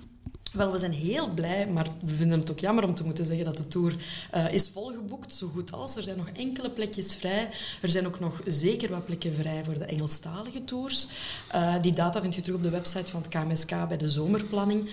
Wel, 0.53 0.73
we 0.73 0.79
zijn 0.79 0.93
heel 0.93 1.35
blij, 1.35 1.67
maar 1.67 1.87
we 2.05 2.15
vinden 2.15 2.41
het 2.41 2.51
ook 2.51 2.59
jammer 2.59 2.85
om 2.85 2.95
te 2.95 3.05
moeten 3.05 3.27
zeggen 3.27 3.45
dat 3.45 3.57
de 3.57 3.69
tour 3.69 3.97
uh, 4.35 4.53
is 4.53 4.71
volgeboekt, 4.73 5.35
zo 5.35 5.49
goed 5.49 5.73
als. 5.73 5.97
Er 5.97 6.03
zijn 6.03 6.17
nog 6.17 6.29
enkele 6.29 6.71
plekjes 6.71 7.15
vrij. 7.15 7.49
Er 7.83 7.91
zijn 7.91 8.07
ook 8.07 8.21
nog 8.21 8.41
zeker 8.47 8.91
wat 8.91 9.05
plekken 9.05 9.35
vrij 9.35 9.65
voor 9.65 9.79
de 9.79 9.85
Engelstalige 9.85 10.65
tours. 10.65 11.07
Uh, 11.55 11.75
die 11.83 11.93
data 11.93 12.21
vind 12.21 12.35
je 12.35 12.41
terug 12.41 12.57
op 12.57 12.63
de 12.63 12.71
website 12.71 13.11
van 13.11 13.23
het 13.23 13.29
KMSK 13.29 13.89
bij 13.89 13.97
de 13.97 14.09
zomerplanning. 14.09 14.91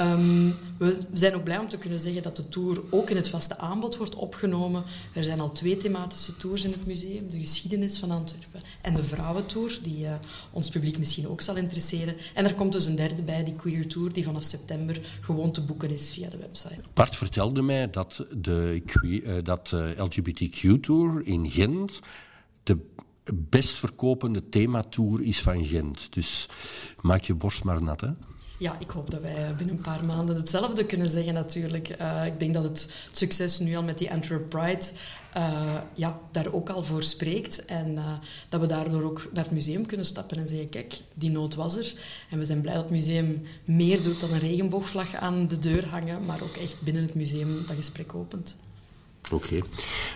Um, 0.00 0.54
we 0.78 0.98
zijn 1.12 1.34
ook 1.34 1.44
blij 1.44 1.58
om 1.58 1.68
te 1.68 1.78
kunnen 1.78 2.00
zeggen 2.00 2.22
dat 2.22 2.36
de 2.36 2.48
tour 2.48 2.82
ook 2.90 3.10
in 3.10 3.16
het 3.16 3.28
vaste 3.28 3.58
aanbod 3.58 3.96
wordt 3.96 4.14
opgenomen. 4.14 4.84
Er 5.14 5.24
zijn 5.24 5.40
al 5.40 5.52
twee 5.52 5.76
thematische 5.76 6.36
tours 6.36 6.64
in 6.64 6.70
het 6.70 6.86
museum. 6.86 7.30
De 7.30 7.38
geschiedenis 7.38 7.98
van 7.98 8.10
Antwerpen 8.10 8.60
en 8.80 8.94
de 8.94 9.02
vrouwentour, 9.02 9.78
die 9.82 10.04
uh, 10.04 10.14
ons 10.50 10.68
publiek 10.68 10.98
misschien 10.98 11.28
ook 11.28 11.40
zal 11.40 11.56
interesseren. 11.56 12.14
En 12.34 12.44
er 12.44 12.54
komt 12.54 12.72
dus 12.72 12.86
een 12.86 12.96
derde 12.96 13.22
bij, 13.22 13.44
die 13.44 13.54
queer 13.54 13.86
tour, 13.86 14.12
die 14.12 14.24
vanaf 14.24 14.42
september 14.42 15.00
gewoon 15.20 15.52
te 15.52 15.60
boeken 15.64 15.90
is 15.90 16.10
via 16.12 16.28
de 16.28 16.38
website. 16.38 16.80
Bart 16.94 17.16
vertelde 17.16 17.62
mij 17.62 17.90
dat 17.90 18.26
de, 18.30 18.82
uh, 19.02 19.34
dat 19.42 19.68
de 19.68 19.94
LGBTQ-tour 19.96 21.26
in 21.26 21.50
Gent 21.50 22.00
de 22.62 22.78
best 23.34 23.70
verkopende 23.70 24.48
thematour 24.48 25.22
is 25.22 25.40
van 25.40 25.64
Gent. 25.64 26.12
Dus 26.12 26.48
maak 27.00 27.22
je 27.22 27.34
borst 27.34 27.64
maar 27.64 27.82
nat, 27.82 28.00
hè? 28.00 28.10
Ja, 28.62 28.76
ik 28.78 28.90
hoop 28.90 29.10
dat 29.10 29.20
wij 29.20 29.54
binnen 29.56 29.76
een 29.76 29.82
paar 29.82 30.04
maanden 30.04 30.36
hetzelfde 30.36 30.86
kunnen 30.86 31.10
zeggen 31.10 31.34
natuurlijk. 31.34 32.00
Uh, 32.00 32.26
ik 32.26 32.40
denk 32.40 32.54
dat 32.54 32.64
het 32.64 32.94
succes 33.10 33.58
nu 33.58 33.76
al 33.76 33.82
met 33.82 33.98
die 33.98 34.10
Antwerp 34.10 34.48
Pride 34.48 34.84
uh, 35.36 35.78
ja, 35.94 36.20
daar 36.30 36.52
ook 36.52 36.70
al 36.70 36.82
voor 36.84 37.02
spreekt. 37.02 37.64
En 37.64 37.92
uh, 37.92 38.12
dat 38.48 38.60
we 38.60 38.66
daardoor 38.66 39.02
ook 39.02 39.28
naar 39.32 39.44
het 39.44 39.52
museum 39.52 39.86
kunnen 39.86 40.06
stappen 40.06 40.38
en 40.38 40.48
zeggen, 40.48 40.68
kijk, 40.68 41.00
die 41.14 41.30
nood 41.30 41.54
was 41.54 41.76
er. 41.76 41.94
En 42.30 42.38
we 42.38 42.44
zijn 42.44 42.60
blij 42.60 42.74
dat 42.74 42.82
het 42.82 42.92
museum 42.92 43.42
meer 43.64 44.02
doet 44.02 44.20
dan 44.20 44.32
een 44.32 44.38
regenboogvlag 44.38 45.14
aan 45.14 45.48
de 45.48 45.58
deur 45.58 45.88
hangen, 45.88 46.24
maar 46.24 46.42
ook 46.42 46.56
echt 46.56 46.82
binnen 46.82 47.02
het 47.02 47.14
museum 47.14 47.66
dat 47.66 47.76
gesprek 47.76 48.14
opent. 48.14 48.56
Oké. 49.30 49.34
Okay. 49.34 49.62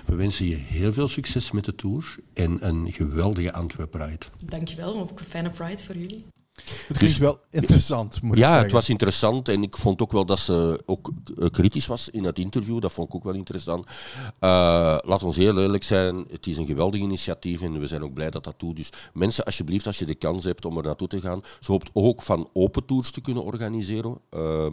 We 0.06 0.14
wensen 0.14 0.46
je 0.46 0.56
heel 0.56 0.92
veel 0.92 1.08
succes 1.08 1.50
met 1.50 1.64
de 1.64 1.74
tour 1.74 2.16
en 2.34 2.66
een 2.66 2.92
geweldige 2.92 3.52
Antwerp 3.52 3.90
Pride. 3.90 4.26
Dankjewel, 4.44 4.98
ook 4.98 5.20
een 5.20 5.26
fijne 5.26 5.50
Pride 5.50 5.82
voor 5.82 5.96
jullie. 5.96 6.24
Het 6.86 6.96
klinkt 6.96 7.18
dus, 7.18 7.18
wel 7.18 7.40
interessant, 7.50 8.22
moet 8.22 8.38
Ja, 8.38 8.62
het 8.62 8.72
was 8.72 8.88
interessant 8.88 9.48
en 9.48 9.62
ik 9.62 9.76
vond 9.76 10.02
ook 10.02 10.12
wel 10.12 10.26
dat 10.26 10.38
ze 10.38 10.82
ook 10.86 11.10
eh, 11.38 11.48
kritisch 11.48 11.86
was 11.86 12.08
in 12.08 12.24
het 12.24 12.38
interview. 12.38 12.80
Dat 12.80 12.92
vond 12.92 13.08
ik 13.08 13.14
ook 13.14 13.24
wel 13.24 13.34
interessant. 13.34 13.86
Uh, 13.86 13.90
laat 15.00 15.22
ons 15.22 15.36
heel 15.36 15.58
eerlijk 15.60 15.84
zijn, 15.84 16.24
het 16.30 16.46
is 16.46 16.56
een 16.56 16.66
geweldig 16.66 17.00
initiatief 17.00 17.62
en 17.62 17.80
we 17.80 17.86
zijn 17.86 18.02
ook 18.02 18.14
blij 18.14 18.30
dat 18.30 18.44
dat 18.44 18.54
doet. 18.56 18.76
Dus 18.76 18.90
mensen, 19.12 19.44
alsjeblieft, 19.44 19.86
als 19.86 19.98
je 19.98 20.04
de 20.04 20.14
kans 20.14 20.44
hebt 20.44 20.64
om 20.64 20.76
er 20.76 20.82
naartoe 20.82 21.08
te 21.08 21.20
gaan, 21.20 21.42
ze 21.60 21.72
hoopt 21.72 21.90
ook 21.92 22.22
van 22.22 22.48
open 22.52 22.84
tours 22.84 23.10
te 23.10 23.20
kunnen 23.20 23.44
organiseren. 23.44 24.18
Uh, 24.30 24.66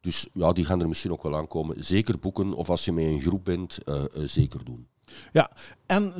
dus 0.00 0.28
ja, 0.32 0.52
die 0.52 0.64
gaan 0.64 0.80
er 0.80 0.88
misschien 0.88 1.12
ook 1.12 1.22
wel 1.22 1.36
aankomen. 1.36 1.84
Zeker 1.84 2.18
boeken 2.18 2.52
of 2.52 2.70
als 2.70 2.84
je 2.84 2.92
met 2.92 3.04
een 3.04 3.20
groep 3.20 3.44
bent, 3.44 3.78
uh, 3.84 4.02
zeker 4.14 4.64
doen. 4.64 4.86
Ja, 5.32 5.50
en 5.86 6.12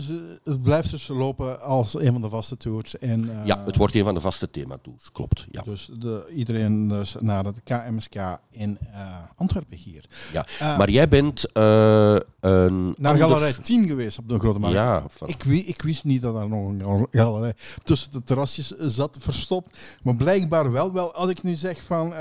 het 0.44 0.62
blijft 0.62 0.90
dus 0.90 1.08
lopen 1.08 1.60
als 1.60 1.94
een 1.94 2.12
van 2.12 2.20
de 2.20 2.28
vaste 2.28 2.56
tours. 2.56 2.94
Uh, 3.00 3.44
ja, 3.44 3.64
het 3.64 3.76
wordt 3.76 3.94
een 3.94 4.04
van 4.04 4.14
de 4.14 4.20
vaste 4.20 4.50
thematours, 4.50 5.12
klopt. 5.12 5.46
Ja. 5.50 5.62
Dus 5.62 5.90
de, 5.98 6.30
iedereen 6.34 6.88
dus 6.88 7.16
naar 7.20 7.44
het 7.44 7.60
KMSK 7.64 8.14
in 8.50 8.78
uh, 8.82 9.16
Antwerpen 9.36 9.76
hier. 9.76 10.04
Ja, 10.32 10.46
uh, 10.62 10.78
maar 10.78 10.90
jij 10.90 11.08
bent 11.08 11.44
een... 11.52 12.94
Naar 12.98 13.16
Galerij 13.16 13.52
10 13.52 13.86
geweest 13.86 14.18
op 14.18 14.28
de 14.28 14.38
Grote 14.38 14.58
Markt. 14.58 14.76
Ja. 14.76 15.04
Van... 15.08 15.28
Ik, 15.28 15.44
ik, 15.44 15.82
wist 15.82 16.04
niet 16.04 16.22
dat 16.22 16.34
er 16.34 16.48
nog 16.48 16.68
een 16.68 17.06
galerij 17.10 17.54
tussen 17.84 18.10
de 18.10 18.22
terrasjes 18.22 18.68
zat 18.68 19.16
verstopt. 19.20 19.78
Maar 20.02 20.16
blijkbaar 20.16 20.72
wel, 20.72 20.92
wel 20.92 21.14
als 21.14 21.30
ik 21.30 21.42
nu 21.42 21.56
zeg 21.56 21.82
van 21.82 22.14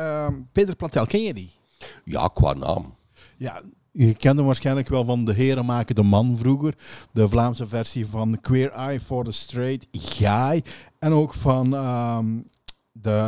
Peter 0.51 0.75
Platel, 0.75 1.05
ken 1.05 1.21
je 1.21 1.33
die? 1.33 1.55
Ja, 2.03 2.27
qua 2.27 2.53
naam. 2.53 2.95
Ja, 3.37 3.61
je 3.97 4.13
kent 4.13 4.37
hem 4.37 4.45
waarschijnlijk 4.45 4.89
wel 4.89 5.05
van 5.05 5.25
De 5.25 5.33
Heren 5.33 5.65
maken 5.65 5.95
de 5.95 6.03
man 6.03 6.37
vroeger. 6.37 6.73
De 7.11 7.29
Vlaamse 7.29 7.67
versie 7.67 8.07
van 8.07 8.37
Queer 8.41 8.71
Eye 8.71 8.99
for 8.99 9.23
the 9.23 9.31
Straight 9.31 9.87
Guy. 9.91 10.63
En 10.99 11.11
ook 11.11 11.33
van 11.33 11.73
um, 11.73 12.49
de 12.91 13.19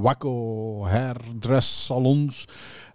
Wacko 0.00 0.84
Hairdress 0.86 1.84
Salons. 1.84 2.48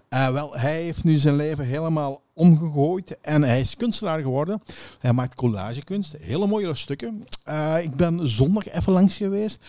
Uh, 0.09 0.29
wel, 0.29 0.57
hij 0.57 0.81
heeft 0.81 1.03
nu 1.03 1.17
zijn 1.17 1.35
leven 1.35 1.65
helemaal 1.65 2.21
omgegooid 2.33 3.19
en 3.21 3.43
hij 3.43 3.59
is 3.59 3.75
kunstenaar 3.75 4.21
geworden. 4.21 4.61
Hij 4.99 5.13
maakt 5.13 5.35
collagekunst, 5.35 6.15
hele 6.19 6.47
mooie 6.47 6.75
stukken. 6.75 7.25
Uh, 7.49 7.75
ik 7.81 7.95
ben 7.95 8.29
zondag 8.29 8.69
even 8.69 8.93
langs 8.93 9.17
geweest. 9.17 9.65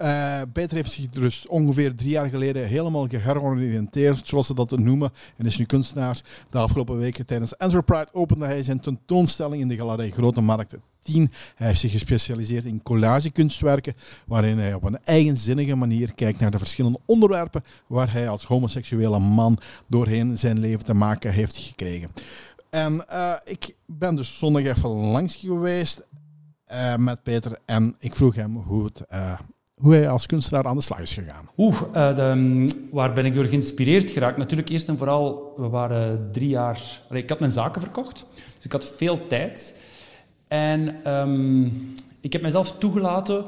Uh, 0.00 0.40
Peter 0.52 0.76
heeft 0.76 0.92
zich 0.92 1.08
dus 1.08 1.46
ongeveer 1.46 1.94
drie 1.94 2.10
jaar 2.10 2.28
geleden 2.28 2.66
helemaal 2.66 3.08
geheroriënteerd, 3.08 4.28
zoals 4.28 4.46
ze 4.46 4.54
dat 4.54 4.78
noemen, 4.78 5.10
en 5.36 5.46
is 5.46 5.58
nu 5.58 5.64
kunstenaar. 5.64 6.20
De 6.50 6.58
afgelopen 6.58 6.98
weken 6.98 7.26
tijdens 7.26 7.56
Enterprise 7.56 8.08
opende 8.12 8.46
hij 8.46 8.62
zijn 8.62 8.80
tentoonstelling 8.80 9.62
in 9.62 9.68
de 9.68 9.76
galerij 9.76 10.10
Grote 10.10 10.40
Markt 10.40 10.74
10. 11.02 11.30
Hij 11.54 11.66
heeft 11.66 11.80
zich 11.80 11.90
gespecialiseerd 11.90 12.64
in 12.64 12.82
collagekunstwerken, 12.82 13.94
waarin 14.26 14.58
hij 14.58 14.74
op 14.74 14.84
een 14.84 15.04
eigenzinnige 15.04 15.74
manier 15.74 16.14
kijkt 16.14 16.40
naar 16.40 16.50
de 16.50 16.58
verschillende 16.58 17.00
onderwerpen 17.04 17.64
waar 17.86 18.12
hij 18.12 18.28
als 18.28 18.44
homoseksuele 18.44 19.18
man 19.18 19.58
doorheen 19.86 20.38
zijn 20.38 20.58
leven 20.58 20.84
te 20.84 20.94
maken 20.94 21.32
heeft 21.32 21.56
gekregen. 21.56 22.10
En 22.70 23.04
uh, 23.10 23.34
ik 23.44 23.74
ben 23.86 24.16
dus 24.16 24.38
zondag 24.38 24.64
even 24.64 24.90
langs 24.90 25.36
geweest 25.36 26.06
uh, 26.72 26.96
met 26.96 27.22
Peter 27.22 27.58
en 27.64 27.94
ik 27.98 28.14
vroeg 28.14 28.34
hem 28.34 28.56
hoe 28.56 28.84
het 28.84 29.06
hoe 29.74 29.94
hij 29.94 30.08
als 30.08 30.26
kunstenaar 30.26 30.64
aan 30.64 30.76
de 30.76 30.82
slag 30.82 31.00
is 31.00 31.14
gegaan. 31.14 31.48
Oeh, 31.56 31.80
uh, 31.94 32.16
de, 32.16 32.66
waar 32.90 33.12
ben 33.12 33.24
ik 33.24 33.34
door 33.34 33.44
geïnspireerd 33.44 34.10
geraakt? 34.10 34.36
Natuurlijk 34.36 34.68
eerst 34.68 34.88
en 34.88 34.98
vooral, 34.98 35.52
we 35.56 35.68
waren 35.68 36.28
drie 36.32 36.48
jaar... 36.48 37.00
Ik 37.10 37.28
had 37.28 37.40
mijn 37.40 37.52
zaken 37.52 37.80
verkocht, 37.80 38.26
dus 38.34 38.64
ik 38.64 38.72
had 38.72 38.94
veel 38.96 39.26
tijd. 39.26 39.74
En 40.48 41.10
um, 41.12 41.94
ik 42.20 42.32
heb 42.32 42.42
mezelf 42.42 42.72
toegelaten 42.78 43.44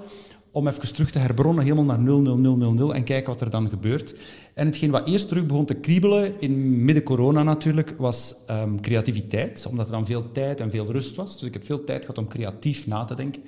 om 0.50 0.68
even 0.68 0.94
terug 0.94 1.10
te 1.10 1.18
herbronnen, 1.18 1.64
helemaal 1.64 1.84
naar 1.84 2.00
00000 2.00 2.92
en 2.92 3.04
kijken 3.04 3.32
wat 3.32 3.40
er 3.40 3.50
dan 3.50 3.68
gebeurt. 3.68 4.14
En 4.54 4.66
hetgeen 4.66 4.90
wat 4.90 5.06
eerst 5.06 5.28
terug 5.28 5.46
begon 5.46 5.64
te 5.64 5.74
kriebelen, 5.74 6.40
in 6.40 6.84
midden 6.84 7.02
corona 7.02 7.42
natuurlijk, 7.42 7.94
was 7.98 8.34
um, 8.50 8.80
creativiteit, 8.80 9.66
omdat 9.70 9.86
er 9.86 9.92
dan 9.92 10.06
veel 10.06 10.32
tijd 10.32 10.60
en 10.60 10.70
veel 10.70 10.92
rust 10.92 11.16
was. 11.16 11.38
Dus 11.38 11.48
ik 11.48 11.54
heb 11.54 11.64
veel 11.64 11.84
tijd 11.84 12.00
gehad 12.00 12.18
om 12.18 12.28
creatief 12.28 12.86
na 12.86 13.04
te 13.04 13.14
denken. 13.14 13.42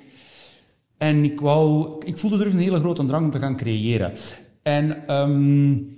En 0.99 1.23
ik, 1.23 1.39
wou, 1.39 1.95
ik 2.05 2.17
voelde 2.17 2.45
er 2.45 2.51
een 2.51 2.59
hele 2.59 2.79
grote 2.79 3.05
drang 3.05 3.25
om 3.25 3.31
te 3.31 3.39
gaan 3.39 3.55
creëren. 3.55 4.13
En 4.61 5.15
um, 5.15 5.97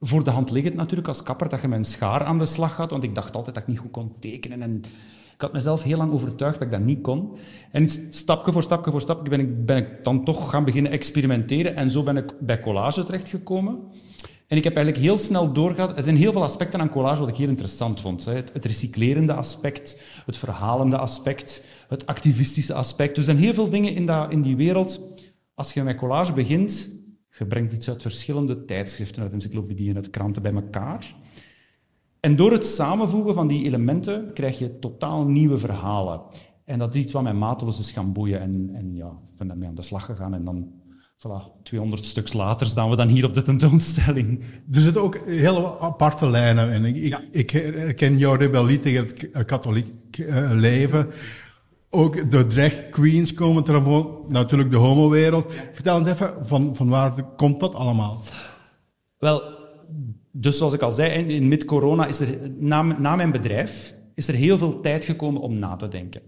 voor 0.00 0.24
de 0.24 0.30
hand 0.30 0.50
liggend 0.50 0.74
natuurlijk 0.74 1.08
als 1.08 1.22
kapper 1.22 1.48
dat 1.48 1.60
je 1.60 1.68
mijn 1.68 1.84
schaar 1.84 2.24
aan 2.24 2.38
de 2.38 2.46
slag 2.46 2.74
gaat, 2.74 2.90
want 2.90 3.02
ik 3.02 3.14
dacht 3.14 3.36
altijd 3.36 3.54
dat 3.54 3.62
ik 3.62 3.68
niet 3.68 3.78
goed 3.78 3.90
kon 3.90 4.12
tekenen. 4.20 4.62
En 4.62 4.82
ik 5.34 5.40
had 5.42 5.52
mezelf 5.52 5.82
heel 5.82 5.96
lang 5.96 6.12
overtuigd 6.12 6.54
dat 6.58 6.66
ik 6.66 6.72
dat 6.72 6.80
niet 6.80 7.00
kon. 7.00 7.30
En 7.70 7.88
stapje 8.10 8.52
voor 8.52 8.62
stapje 8.62 8.90
voor 8.90 9.00
stapje 9.00 9.30
ben 9.30 9.40
ik, 9.40 9.66
ben 9.66 9.76
ik 9.76 10.04
dan 10.04 10.24
toch 10.24 10.50
gaan 10.50 10.64
beginnen 10.64 10.92
experimenteren. 10.92 11.76
En 11.76 11.90
zo 11.90 12.02
ben 12.02 12.16
ik 12.16 12.32
bij 12.40 12.60
collage 12.60 13.04
terechtgekomen. 13.04 13.78
En 14.46 14.56
ik 14.56 14.64
heb 14.64 14.76
eigenlijk 14.76 15.04
heel 15.04 15.18
snel 15.18 15.52
doorgehad. 15.52 15.96
Er 15.96 16.02
zijn 16.02 16.16
heel 16.16 16.32
veel 16.32 16.42
aspecten 16.42 16.80
aan 16.80 16.88
collage 16.88 17.20
wat 17.20 17.28
ik 17.28 17.36
heel 17.36 17.48
interessant 17.48 18.00
vond. 18.00 18.24
Het 18.24 18.64
recyclerende 18.64 19.32
aspect, 19.32 20.02
het 20.26 20.38
verhalende 20.38 20.96
aspect, 20.96 21.64
het 21.88 22.06
activistische 22.06 22.74
aspect. 22.74 23.14
Dus 23.14 23.26
er 23.26 23.32
zijn 23.32 23.44
heel 23.44 23.54
veel 23.54 23.70
dingen 23.70 23.94
in, 23.94 24.06
dat, 24.06 24.32
in 24.32 24.42
die 24.42 24.56
wereld. 24.56 25.00
Als 25.54 25.72
je 25.72 25.82
met 25.82 25.96
collage 25.96 26.32
begint, 26.32 26.88
je 27.38 27.46
brengt 27.46 27.72
iets 27.72 27.88
uit 27.88 28.02
verschillende 28.02 28.64
tijdschriften, 28.64 29.22
uit 29.22 29.32
encyclopedieën, 29.32 29.96
uit 29.96 30.10
kranten 30.10 30.42
bij 30.42 30.54
elkaar. 30.54 31.14
En 32.20 32.36
door 32.36 32.52
het 32.52 32.64
samenvoegen 32.64 33.34
van 33.34 33.46
die 33.46 33.64
elementen 33.64 34.32
krijg 34.32 34.58
je 34.58 34.78
totaal 34.78 35.26
nieuwe 35.26 35.58
verhalen. 35.58 36.20
En 36.64 36.78
dat 36.78 36.94
is 36.94 37.02
iets 37.02 37.12
wat 37.12 37.22
mij 37.22 37.34
mateloos 37.34 37.80
is 37.80 37.92
gaan 37.92 38.12
boeien. 38.12 38.40
En, 38.40 38.70
en 38.74 38.94
ja, 38.94 39.08
ik 39.08 39.36
ben 39.36 39.48
daarmee 39.48 39.68
aan 39.68 39.74
de 39.74 39.82
slag 39.82 40.04
gegaan. 40.04 40.34
En 40.34 40.44
dan, 40.44 40.72
voilà, 41.18 41.62
200 41.62 42.06
stuks 42.06 42.32
later 42.32 42.66
staan 42.66 42.90
we 42.90 42.96
dan 42.96 43.08
hier 43.08 43.24
op 43.24 43.34
de 43.34 43.42
tentoonstelling. 43.42 44.40
Er 44.72 44.80
zitten 44.80 45.02
ook 45.02 45.18
hele 45.26 45.78
aparte 45.78 46.30
lijnen 46.30 46.72
in. 46.72 46.84
Ik, 46.84 47.18
ik 47.30 47.50
herken 47.50 48.18
jouw 48.18 48.34
rebellie 48.34 48.78
tegen 48.78 49.06
het 49.32 49.44
katholiek 49.44 50.18
eh, 50.18 50.50
leven. 50.52 51.08
Ook 51.96 52.30
de 52.30 52.46
drag 52.46 52.88
queens 52.88 53.34
komen 53.34 53.66
er 53.66 53.82
natuurlijk 54.28 54.70
de 54.70 54.76
homo-wereld. 54.76 55.54
Vertel 55.72 55.98
eens 55.98 56.08
even, 56.08 56.34
van, 56.46 56.76
van 56.76 56.88
waar 56.88 57.22
komt 57.36 57.60
dat 57.60 57.74
allemaal? 57.74 58.20
Wel, 59.18 59.42
dus 60.30 60.58
zoals 60.58 60.72
ik 60.72 60.80
al 60.80 60.92
zei, 60.92 61.34
in 61.34 61.48
mid-corona 61.48 62.06
is 62.06 62.20
er, 62.20 62.50
na, 62.58 62.82
na, 62.82 63.16
mijn 63.16 63.30
bedrijf, 63.30 63.94
is 64.14 64.28
er 64.28 64.34
heel 64.34 64.58
veel 64.58 64.80
tijd 64.80 65.04
gekomen 65.04 65.40
om 65.40 65.58
na 65.58 65.76
te 65.76 65.88
denken. 65.88 66.22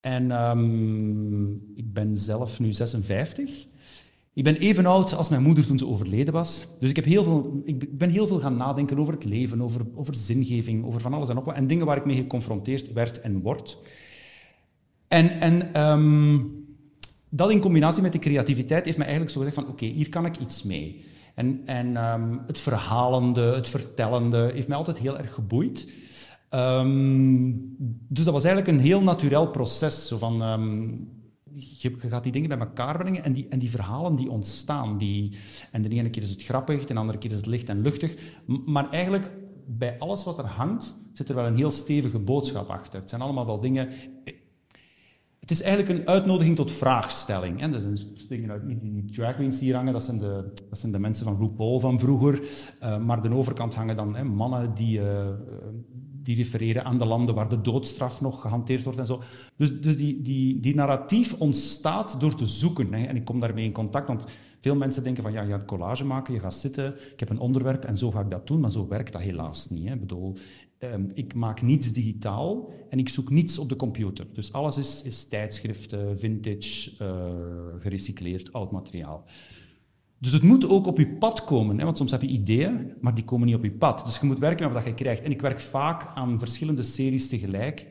En 0.00 0.30
um, 0.30 1.72
ik 1.74 1.92
ben 1.92 2.18
zelf 2.18 2.60
nu 2.60 2.72
56. 2.72 3.66
Ik 4.32 4.44
ben 4.44 4.56
even 4.56 4.86
oud 4.86 5.14
als 5.14 5.28
mijn 5.28 5.42
moeder 5.42 5.66
toen 5.66 5.78
ze 5.78 5.86
overleden 5.86 6.34
was. 6.34 6.66
Dus 6.80 6.90
ik, 6.90 6.96
heb 6.96 7.04
heel 7.04 7.22
veel, 7.22 7.60
ik 7.64 7.98
ben 7.98 8.10
heel 8.10 8.26
veel 8.26 8.40
gaan 8.40 8.56
nadenken 8.56 8.98
over 8.98 9.14
het 9.14 9.24
leven, 9.24 9.62
over, 9.62 9.80
over 9.94 10.14
zingeving, 10.14 10.84
over 10.84 11.00
van 11.00 11.14
alles 11.14 11.28
en 11.28 11.34
nog 11.34 11.44
wat. 11.44 11.54
En 11.54 11.66
dingen 11.66 11.86
waar 11.86 11.96
ik 11.96 12.04
mee 12.04 12.16
geconfronteerd 12.16 12.92
werd 12.92 13.20
en 13.20 13.40
word. 13.40 13.78
En, 15.08 15.40
en 15.40 15.82
um, 15.90 16.66
dat 17.28 17.50
in 17.50 17.60
combinatie 17.60 18.02
met 18.02 18.12
de 18.12 18.18
creativiteit 18.18 18.84
heeft 18.84 18.96
mij 18.96 19.06
eigenlijk 19.06 19.36
zo 19.36 19.40
gezegd 19.40 19.60
van 19.60 19.72
oké, 19.72 19.86
hier 19.86 20.08
kan 20.08 20.26
ik 20.26 20.38
iets 20.38 20.62
mee. 20.62 21.04
En, 21.34 21.60
en 21.64 22.04
um, 22.04 22.40
het 22.46 22.60
verhalende, 22.60 23.40
het 23.40 23.68
vertellende 23.68 24.50
heeft 24.54 24.68
mij 24.68 24.76
altijd 24.76 24.98
heel 24.98 25.18
erg 25.18 25.34
geboeid. 25.34 25.92
Um, 26.54 27.76
dus 28.08 28.24
dat 28.24 28.34
was 28.34 28.44
eigenlijk 28.44 28.76
een 28.76 28.84
heel 28.84 29.02
natuurlijk 29.02 29.52
proces. 29.52 30.08
Zo 30.08 30.18
van, 30.18 30.38
je, 31.54 31.94
je, 32.00 32.08
gaat 32.08 32.22
die 32.22 32.32
dingen 32.32 32.48
bij 32.48 32.58
elkaar 32.58 32.98
brengen 32.98 33.24
en 33.24 33.32
die, 33.32 33.46
en 33.48 33.58
die 33.58 33.70
verhalen 33.70 34.16
die 34.16 34.30
ontstaan. 34.30 34.98
Die, 34.98 35.36
en 35.72 35.82
de 35.82 35.88
ene 35.88 36.10
keer 36.10 36.22
is 36.22 36.30
het 36.30 36.42
grappig, 36.42 36.84
de 36.84 36.94
andere 36.94 37.18
keer 37.18 37.30
is 37.30 37.36
het 37.36 37.46
licht 37.46 37.68
en 37.68 37.82
luchtig. 37.82 38.14
Maar 38.66 38.90
eigenlijk 38.90 39.30
bij 39.66 39.98
alles 39.98 40.24
wat 40.24 40.38
er 40.38 40.46
hangt, 40.46 40.94
zit 41.12 41.28
er 41.28 41.34
wel 41.34 41.46
een 41.46 41.56
heel 41.56 41.70
stevige 41.70 42.18
boodschap 42.18 42.68
achter. 42.68 43.00
Het 43.00 43.10
zijn 43.10 43.22
allemaal 43.22 43.46
wel 43.46 43.60
dingen 43.60 43.88
het 45.48 45.58
is 45.58 45.62
eigenlijk 45.62 45.98
een 45.98 46.08
uitnodiging 46.08 46.56
tot 46.56 46.72
vraagstelling. 46.72 47.60
Hè. 47.60 47.70
Dat 47.70 47.82
zijn 48.28 48.50
uit 48.50 48.68
die 48.68 49.04
drag 49.04 49.34
queens 49.34 49.58
die 49.58 49.74
hangen, 49.74 49.92
dat 49.92 50.04
zijn 50.04 50.18
de, 50.18 50.52
dat 50.68 50.78
zijn 50.78 50.92
de 50.92 50.98
mensen 50.98 51.24
van 51.24 51.38
RuPaul 51.40 51.80
van 51.80 51.98
vroeger. 51.98 52.40
Uh, 52.82 52.98
maar 52.98 53.22
de 53.22 53.34
overkant 53.34 53.74
hangen 53.74 53.96
dan 53.96 54.16
hè, 54.16 54.24
mannen 54.24 54.74
die, 54.74 55.00
uh, 55.00 55.28
die 56.22 56.36
refereren 56.36 56.84
aan 56.84 56.98
de 56.98 57.04
landen 57.04 57.34
waar 57.34 57.48
de 57.48 57.60
doodstraf 57.60 58.20
nog 58.20 58.40
gehanteerd 58.40 58.84
wordt 58.84 58.98
en 58.98 59.06
zo. 59.06 59.22
Dus, 59.56 59.80
dus 59.80 59.96
die, 59.96 60.22
die, 60.22 60.60
die 60.60 60.74
narratief 60.74 61.34
ontstaat 61.38 62.20
door 62.20 62.34
te 62.34 62.46
zoeken. 62.46 62.92
Hè. 62.92 63.04
En 63.04 63.16
ik 63.16 63.24
kom 63.24 63.40
daarmee 63.40 63.64
in 63.64 63.72
contact, 63.72 64.06
want 64.06 64.26
veel 64.60 64.76
mensen 64.76 65.02
denken 65.02 65.22
van 65.22 65.32
ja, 65.32 65.42
je 65.42 65.50
gaat 65.50 65.64
collage 65.64 66.04
maken, 66.04 66.34
je 66.34 66.40
gaat 66.40 66.54
zitten, 66.54 66.94
ik 67.12 67.20
heb 67.20 67.30
een 67.30 67.38
onderwerp 67.38 67.84
en 67.84 67.98
zo 67.98 68.10
ga 68.10 68.20
ik 68.20 68.30
dat 68.30 68.46
doen, 68.46 68.60
maar 68.60 68.70
zo 68.70 68.88
werkt 68.88 69.12
dat 69.12 69.22
helaas 69.22 69.70
niet. 69.70 69.88
Hè. 69.88 69.94
Ik 69.94 70.00
bedoel, 70.00 70.36
um, 70.78 71.10
ik 71.14 71.34
maak 71.34 71.62
niets 71.62 71.92
digitaal 71.92 72.72
en 72.90 72.98
ik 72.98 73.08
zoek 73.08 73.30
niets 73.30 73.58
op 73.58 73.68
de 73.68 73.76
computer. 73.76 74.26
Dus 74.32 74.52
alles 74.52 74.78
is, 74.78 75.02
is 75.02 75.28
tijdschriften, 75.28 76.18
vintage, 76.18 76.90
uh, 77.02 77.80
gerecycleerd, 77.80 78.52
oud 78.52 78.70
materiaal. 78.70 79.24
Dus 80.20 80.32
het 80.32 80.42
moet 80.42 80.68
ook 80.68 80.86
op 80.86 80.98
je 80.98 81.08
pad 81.08 81.44
komen, 81.44 81.78
hè, 81.78 81.84
want 81.84 81.96
soms 81.96 82.10
heb 82.10 82.22
je 82.22 82.28
ideeën, 82.28 82.92
maar 83.00 83.14
die 83.14 83.24
komen 83.24 83.46
niet 83.46 83.56
op 83.56 83.64
je 83.64 83.72
pad. 83.72 84.04
Dus 84.04 84.18
je 84.18 84.26
moet 84.26 84.38
werken 84.38 84.64
met 84.64 84.74
wat 84.74 84.84
je 84.84 84.94
krijgt. 84.94 85.22
En 85.22 85.30
ik 85.30 85.40
werk 85.40 85.60
vaak 85.60 86.10
aan 86.14 86.38
verschillende 86.38 86.82
series 86.82 87.28
tegelijk 87.28 87.86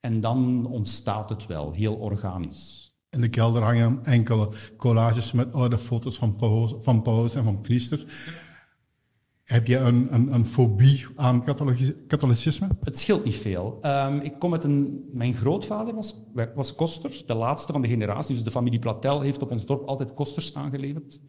en 0.00 0.20
dan 0.20 0.66
ontstaat 0.66 1.28
het 1.28 1.46
wel, 1.46 1.72
heel 1.72 1.94
organisch. 1.94 2.96
In 3.10 3.20
de 3.20 3.28
kelder 3.28 3.62
hangen 3.62 4.04
enkele 4.04 4.48
collages 4.76 5.32
met 5.32 5.52
oude 5.52 5.78
foto's 5.78 6.16
van 6.16 6.36
Paus, 6.36 6.74
van 6.78 7.04
en 7.06 7.44
van 7.44 7.60
priesters. 7.60 8.04
Heb 9.52 9.66
je 9.66 9.76
een, 9.76 10.14
een, 10.14 10.34
een 10.34 10.46
fobie 10.46 11.06
aan 11.16 11.44
katholicisme? 12.06 12.68
Het 12.82 12.98
scheelt 12.98 13.24
niet 13.24 13.36
veel. 13.36 13.78
Um, 13.82 14.20
ik 14.20 14.38
kom 14.38 14.50
met 14.50 14.64
een... 14.64 15.08
Mijn 15.12 15.34
grootvader 15.34 15.94
was, 15.94 16.22
was 16.54 16.74
koster, 16.74 17.22
de 17.26 17.34
laatste 17.34 17.72
van 17.72 17.82
de 17.82 17.88
generatie. 17.88 18.34
Dus 18.34 18.44
de 18.44 18.50
familie 18.50 18.78
Platel 18.78 19.20
heeft 19.20 19.42
op 19.42 19.50
ons 19.50 19.66
dorp 19.66 19.88
altijd 19.88 20.14
kosters 20.14 20.54
aangeleverd. 20.54 21.22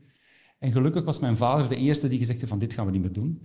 En 0.60 0.72
gelukkig 0.72 1.04
was 1.04 1.20
mijn 1.20 1.38
vader 1.38 1.70
de 1.70 1.76
eerste 1.76 2.08
die 2.08 2.20
gezegd 2.20 2.38
heeft 2.38 2.52
van 2.52 2.60
dit 2.60 2.74
gaan 2.74 2.86
we 2.86 2.92
niet 2.92 3.02
meer 3.02 3.14
doen. 3.14 3.42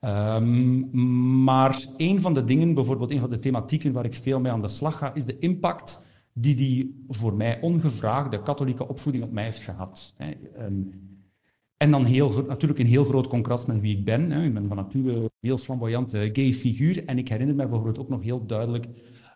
Um, 0.00 1.44
maar 1.44 1.86
een 1.96 2.20
van 2.20 2.34
de 2.34 2.44
dingen, 2.44 2.74
bijvoorbeeld 2.74 3.10
een 3.10 3.20
van 3.20 3.30
de 3.30 3.38
thematieken 3.38 3.92
waar 3.92 4.04
ik 4.04 4.14
veel 4.14 4.40
mee 4.40 4.52
aan 4.52 4.62
de 4.62 4.68
slag 4.68 4.98
ga, 4.98 5.14
is 5.14 5.24
de 5.24 5.38
impact 5.38 6.06
die 6.32 6.54
die 6.54 7.04
voor 7.08 7.34
mij 7.34 7.60
ongevraagde 7.60 8.42
katholieke 8.42 8.88
opvoeding 8.88 9.24
op 9.24 9.32
mij 9.32 9.44
heeft 9.44 9.62
gehad. 9.62 10.14
Um, 10.60 11.10
en 11.82 11.90
dan 11.90 12.04
heel, 12.04 12.44
natuurlijk 12.48 12.80
een 12.80 12.86
heel 12.86 13.04
groot 13.04 13.26
contrast 13.26 13.66
met 13.66 13.80
wie 13.80 13.96
ik 13.96 14.04
ben. 14.04 14.30
Hè. 14.30 14.44
Ik 14.44 14.54
ben 14.54 14.68
van 14.68 14.76
nature 14.76 15.12
een 15.12 15.30
heel 15.40 15.58
flamboyante 15.58 16.30
gay 16.32 16.52
figuur. 16.52 17.04
En 17.04 17.18
ik 17.18 17.28
herinner 17.28 17.56
me 17.56 17.62
bijvoorbeeld 17.62 17.98
ook 17.98 18.08
nog 18.08 18.22
heel 18.22 18.46
duidelijk 18.46 18.86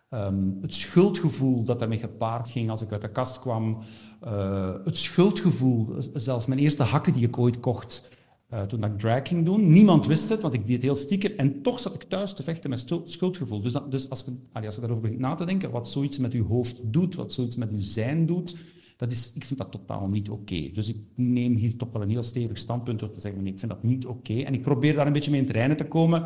um, 0.09 0.57
het 0.61 0.73
schuldgevoel 0.73 1.63
dat 1.63 1.79
daarmee 1.79 1.99
gepaard 1.99 2.49
ging 2.49 2.69
als 2.69 2.81
ik 2.81 2.91
uit 2.91 3.01
de 3.01 3.11
kast 3.11 3.39
kwam. 3.39 3.77
Uh, 4.23 4.73
het 4.83 4.97
schuldgevoel, 4.97 5.95
zelfs 6.13 6.45
mijn 6.45 6.59
eerste 6.59 6.83
hakken 6.83 7.13
die 7.13 7.27
ik 7.27 7.37
ooit 7.37 7.59
kocht. 7.59 8.15
Uh, 8.53 8.61
toen 8.61 8.83
ik 8.83 8.99
drag 8.99 9.27
ging 9.27 9.45
doen. 9.45 9.69
Niemand 9.69 10.05
wist 10.05 10.29
het, 10.29 10.41
want 10.41 10.53
ik 10.53 10.67
deed 10.67 10.75
het 10.75 10.83
heel 10.83 10.95
stiekem. 10.95 11.31
En 11.37 11.61
toch 11.61 11.79
zat 11.79 11.93
ik 11.93 12.03
thuis 12.03 12.33
te 12.33 12.43
vechten 12.43 12.69
met 12.69 12.93
schuldgevoel. 13.03 13.61
Dus, 13.61 13.73
dus 13.89 14.09
als, 14.09 14.25
je, 14.25 14.65
als 14.65 14.75
je 14.75 14.81
daarover 14.81 15.03
begint 15.03 15.19
na 15.21 15.35
te 15.35 15.45
denken, 15.45 15.71
wat 15.71 15.89
zoiets 15.89 16.17
met 16.17 16.31
je 16.31 16.43
hoofd 16.43 16.93
doet, 16.93 17.15
wat 17.15 17.33
zoiets 17.33 17.55
met 17.55 17.69
je 17.71 17.79
zijn 17.79 18.25
doet, 18.25 18.55
dat 18.97 19.11
is, 19.11 19.33
ik 19.33 19.45
vind 19.45 19.59
dat 19.59 19.71
totaal 19.71 20.07
niet 20.07 20.29
oké. 20.29 20.69
Dus 20.73 20.89
ik 20.89 20.97
neem 21.15 21.55
hier 21.55 21.75
toch 21.75 21.91
wel 21.91 22.01
een 22.01 22.09
heel 22.09 22.23
stevig 22.23 22.57
standpunt 22.57 22.99
door 22.99 23.11
te 23.11 23.19
zeggen, 23.19 23.43
nee, 23.43 23.51
ik 23.51 23.59
vind 23.59 23.71
dat 23.71 23.83
niet 23.83 24.05
oké. 24.05 24.41
En 24.41 24.53
ik 24.53 24.61
probeer 24.61 24.95
daar 24.95 25.07
een 25.07 25.13
beetje 25.13 25.31
mee 25.31 25.39
in 25.39 25.45
het 25.45 25.55
reinen 25.55 25.77
te 25.77 25.87
komen. 25.87 26.23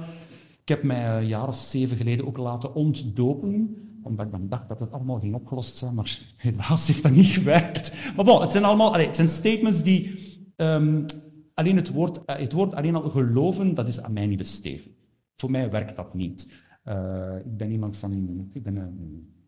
Ik 0.61 0.67
heb 0.67 0.83
mij 0.83 1.17
een 1.17 1.27
jaar 1.27 1.47
of 1.47 1.55
zeven 1.55 1.97
geleden 1.97 2.27
ook 2.27 2.37
laten 2.37 2.73
ontdopen, 2.73 3.77
omdat 4.03 4.25
ik 4.25 4.31
dan 4.31 4.49
dacht 4.49 4.69
dat 4.69 4.79
het 4.79 4.91
allemaal 4.91 5.19
ging 5.19 5.35
opgelost 5.35 5.77
zijn, 5.77 5.93
maar 5.93 6.19
helaas 6.37 6.87
heeft 6.87 7.03
dat 7.03 7.11
niet 7.11 7.25
gewerkt. 7.25 8.13
Maar 8.15 8.25
bon, 8.25 8.41
het 8.41 8.51
zijn 8.51 8.63
allemaal 8.63 8.93
het 8.93 9.15
zijn 9.15 9.29
statements 9.29 9.83
die... 9.83 10.29
Um, 10.55 11.05
alleen 11.53 11.75
het 11.75 11.91
woord, 11.91 12.25
eh, 12.25 12.35
het 12.35 12.51
woord 12.51 12.73
alleen 12.73 12.95
al 12.95 13.09
geloven, 13.09 13.73
dat 13.73 13.87
is 13.87 14.01
aan 14.01 14.13
mij 14.13 14.25
niet 14.25 14.37
besteed. 14.37 14.89
Voor 15.35 15.51
mij 15.51 15.69
werkt 15.69 15.95
dat 15.95 16.13
niet. 16.13 16.53
Uh, 16.85 17.35
ik 17.45 17.57
ben 17.57 17.71
iemand 17.71 17.97
van... 17.97 18.49
Ik, 18.53 18.63
ben, 18.63 18.77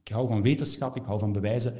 ik 0.03 0.11
hou 0.11 0.27
van 0.27 0.41
wetenschap, 0.41 0.95
ik 0.95 1.03
hou 1.05 1.19
van 1.19 1.31
bewijzen. 1.31 1.73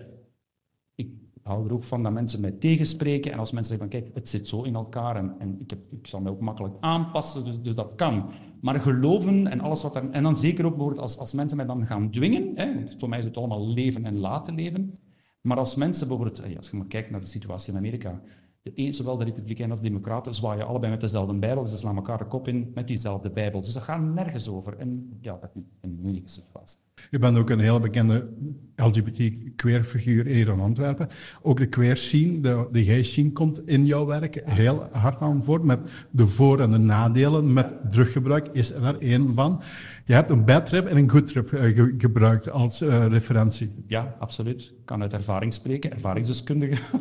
Ik 0.95 1.09
hou 1.43 1.65
er 1.65 1.73
ook 1.73 1.83
van 1.83 2.03
dat 2.03 2.11
mensen 2.11 2.41
mij 2.41 2.51
tegenspreken. 2.51 3.31
En 3.31 3.39
als 3.39 3.51
mensen 3.51 3.77
zeggen 3.77 3.91
van 3.91 3.99
kijk, 3.99 4.15
het 4.15 4.29
zit 4.29 4.47
zo 4.47 4.61
in 4.61 4.75
elkaar 4.75 5.15
en, 5.15 5.35
en 5.39 5.55
ik, 5.59 5.69
heb, 5.69 5.79
ik 5.91 6.07
zal 6.07 6.21
me 6.21 6.29
ook 6.29 6.39
makkelijk 6.39 6.75
aanpassen, 6.79 7.43
dus, 7.43 7.61
dus 7.61 7.75
dat 7.75 7.91
kan. 7.95 8.31
Maar 8.61 8.79
geloven 8.79 9.47
en 9.47 9.59
alles 9.59 9.81
wat 9.81 9.95
er... 9.95 10.09
En 10.09 10.23
dan 10.23 10.35
zeker 10.35 10.65
ook 10.65 10.71
bijvoorbeeld 10.71 11.01
als, 11.01 11.17
als 11.17 11.33
mensen 11.33 11.57
mij 11.57 11.65
dan 11.65 11.85
gaan 11.85 12.11
dwingen, 12.11 12.51
hè, 12.55 12.75
want 12.75 12.95
voor 12.97 13.09
mij 13.09 13.19
is 13.19 13.25
het 13.25 13.37
allemaal 13.37 13.67
leven 13.67 14.05
en 14.05 14.17
laten 14.17 14.55
leven. 14.55 14.99
Maar 15.41 15.57
als 15.57 15.75
mensen 15.75 16.07
bijvoorbeeld, 16.07 16.39
eh, 16.39 16.57
als 16.57 16.69
je 16.69 16.77
maar 16.77 16.87
kijkt 16.87 17.09
naar 17.09 17.19
de 17.19 17.25
situatie 17.25 17.71
in 17.71 17.77
Amerika, 17.77 18.21
de 18.61 18.93
zowel 18.93 19.17
de 19.17 19.23
Republikeinen 19.23 19.71
als 19.71 19.81
de 19.81 19.87
Democraten 19.87 20.33
zwaaien 20.33 20.67
allebei 20.67 20.91
met 20.91 21.01
dezelfde 21.01 21.33
Bijbel. 21.33 21.67
Ze 21.67 21.77
slaan 21.77 21.95
elkaar 21.95 22.17
de 22.17 22.25
kop 22.25 22.47
in 22.47 22.71
met 22.73 22.87
diezelfde 22.87 23.31
Bijbel. 23.31 23.61
Dus 23.61 23.73
dat 23.73 23.83
gaat 23.83 24.01
nergens 24.01 24.49
over. 24.49 24.77
En 24.77 25.17
ja, 25.21 25.37
dat 25.41 25.49
is 25.55 25.61
een 25.81 25.99
moeilijke 26.01 26.29
situatie. 26.29 26.79
Je 27.11 27.19
bent 27.19 27.37
ook 27.37 27.49
een 27.49 27.59
hele 27.59 27.79
bekende 27.79 28.29
LGBT-queer-figuur 28.76 30.26
hier 30.26 30.47
in 30.47 30.59
Antwerpen. 30.59 31.07
Ook 31.41 31.57
de 31.57 31.65
queer 31.65 31.97
scene, 31.97 32.39
de, 32.39 32.67
de 32.71 33.03
scene, 33.03 33.32
komt 33.32 33.67
in 33.67 33.86
jouw 33.86 34.05
werk 34.05 34.41
heel 34.45 34.88
hard 34.91 35.21
aan 35.21 35.43
voor. 35.43 35.65
Met 35.65 35.80
de 36.11 36.28
voor- 36.28 36.59
en 36.59 36.71
de 36.71 36.78
nadelen 36.78 37.53
met 37.53 37.74
druggebruik 37.89 38.47
is 38.51 38.71
er 38.71 38.97
één 38.99 39.30
van. 39.30 39.61
Je 40.05 40.13
hebt 40.13 40.30
een 40.30 40.45
bad 40.45 40.65
trip 40.65 40.86
en 40.86 40.97
een 40.97 41.09
good 41.09 41.28
trip 41.28 41.51
uh, 41.51 41.93
gebruikt 41.97 42.51
als 42.51 42.82
uh, 42.82 43.05
referentie. 43.05 43.84
Ja, 43.88 44.15
absoluut. 44.19 44.63
Ik 44.63 44.86
kan 44.86 45.01
uit 45.01 45.13
ervaring 45.13 45.53
spreken, 45.53 45.91
ervaringsdeskundige. 45.91 46.97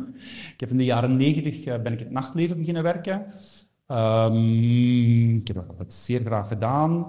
ik 0.53 0.59
heb 0.59 0.69
in 0.69 0.77
de 0.77 0.85
jaren 0.85 1.17
negentig 1.17 1.65
uh, 1.65 1.81
ben 1.81 1.93
ik 1.93 1.99
het 1.99 2.11
nachtleven 2.11 2.57
beginnen 2.57 2.83
werken. 2.83 3.25
Um, 3.87 5.35
ik 5.35 5.47
heb 5.47 5.65
dat 5.77 5.93
zeer 5.93 6.21
graag 6.21 6.47
gedaan. 6.47 7.07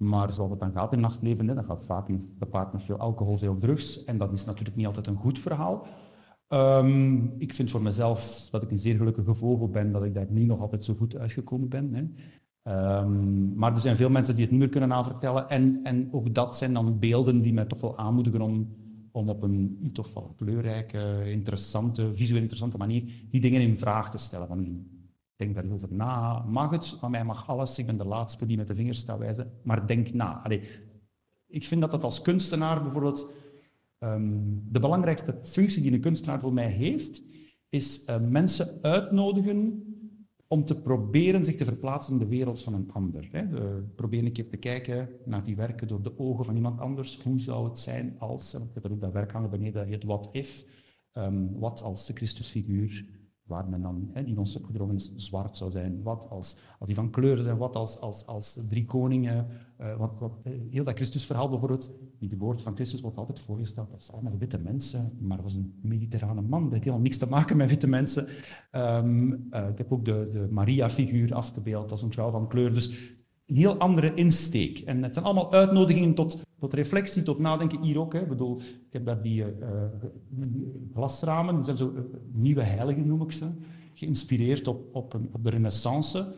Maar 0.00 0.32
zoals 0.32 0.50
het 0.50 0.60
dan 0.60 0.72
gaat 0.72 0.92
in 0.92 1.00
nachtleven, 1.00 1.46
dat 1.46 1.64
gaat 1.64 1.84
vaak 1.84 2.08
gepaard 2.38 2.72
met 2.72 2.82
veel 2.82 2.96
alcohol, 2.96 3.36
veel 3.36 3.56
drugs. 3.56 4.04
En 4.04 4.18
dat 4.18 4.32
is 4.32 4.44
natuurlijk 4.44 4.76
niet 4.76 4.86
altijd 4.86 5.06
een 5.06 5.16
goed 5.16 5.38
verhaal. 5.38 5.86
Um, 6.48 7.34
ik 7.38 7.54
vind 7.54 7.70
voor 7.70 7.82
mezelf 7.82 8.48
dat 8.50 8.62
ik 8.62 8.70
een 8.70 8.78
zeer 8.78 8.96
gelukkige 8.96 9.34
vogel 9.34 9.68
ben, 9.68 9.92
dat 9.92 10.04
ik 10.04 10.14
daar 10.14 10.26
niet 10.28 10.46
nog 10.46 10.60
altijd 10.60 10.84
zo 10.84 10.94
goed 10.94 11.16
uitgekomen 11.16 11.68
ben. 11.68 11.94
Hè. 11.94 12.02
Um, 13.02 13.54
maar 13.54 13.72
er 13.72 13.78
zijn 13.78 13.96
veel 13.96 14.10
mensen 14.10 14.34
die 14.34 14.42
het 14.42 14.52
niet 14.52 14.60
meer 14.60 14.70
kunnen 14.70 14.92
aanvertellen. 14.92 15.48
En, 15.48 15.80
en 15.82 16.08
ook 16.12 16.34
dat 16.34 16.56
zijn 16.56 16.72
dan 16.72 16.98
beelden 16.98 17.40
die 17.42 17.52
mij 17.52 17.64
toch 17.64 17.80
wel 17.80 17.98
aanmoedigen 17.98 18.40
om, 18.40 18.68
om 19.12 19.28
op 19.28 19.42
een 19.42 19.90
toch 19.92 20.14
wel 20.14 20.34
kleurrijke, 20.36 21.22
interessante, 21.24 22.10
visueel 22.14 22.40
interessante 22.40 22.76
manier 22.76 23.12
die 23.30 23.40
dingen 23.40 23.60
in 23.60 23.78
vraag 23.78 24.10
te 24.10 24.18
stellen. 24.18 24.46
Van, 24.46 24.86
denk 25.40 25.54
daarover 25.54 25.88
na. 25.92 26.44
Mag 26.48 26.70
het? 26.70 26.86
Van 26.86 27.10
mij 27.10 27.24
mag 27.24 27.48
alles. 27.48 27.78
Ik 27.78 27.86
ben 27.86 27.96
de 27.96 28.04
laatste 28.04 28.46
die 28.46 28.56
met 28.56 28.66
de 28.66 28.74
vingers 28.74 28.98
staat 28.98 29.18
wijzen. 29.18 29.52
Maar 29.62 29.86
denk 29.86 30.12
na. 30.12 30.42
Allee, 30.42 30.60
ik 31.46 31.64
vind 31.64 31.80
dat 31.80 31.90
dat 31.90 32.04
als 32.04 32.22
kunstenaar 32.22 32.82
bijvoorbeeld... 32.82 33.32
Um, 34.02 34.62
de 34.70 34.80
belangrijkste 34.80 35.38
functie 35.42 35.82
die 35.82 35.92
een 35.92 36.00
kunstenaar 36.00 36.40
voor 36.40 36.52
mij 36.52 36.70
heeft, 36.70 37.22
is 37.68 38.08
uh, 38.08 38.20
mensen 38.20 38.78
uitnodigen 38.82 39.84
om 40.48 40.64
te 40.64 40.80
proberen 40.80 41.44
zich 41.44 41.54
te 41.54 41.64
verplaatsen 41.64 42.12
in 42.12 42.18
de 42.18 42.26
wereld 42.26 42.62
van 42.62 42.74
een 42.74 42.90
ander. 42.92 43.28
Hè. 43.32 43.42
Uh, 43.42 43.60
probeer 43.94 44.24
een 44.24 44.32
keer 44.32 44.48
te 44.48 44.56
kijken 44.56 45.08
naar 45.24 45.44
die 45.44 45.56
werken 45.56 45.88
door 45.88 46.02
de 46.02 46.18
ogen 46.18 46.44
van 46.44 46.56
iemand 46.56 46.80
anders. 46.80 47.22
Hoe 47.22 47.38
zou 47.38 47.68
het 47.68 47.78
zijn 47.78 48.16
als, 48.18 48.54
ik 48.54 48.60
heb 48.74 48.84
er 48.84 48.92
ook 48.92 49.00
dat 49.00 49.12
werk 49.12 49.32
hangen 49.32 49.50
beneden, 49.50 49.72
dat 49.72 49.86
heet 49.86 50.04
What 50.04 50.28
If, 50.32 50.64
um, 51.12 51.58
wat 51.58 51.82
als 51.82 52.06
de 52.06 52.12
Christusfiguur 52.12 53.04
waar 53.50 53.68
men 53.68 53.82
dan, 53.82 54.10
hè, 54.12 54.34
ons 54.36 54.56
opgedrongen 54.56 55.00
zwart 55.00 55.56
zou 55.56 55.70
zijn. 55.70 56.02
Wat 56.02 56.26
als, 56.30 56.58
als 56.78 56.86
die 56.86 56.94
van 56.94 57.10
kleur 57.10 57.38
zijn, 57.38 57.56
wat 57.56 57.76
als, 57.76 58.00
als, 58.00 58.26
als 58.26 58.60
drie 58.68 58.84
koningen. 58.84 59.46
Uh, 59.80 59.96
wat, 59.96 60.12
wat, 60.18 60.32
uh, 60.44 60.52
heel 60.70 60.84
dat 60.84 60.94
Christusverhaal 60.94 61.48
bijvoorbeeld, 61.48 61.92
die 62.18 62.36
woord 62.38 62.62
van 62.62 62.74
Christus 62.74 63.00
wordt 63.00 63.16
altijd 63.16 63.40
voorgesteld 63.40 63.92
als 63.92 64.12
allemaal 64.12 64.38
witte 64.38 64.58
mensen, 64.58 65.12
maar 65.18 65.42
was 65.42 65.54
een 65.54 65.78
mediterrane 65.82 66.42
man, 66.42 66.62
dat 66.62 66.72
heeft 66.72 66.84
helemaal 66.84 67.04
niks 67.04 67.18
te 67.18 67.28
maken 67.28 67.56
met 67.56 67.68
witte 67.68 67.88
mensen. 67.88 68.26
Um, 68.72 69.48
uh, 69.50 69.68
ik 69.68 69.78
heb 69.78 69.92
ook 69.92 70.04
de, 70.04 70.28
de 70.30 70.48
Maria-figuur 70.50 71.34
afgebeeld 71.34 71.90
als 71.90 72.02
een 72.02 72.12
vrouw 72.12 72.30
van 72.30 72.48
kleur. 72.48 72.74
Dus 72.74 73.18
heel 73.54 73.76
andere 73.76 74.14
insteek. 74.14 74.78
En 74.78 75.02
het 75.02 75.14
zijn 75.14 75.24
allemaal 75.24 75.52
uitnodigingen 75.52 76.14
tot, 76.14 76.42
tot 76.58 76.74
reflectie, 76.74 77.22
tot 77.22 77.38
nadenken. 77.38 77.82
Hier 77.82 77.98
ook. 77.98 78.12
Hè. 78.12 78.20
Ik, 78.20 78.28
bedoel, 78.28 78.56
ik 78.58 78.92
heb 78.92 79.04
daar 79.04 79.22
die 79.22 79.40
uh, 79.40 79.46
glasramen, 80.94 81.54
dat 81.54 81.64
zijn 81.64 81.76
zo 81.76 81.92
uh, 81.94 82.00
nieuwe 82.32 82.62
heiligen 82.62 83.06
noem 83.06 83.22
ik 83.22 83.32
ze, 83.32 83.46
geïnspireerd 83.94 84.68
op, 84.68 84.94
op, 84.94 85.12
een, 85.12 85.28
op 85.32 85.44
de 85.44 85.50
renaissance. 85.50 86.32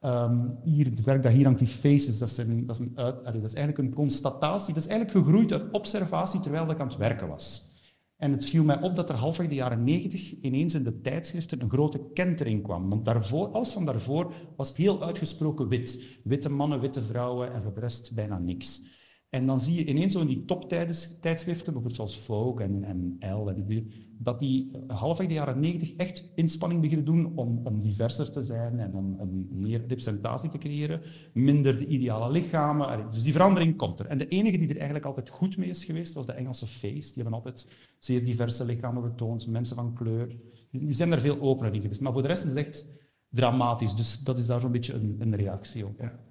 Um, 0.00 0.58
hier, 0.64 0.84
het 0.84 1.04
werk 1.04 1.22
dat 1.22 1.32
hier 1.32 1.44
hangt, 1.44 1.58
die 1.58 1.68
faces, 1.68 2.18
dat 2.18 2.28
is, 2.28 2.38
een, 2.38 2.66
dat, 2.66 2.80
is 2.80 2.86
dat 3.24 3.34
is 3.34 3.54
eigenlijk 3.54 3.78
een 3.78 3.94
constatatie. 3.94 4.74
Dat 4.74 4.82
is 4.82 4.88
eigenlijk 4.88 5.26
gegroeid 5.26 5.52
uit 5.52 5.70
observatie 5.70 6.40
terwijl 6.40 6.70
ik 6.70 6.80
aan 6.80 6.86
het 6.86 6.96
werken 6.96 7.28
was. 7.28 7.74
En 8.16 8.32
het 8.32 8.48
viel 8.48 8.64
mij 8.64 8.80
op 8.80 8.96
dat 8.96 9.08
er 9.08 9.14
halfweg 9.14 9.48
de 9.48 9.54
jaren 9.54 9.84
negentig 9.84 10.40
ineens 10.40 10.74
in 10.74 10.84
de 10.84 11.00
tijdschriften 11.00 11.60
een 11.60 11.70
grote 11.70 12.10
kentering 12.14 12.62
kwam. 12.62 12.88
Want 12.88 13.04
daarvoor, 13.04 13.48
alles 13.48 13.70
van 13.70 13.84
daarvoor 13.84 14.32
was 14.56 14.76
heel 14.76 15.02
uitgesproken 15.02 15.68
wit. 15.68 16.18
Witte 16.24 16.50
mannen, 16.50 16.80
witte 16.80 17.02
vrouwen 17.02 17.52
en 17.52 17.62
voor 17.62 17.74
de 17.74 17.80
rest 17.80 18.14
bijna 18.14 18.38
niks. 18.38 18.95
En 19.30 19.46
dan 19.46 19.60
zie 19.60 19.74
je 19.74 19.84
ineens 19.84 20.12
zo 20.12 20.20
in 20.20 20.26
die 20.26 20.44
toptijdschriften, 20.44 21.64
bijvoorbeeld 21.64 21.94
zoals 21.94 22.18
Vogue 22.18 22.64
en, 22.64 22.84
en 22.84 23.16
en 23.18 23.90
dat 24.18 24.38
die 24.38 24.70
halfweg 24.86 25.28
de 25.28 25.34
jaren 25.34 25.60
negentig 25.60 25.94
echt 25.94 26.32
inspanning 26.34 26.80
beginnen 26.80 27.06
doen 27.06 27.32
om, 27.34 27.60
om 27.64 27.80
diverser 27.80 28.32
te 28.32 28.42
zijn 28.42 28.80
en 28.80 28.94
om, 28.94 29.48
meer 29.50 29.80
representatie 29.86 30.50
te 30.50 30.58
creëren, 30.58 31.00
minder 31.32 31.78
de 31.78 31.86
ideale 31.86 32.30
lichamen. 32.30 33.10
Dus 33.10 33.22
die 33.22 33.32
verandering 33.32 33.76
komt 33.76 34.00
er. 34.00 34.06
En 34.06 34.18
de 34.18 34.26
enige 34.26 34.58
die 34.58 34.68
er 34.68 34.76
eigenlijk 34.76 35.04
altijd 35.04 35.28
goed 35.28 35.56
mee 35.56 35.68
is 35.68 35.84
geweest, 35.84 36.14
was 36.14 36.26
de 36.26 36.32
Engelse 36.32 36.66
Face. 36.66 36.88
Die 36.88 37.22
hebben 37.22 37.32
altijd 37.32 37.68
zeer 37.98 38.24
diverse 38.24 38.64
lichamen 38.64 39.02
getoond, 39.02 39.46
mensen 39.46 39.76
van 39.76 39.94
kleur. 39.94 40.36
Die 40.70 40.92
zijn 40.92 41.12
er 41.12 41.20
veel 41.20 41.40
opener 41.40 41.74
in 41.74 41.80
geweest. 41.80 42.00
Maar 42.00 42.12
voor 42.12 42.22
de 42.22 42.28
rest 42.28 42.44
is 42.44 42.50
het 42.50 42.66
echt 42.66 42.88
dramatisch. 43.28 43.94
Dus 43.94 44.18
dat 44.18 44.38
is 44.38 44.46
daar 44.46 44.60
zo'n 44.60 44.72
beetje 44.72 44.92
een, 44.92 45.16
een 45.18 45.36
reactie 45.36 45.86
op. 45.86 46.00
Ja 46.00 46.25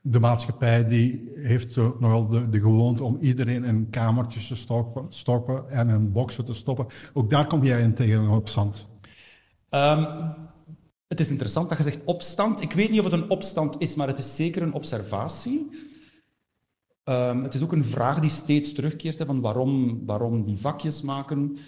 de 0.00 0.20
maatschappij 0.20 0.86
die 0.86 1.30
heeft 1.34 1.76
nogal 1.76 2.28
de, 2.28 2.48
de 2.48 2.60
gewoonte 2.60 3.04
om 3.04 3.16
iedereen 3.20 3.64
in 3.64 3.90
kamertjes 3.90 4.46
te 4.46 4.56
stoppen, 4.56 5.06
stoppen 5.08 5.70
en 5.70 5.88
in 5.88 6.12
boksen 6.12 6.44
te 6.44 6.54
stoppen. 6.54 6.86
Ook 7.12 7.30
daar 7.30 7.46
kom 7.46 7.64
jij 7.64 7.82
in 7.82 7.94
tegen 7.94 8.20
een 8.20 8.28
opstand. 8.28 8.88
Um, 9.70 10.06
het 11.08 11.20
is 11.20 11.28
interessant 11.28 11.68
dat 11.68 11.78
je 11.78 11.84
zegt 11.84 12.04
opstand. 12.04 12.60
Ik 12.60 12.72
weet 12.72 12.90
niet 12.90 12.98
of 12.98 13.04
het 13.04 13.14
een 13.14 13.30
opstand 13.30 13.80
is, 13.80 13.94
maar 13.94 14.08
het 14.08 14.18
is 14.18 14.36
zeker 14.36 14.62
een 14.62 14.72
observatie. 14.72 15.68
Um, 17.04 17.42
het 17.42 17.54
is 17.54 17.62
ook 17.62 17.72
een 17.72 17.84
vraag 17.84 18.20
die 18.20 18.30
steeds 18.30 18.72
terugkeert, 18.72 19.18
hè, 19.18 19.26
van 19.26 19.40
waarom, 19.40 20.02
waarom 20.06 20.44
die 20.44 20.58
vakjes 20.58 21.02
maken, 21.02 21.58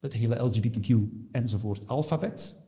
het 0.00 0.12
hele 0.12 0.42
LGBTQ 0.44 0.94
enzovoort 1.32 1.86
alfabet. 1.86 2.65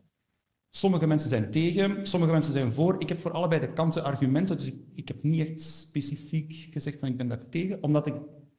Sommige 0.70 1.06
mensen 1.06 1.28
zijn 1.28 1.50
tegen, 1.50 2.06
sommige 2.06 2.32
mensen 2.32 2.52
zijn 2.52 2.72
voor. 2.72 2.96
Ik 2.98 3.08
heb 3.08 3.20
voor 3.20 3.30
allebei 3.30 3.60
de 3.60 3.72
kanten 3.72 4.04
argumenten, 4.04 4.58
dus 4.58 4.72
ik, 4.94 5.08
heb 5.08 5.22
niet 5.22 5.62
specifiek 5.62 6.52
gezegd 6.52 6.98
van 6.98 7.08
ik 7.08 7.16
ben 7.16 7.28
daar 7.28 7.48
tegen, 7.48 7.82
omdat 7.82 8.06
ik, 8.06 8.14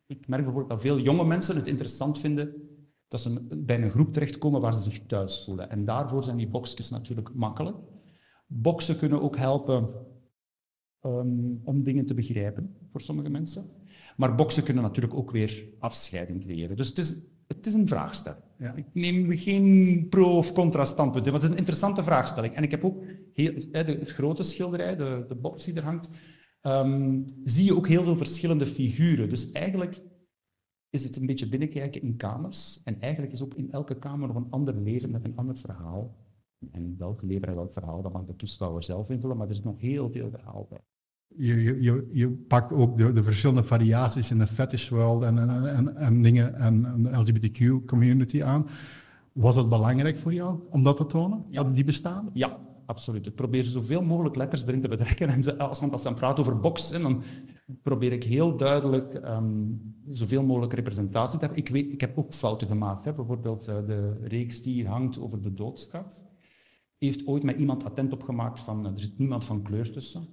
ik 0.07 0.27
merk 0.27 0.43
bijvoorbeeld 0.43 0.69
dat 0.69 0.81
veel 0.81 0.99
jonge 0.99 1.25
mensen 1.25 1.55
het 1.55 1.67
interessant 1.67 2.19
vinden 2.19 2.53
dat 3.07 3.21
ze 3.21 3.45
bij 3.57 3.81
een 3.81 3.89
groep 3.89 4.13
terechtkomen 4.13 4.61
waar 4.61 4.73
ze 4.73 4.79
zich 4.79 5.05
thuis 5.05 5.43
voelen. 5.43 5.69
En 5.69 5.85
daarvoor 5.85 6.23
zijn 6.23 6.37
die 6.37 6.47
boxjes 6.47 6.89
natuurlijk 6.89 7.33
makkelijk. 7.33 7.77
Boxen 8.47 8.97
kunnen 8.97 9.21
ook 9.21 9.37
helpen 9.37 9.89
ehm, 10.99 11.55
om 11.63 11.83
dingen 11.83 12.05
te 12.05 12.13
begrijpen 12.13 12.75
voor 12.91 13.01
sommige 13.01 13.29
mensen. 13.29 13.69
Maar 14.17 14.35
boksen 14.35 14.63
kunnen 14.63 14.83
natuurlijk 14.83 15.15
ook 15.15 15.31
weer 15.31 15.63
afscheiding 15.79 16.41
creëren. 16.41 16.75
Dus 16.75 16.87
het 16.87 16.97
is, 16.97 17.23
het 17.47 17.65
is 17.65 17.73
een 17.73 17.87
vraagstelling. 17.87 18.43
Ja. 18.59 18.73
Ik 18.73 18.85
neem 18.93 19.37
geen 19.37 20.07
pro- 20.09 20.37
of 20.37 20.53
contra-standpunt, 20.53 21.25
want 21.25 21.35
het 21.35 21.43
is 21.43 21.49
een 21.49 21.57
interessante 21.57 22.03
vraagstelling. 22.03 22.53
En 22.53 22.63
ik 22.63 22.71
heb 22.71 22.83
ook 22.83 23.03
heel, 23.33 23.53
het 23.71 24.09
grote 24.09 24.43
schilderij, 24.43 24.95
de, 24.95 25.25
de 25.27 25.35
box 25.35 25.63
die 25.63 25.73
er 25.73 25.83
hangt, 25.83 26.09
um, 26.61 27.25
zie 27.43 27.65
je 27.65 27.75
ook 27.75 27.87
heel 27.87 28.03
veel 28.03 28.15
verschillende 28.15 28.65
figuren. 28.65 29.29
Dus 29.29 29.51
eigenlijk 29.51 30.01
is 30.89 31.03
het 31.03 31.15
een 31.15 31.25
beetje 31.25 31.49
binnenkijken 31.49 32.01
in 32.01 32.15
kamers. 32.15 32.83
En 32.83 33.01
eigenlijk 33.01 33.33
is 33.33 33.41
ook 33.41 33.53
in 33.53 33.71
elke 33.71 33.99
kamer 33.99 34.27
nog 34.27 34.37
een 34.37 34.51
ander 34.51 34.75
leven 34.75 35.11
met 35.11 35.25
een 35.25 35.35
ander 35.35 35.57
verhaal. 35.57 36.15
En 36.71 36.95
welk 36.97 37.21
leven 37.21 37.47
en 37.47 37.55
welk 37.55 37.73
verhaal, 37.73 38.01
dat 38.01 38.13
mag 38.13 38.25
de 38.25 38.35
toeschouwer 38.35 38.83
zelf 38.83 39.09
invullen, 39.09 39.37
maar 39.37 39.47
er 39.47 39.53
is 39.53 39.63
nog 39.63 39.79
heel 39.79 40.09
veel 40.11 40.29
verhaal 40.29 40.67
bij. 40.69 40.81
Je, 41.35 41.81
je, 41.81 42.09
je 42.11 42.29
pakt 42.29 42.73
ook 42.73 42.97
de, 42.97 43.13
de 43.13 43.23
verschillende 43.23 43.63
variaties 43.63 44.31
in 44.31 44.37
de 44.37 44.47
fetish 44.47 44.89
world 44.89 45.23
en, 45.23 45.37
en, 45.37 45.75
en, 45.75 45.95
en 45.95 46.21
dingen 46.21 46.55
en 46.55 47.03
de 47.03 47.17
LGBTQ 47.17 47.85
community 47.85 48.43
aan. 48.43 48.65
Was 49.33 49.55
het 49.55 49.69
belangrijk 49.69 50.17
voor 50.17 50.33
jou 50.33 50.59
om 50.69 50.83
dat 50.83 50.97
te 50.97 51.05
tonen, 51.05 51.45
ja. 51.49 51.63
dat 51.63 51.75
die 51.75 51.83
bestaan? 51.83 52.29
Ja, 52.33 52.59
absoluut. 52.85 53.25
Ik 53.25 53.35
probeer 53.35 53.63
zoveel 53.63 54.01
mogelijk 54.01 54.35
letters 54.35 54.65
erin 54.65 54.81
te 54.81 54.87
betrekken. 54.87 55.29
En 55.29 55.57
als, 55.57 55.79
als 55.79 56.01
ze 56.01 56.07
dan 56.07 56.15
praten 56.15 56.43
over 56.43 56.59
boksen, 56.59 57.01
dan 57.01 57.23
probeer 57.81 58.11
ik 58.11 58.23
heel 58.23 58.57
duidelijk 58.57 59.13
um, 59.13 59.81
zoveel 60.09 60.43
mogelijk 60.43 60.73
representatie 60.73 61.39
te 61.39 61.45
hebben. 61.45 61.63
Ik, 61.63 61.69
weet, 61.69 61.91
ik 61.91 62.01
heb 62.01 62.17
ook 62.17 62.33
fouten 62.33 62.67
gemaakt. 62.67 63.05
Hè. 63.05 63.13
Bijvoorbeeld 63.13 63.67
uh, 63.69 63.75
de 63.85 64.19
reeks 64.21 64.61
die 64.61 64.73
hier 64.73 64.87
hangt 64.87 65.19
over 65.19 65.41
de 65.41 65.53
doodstraf. 65.53 66.23
Heeft 66.97 67.27
ooit 67.27 67.43
met 67.43 67.57
iemand 67.57 67.83
attent 67.83 68.13
opgemaakt 68.13 68.59
van 68.59 68.85
uh, 68.85 68.91
er 68.91 68.99
zit 68.99 69.17
niemand 69.17 69.45
van 69.45 69.61
kleur 69.61 69.91
tussen. 69.91 70.23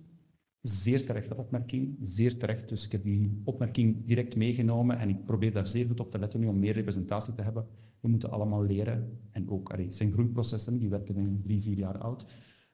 Zeer 0.69 1.05
terechte 1.05 1.37
opmerking, 1.37 1.97
zeer 2.03 2.37
terecht. 2.37 2.69
Dus 2.69 2.85
ik 2.85 2.93
heb 2.93 3.03
die 3.03 3.41
opmerking 3.45 4.07
direct 4.07 4.37
meegenomen 4.37 4.99
en 4.99 5.09
ik 5.09 5.25
probeer 5.25 5.53
daar 5.53 5.67
zeer 5.67 5.87
goed 5.87 6.01
op 6.01 6.11
te 6.11 6.19
letten 6.19 6.41
nu 6.41 6.47
om 6.47 6.59
meer 6.59 6.73
representatie 6.73 7.35
te 7.35 7.43
hebben. 7.43 7.67
We 8.01 8.09
moeten 8.09 8.31
allemaal 8.31 8.63
leren. 8.63 9.19
En 9.31 9.51
ook, 9.51 9.73
het 9.77 9.95
zijn 9.95 10.13
groeiprocessen, 10.13 10.79
die 10.79 10.89
werken 10.89 11.15
zijn 11.15 11.41
drie, 11.43 11.61
vier 11.61 11.79
jaar 11.79 11.99
oud. 11.99 12.27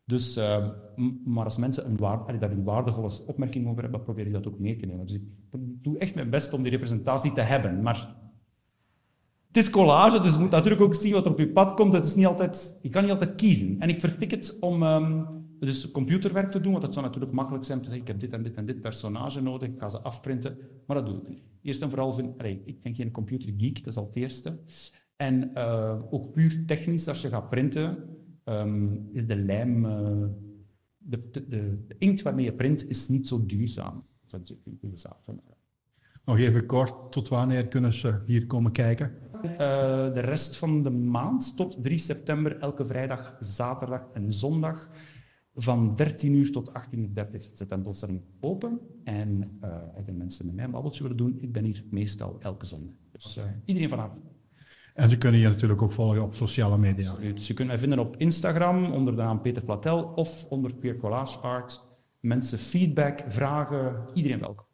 Dus, 0.05 0.37
uh, 0.37 0.69
maar 1.25 1.45
als 1.45 1.59
mensen 1.59 1.87
een 1.87 1.97
waar, 1.97 2.39
daar 2.39 2.51
een 2.51 2.65
waardevolle 2.65 3.11
opmerking 3.27 3.69
over 3.69 3.83
hebben, 3.83 4.03
probeer 4.03 4.27
ik 4.27 4.33
dat 4.33 4.47
ook 4.47 4.59
mee 4.59 4.77
te 4.77 4.87
nemen. 4.87 5.07
Dus 5.07 5.17
ik 5.17 5.23
doe 5.83 5.99
echt 5.99 6.15
mijn 6.15 6.31
best 6.31 6.53
om 6.53 6.63
die 6.63 6.73
representatie 6.73 7.33
te 7.33 7.41
hebben. 7.41 7.83
Maar 7.83 8.17
het 9.47 9.57
is 9.57 9.71
collage, 9.71 10.21
dus 10.21 10.33
je 10.33 10.41
moet 10.41 10.51
natuurlijk 10.51 10.83
ook 10.83 10.95
zien 10.95 11.13
wat 11.13 11.25
er 11.25 11.31
op 11.31 11.39
je 11.39 11.49
pad 11.49 11.75
komt. 11.75 11.93
Het 11.93 12.05
is 12.05 12.15
niet 12.15 12.27
altijd, 12.27 12.79
je 12.83 12.89
kan 12.89 13.03
niet 13.03 13.13
altijd 13.13 13.35
kiezen. 13.35 13.81
En 13.81 13.89
ik 13.89 14.01
vertik 14.01 14.31
het 14.31 14.57
om 14.61 14.83
um, 14.83 15.27
dus 15.67 15.91
computerwerk 15.91 16.51
te 16.51 16.61
doen, 16.61 16.73
want 16.73 16.85
het 16.85 16.93
zou 16.93 17.07
natuurlijk 17.07 17.33
makkelijk 17.33 17.65
zijn 17.65 17.79
om 17.79 17.85
te 17.85 17.91
zeggen, 17.91 18.09
ik 18.09 18.13
heb 18.13 18.23
dit 18.23 18.39
en 18.39 18.43
dit 18.43 18.57
en 18.57 18.67
dit 18.67 18.81
personage 18.81 19.43
nodig, 19.43 19.69
ik 19.69 19.79
ga 19.79 19.89
ze 19.89 20.01
afprinten. 20.01 20.57
Maar 20.87 20.97
dat 20.97 21.07
doe 21.07 21.17
ik 21.17 21.29
niet. 21.29 21.43
Eerst 21.63 21.83
en 21.83 21.89
vooral, 21.89 22.13
vind, 22.13 22.39
allee, 22.39 22.63
ik 22.65 22.81
ben 22.81 22.95
geen 22.95 23.11
computergeek, 23.11 23.79
dat 23.79 23.87
is 23.87 23.97
al 23.97 24.07
het 24.07 24.17
eerste. 24.17 24.59
En 25.17 25.51
uh, 25.55 26.01
ook 26.11 26.33
puur 26.33 26.67
technisch, 26.67 27.09
als 27.09 27.23
je 27.23 27.29
gaat 27.29 27.51
printen, 27.51 27.99
um, 28.45 29.09
is 29.13 29.27
de 29.27 29.37
lijm, 29.37 29.85
uh, 29.85 30.29
de, 30.99 31.31
de, 31.31 31.49
de, 31.49 31.79
inkt 31.99 32.23
waarmee 32.23 32.45
je 32.45 32.53
print, 32.53 32.89
is 32.89 33.09
niet 33.09 33.29
zo 33.29 33.47
duurzaam. 33.47 34.05
Dat 34.27 34.55
is 34.81 35.01
zaak. 35.01 35.17
Nog 36.25 36.39
even 36.39 36.67
kort, 36.67 37.13
tot 37.13 37.29
wanneer 37.29 37.69
kunnen 37.69 37.93
ze 37.93 38.23
hier 38.27 38.47
komen 38.47 38.73
kijken? 38.73 39.13
Uh, 39.45 39.51
de 40.13 40.21
rest 40.21 40.57
van 40.57 40.83
de 40.83 40.91
maand, 40.91 41.57
tot 41.57 41.83
3 41.83 41.99
september, 41.99 42.57
elke 42.57 42.85
vrijdag, 42.85 43.37
zaterdag 43.41 44.09
en 44.13 44.33
zondag. 44.33 44.91
Van 45.55 45.95
13 45.95 46.35
uur 46.35 46.53
tot 46.53 46.71
18.30 46.71 46.75
uur 46.91 47.27
is 47.31 47.53
de 47.53 47.67
tentoonstelling 47.67 48.23
open. 48.41 48.81
En 49.05 49.59
uh, 49.65 49.71
als 49.71 50.05
mensen 50.13 50.47
met 50.47 50.55
mij 50.55 50.65
een 50.65 50.71
babbeltje 50.71 51.03
willen 51.03 51.17
doen, 51.17 51.39
ik 51.41 51.53
ben 51.53 51.65
hier 51.65 51.85
meestal 51.91 52.37
elke 52.41 52.67
zondag. 52.67 52.95
Dus 53.13 53.37
uh, 53.37 53.45
iedereen 53.65 53.89
van 53.89 53.99
harte. 53.99 54.19
En 54.95 55.11
ze 55.11 55.19
kunnen 55.19 55.41
je 55.41 55.49
natuurlijk 55.49 55.83
ook 55.83 55.93
volgen 55.93 56.23
op 56.23 56.35
sociale 56.35 56.79
media. 56.79 57.11
Absoluut. 57.11 57.43
Ze 57.43 57.55
kunnen 57.55 57.73
mij 57.75 57.83
vinden 57.83 57.99
op 57.99 58.17
Instagram 58.17 58.93
onder 58.93 59.17
de 59.17 59.23
naam 59.23 59.41
Peter 59.41 59.63
Platel 59.63 60.03
of 60.03 60.45
onder 60.45 60.75
Queer 60.75 60.97
Collage 60.97 61.39
Art. 61.39 61.81
Mensen 62.21 62.59
feedback, 62.59 63.25
vragen, 63.27 64.05
iedereen 64.15 64.41
welkom. 64.41 64.65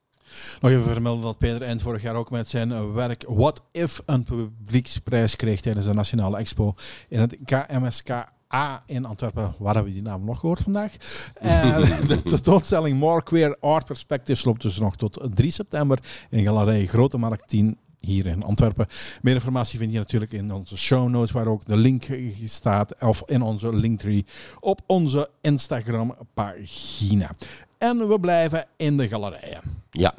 Nog 0.61 0.71
even 0.71 0.83
vermelden 0.83 1.25
dat 1.25 1.39
Peter 1.39 1.63
eind 1.63 1.83
vorig 1.83 2.03
jaar 2.03 2.15
ook 2.15 2.31
met 2.31 2.49
zijn 2.49 2.93
werk 2.93 3.25
What 3.29 3.63
If 3.73 4.03
een 4.07 4.23
publieksprijs 4.23 5.37
kreeg 5.37 5.61
tijdens 5.61 5.87
de 5.87 5.95
Nationale 5.95 6.37
Expo 6.37 6.75
in 7.09 7.21
het 7.21 7.39
KMSK 7.45 8.37
A 8.55 8.83
in 8.87 9.05
Antwerpen. 9.05 9.55
Waar 9.59 9.75
hebben 9.75 9.93
we 9.93 9.99
die 9.99 10.09
naam 10.09 10.25
nog 10.25 10.41
gehoord 10.41 10.63
vandaag? 10.63 10.97
En 11.35 11.81
de 12.09 12.23
tentoonstelling 12.23 12.99
More 12.99 13.23
Queer 13.23 13.57
Art 13.61 13.87
Perspectives 13.87 14.45
loopt 14.45 14.63
dus 14.63 14.79
nog 14.79 14.97
tot 14.97 15.21
3 15.35 15.51
september 15.51 15.99
in 16.31 16.45
Galerij 16.45 16.87
Grote 16.87 17.19
Markt 17.19 17.49
10 17.49 17.79
hier 18.01 18.27
in 18.27 18.43
Antwerpen. 18.43 18.87
Meer 19.23 19.35
informatie 19.35 19.79
vind 19.79 19.93
je 19.93 19.99
natuurlijk 19.99 20.33
in 20.33 20.53
onze 20.53 20.77
show 20.77 21.09
notes, 21.09 21.31
waar 21.31 21.47
ook 21.47 21.67
de 21.67 21.77
link 21.77 22.07
staat, 22.45 23.01
of 23.01 23.23
in 23.27 23.43
onze 23.43 23.75
linktree 23.77 24.25
op 24.61 24.81
onze 24.87 25.31
Instagram 25.41 26.15
pagina. 26.35 27.31
En 27.79 28.09
we 28.09 28.21
blijven 28.21 28.67
in 28.77 28.97
de 28.97 29.09
galerijen. 29.09 29.61
Ja, 29.91 30.15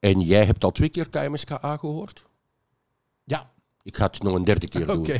en 0.00 0.20
jij 0.20 0.44
hebt 0.44 0.64
al 0.64 0.70
twee 0.70 0.88
keer 0.88 1.08
KMSKA 1.08 1.76
gehoord? 1.76 2.24
Ik 3.84 3.96
ga 3.96 4.04
het 4.04 4.22
nog 4.22 4.34
een 4.34 4.44
derde 4.44 4.68
keer 4.68 4.86
doen. 4.92 5.06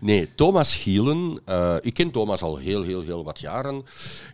Nee, 0.00 0.34
Thomas 0.34 0.76
Gielen. 0.76 1.40
Uh, 1.48 1.76
ik 1.80 1.94
ken 1.94 2.10
Thomas 2.10 2.42
al 2.42 2.56
heel, 2.56 2.82
heel, 2.82 3.02
heel 3.02 3.24
wat 3.24 3.40
jaren. 3.40 3.84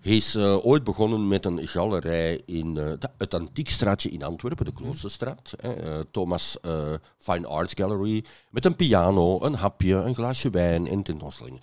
Hij 0.01 0.17
is 0.17 0.35
uh, 0.35 0.67
ooit 0.67 0.85
begonnen 0.85 1.29
met 1.29 1.45
een 1.45 1.67
galerij 1.69 2.43
in 2.47 2.77
uh, 2.77 2.93
het 3.19 3.35
Antiekstraatje 3.35 4.11
in 4.11 4.23
Antwerpen, 4.23 4.65
de 4.65 4.73
Kloosterstraat. 4.73 5.55
Thomas 6.11 6.57
Fine 7.19 7.47
Arts 7.47 7.73
Gallery. 7.77 8.25
Met 8.51 8.65
een 8.65 8.77
piano, 8.77 9.43
een 9.43 9.55
hapje, 9.55 9.95
een 9.95 10.15
glaasje 10.15 10.51
wijn 10.51 10.89
en 10.89 11.03
tentoonstellingen. 11.03 11.61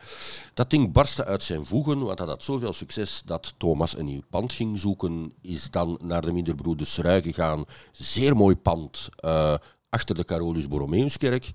Dat 0.54 0.70
ding 0.70 0.92
barstte 0.92 1.26
uit 1.26 1.44
zijn 1.44 1.66
voegen, 1.66 2.06
want 2.06 2.18
dat 2.18 2.28
had 2.28 2.44
zoveel 2.44 2.74
succes 2.74 3.22
dat 3.26 3.54
Thomas 3.58 3.98
een 3.98 4.06
nieuw 4.06 4.24
pand 4.30 4.54
ging 4.54 4.80
zoeken. 4.80 5.34
Is 5.42 5.70
dan 5.70 6.00
naar 6.02 6.22
de 6.22 6.32
Minderbroeder 6.32 6.88
Srui 6.88 7.22
gegaan. 7.22 7.66
Zeer 7.92 8.36
mooi 8.36 8.56
pand 8.56 9.10
achter 9.90 10.16
de 10.16 10.26
Carolus 10.26 10.68
Borromeuskerk. 10.68 11.52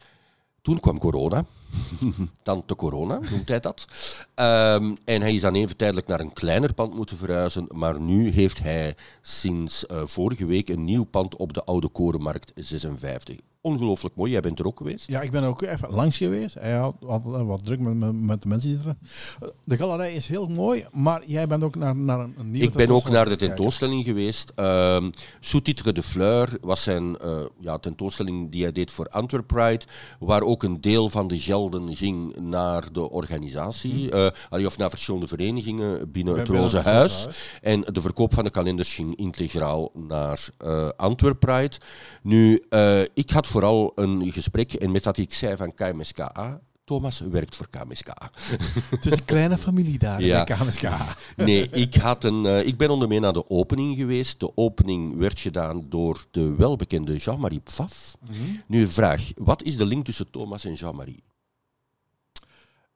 Toen 0.63 0.81
kwam 0.81 0.99
corona. 0.99 1.45
Tante 2.43 2.75
corona, 2.75 3.21
noemt 3.31 3.49
hij 3.49 3.61
dat. 3.61 3.85
Um, 4.35 4.97
en 5.05 5.21
hij 5.21 5.35
is 5.35 5.41
dan 5.41 5.55
even 5.55 5.77
tijdelijk 5.77 6.07
naar 6.07 6.21
een 6.21 6.33
kleiner 6.33 6.75
pand 6.75 6.95
moeten 6.95 7.17
verhuizen. 7.17 7.67
Maar 7.75 8.01
nu 8.01 8.31
heeft 8.31 8.59
hij 8.59 8.95
sinds 9.21 9.85
uh, 9.91 10.03
vorige 10.05 10.47
week 10.47 10.69
een 10.69 10.85
nieuw 10.85 11.05
pand 11.05 11.37
op 11.37 11.53
de 11.53 11.65
Oude 11.65 11.89
Korenmarkt 11.89 12.53
56 12.55 13.37
ongelooflijk 13.63 14.17
mooi. 14.17 14.31
Jij 14.31 14.41
bent 14.41 14.59
er 14.59 14.67
ook 14.67 14.77
geweest? 14.77 15.07
Ja, 15.07 15.21
ik 15.21 15.31
ben 15.31 15.43
ook 15.43 15.63
even 15.63 15.91
langs 15.91 16.17
geweest. 16.17 16.55
Hij 16.55 16.77
had 16.77 16.95
wat, 17.01 17.23
wat 17.25 17.65
druk 17.65 17.81
met, 17.81 18.23
met, 18.23 18.43
de 18.43 18.49
mensen 18.49 18.71
die 18.71 18.89
er... 18.89 18.97
De 19.65 19.77
galerij 19.77 20.13
is 20.13 20.27
heel 20.27 20.49
mooi, 20.49 20.87
maar 20.93 21.23
jij 21.27 21.47
bent 21.47 21.63
ook 21.63 21.77
naar, 21.77 21.97
naar 21.97 22.21
een 22.21 22.51
nieuwe 22.51 22.67
Ik 22.67 22.73
ben 22.73 22.91
ook 22.91 23.09
naar 23.09 23.29
de 23.29 23.37
tentoonstelling 23.37 24.05
geweest. 24.05 24.53
Um, 24.57 25.11
Sous-titre 25.41 25.93
de 25.93 26.03
Fleur 26.03 26.59
was 26.61 26.83
zijn 26.83 27.17
uh, 27.25 27.41
ja, 27.61 27.79
tentoonstelling 27.79 28.51
die 28.51 28.63
hij 28.63 28.73
deed 28.73 28.91
voor 28.91 29.09
Antwerp 29.09 29.47
Pride, 29.47 29.85
waar 30.19 30.43
ook 30.43 30.63
een 30.63 30.81
deel 30.81 31.09
van 31.09 31.29
de 31.29 31.39
gelden 31.39 31.97
ging 31.97 32.37
naar 32.37 32.93
de 32.93 33.11
organisatie, 33.11 34.15
uh, 34.51 34.67
of 34.67 34.79
naar 34.79 34.91
verschillende 34.91 35.27
verenigingen 35.27 36.11
binnen 36.11 36.39
het 36.39 36.49
Roze 36.49 36.79
Huis. 36.79 37.29
En 37.63 37.81
de 37.81 38.01
verkoop 38.01 38.35
van 38.35 38.45
de 38.45 38.51
kalenders 38.51 38.95
ging 38.95 39.17
integraal 39.17 39.91
naar 39.95 40.49
uh, 40.65 40.89
Antwerp 40.97 41.41
Pride. 41.41 41.77
Nu, 42.23 42.63
ik 43.15 43.31
had 43.31 43.47
vooral 43.53 43.93
een 43.95 44.33
gesprek 44.33 44.73
en 44.73 44.93
met 44.93 45.03
dat 45.03 45.17
ik 45.17 45.35
zei 45.35 45.57
van 45.57 45.75
KMSKA. 45.75 46.61
Thomas 46.85 47.21
werkt 47.21 47.57
voor 47.57 47.69
KMSKA. 47.71 48.31
Het 48.91 49.07
is 49.07 49.13
een 49.13 49.25
kleine 49.25 49.59
familie 49.59 49.99
daar 49.99 50.23
ja. 50.23 50.45
bij 50.45 50.57
KMSKA. 50.57 51.17
Nee, 51.37 51.69
ik, 51.69 51.95
had 51.95 52.25
een, 52.25 52.45
uh, 52.45 52.67
ik 52.67 52.77
ben 52.77 52.91
onder 52.91 53.09
meer 53.09 53.21
naar 53.21 53.33
de 53.33 53.51
opening 53.51 53.97
geweest. 53.97 54.41
De 54.41 54.57
opening 54.57 55.17
werd 55.17 55.39
gedaan 55.39 55.87
door 55.89 56.25
de 56.31 56.55
welbekende 56.55 57.17
Jean-Marie 57.17 57.61
Pfaff. 57.61 58.17
Mm 58.21 58.37
-hmm. 58.37 58.63
Nu 58.67 58.87
vraag, 58.87 59.31
wat 59.35 59.63
is 59.63 59.77
de 59.77 59.87
link 59.87 60.05
tussen 60.05 60.31
Thomas 60.31 60.65
en 60.65 60.75
Jean-Marie? 60.75 61.23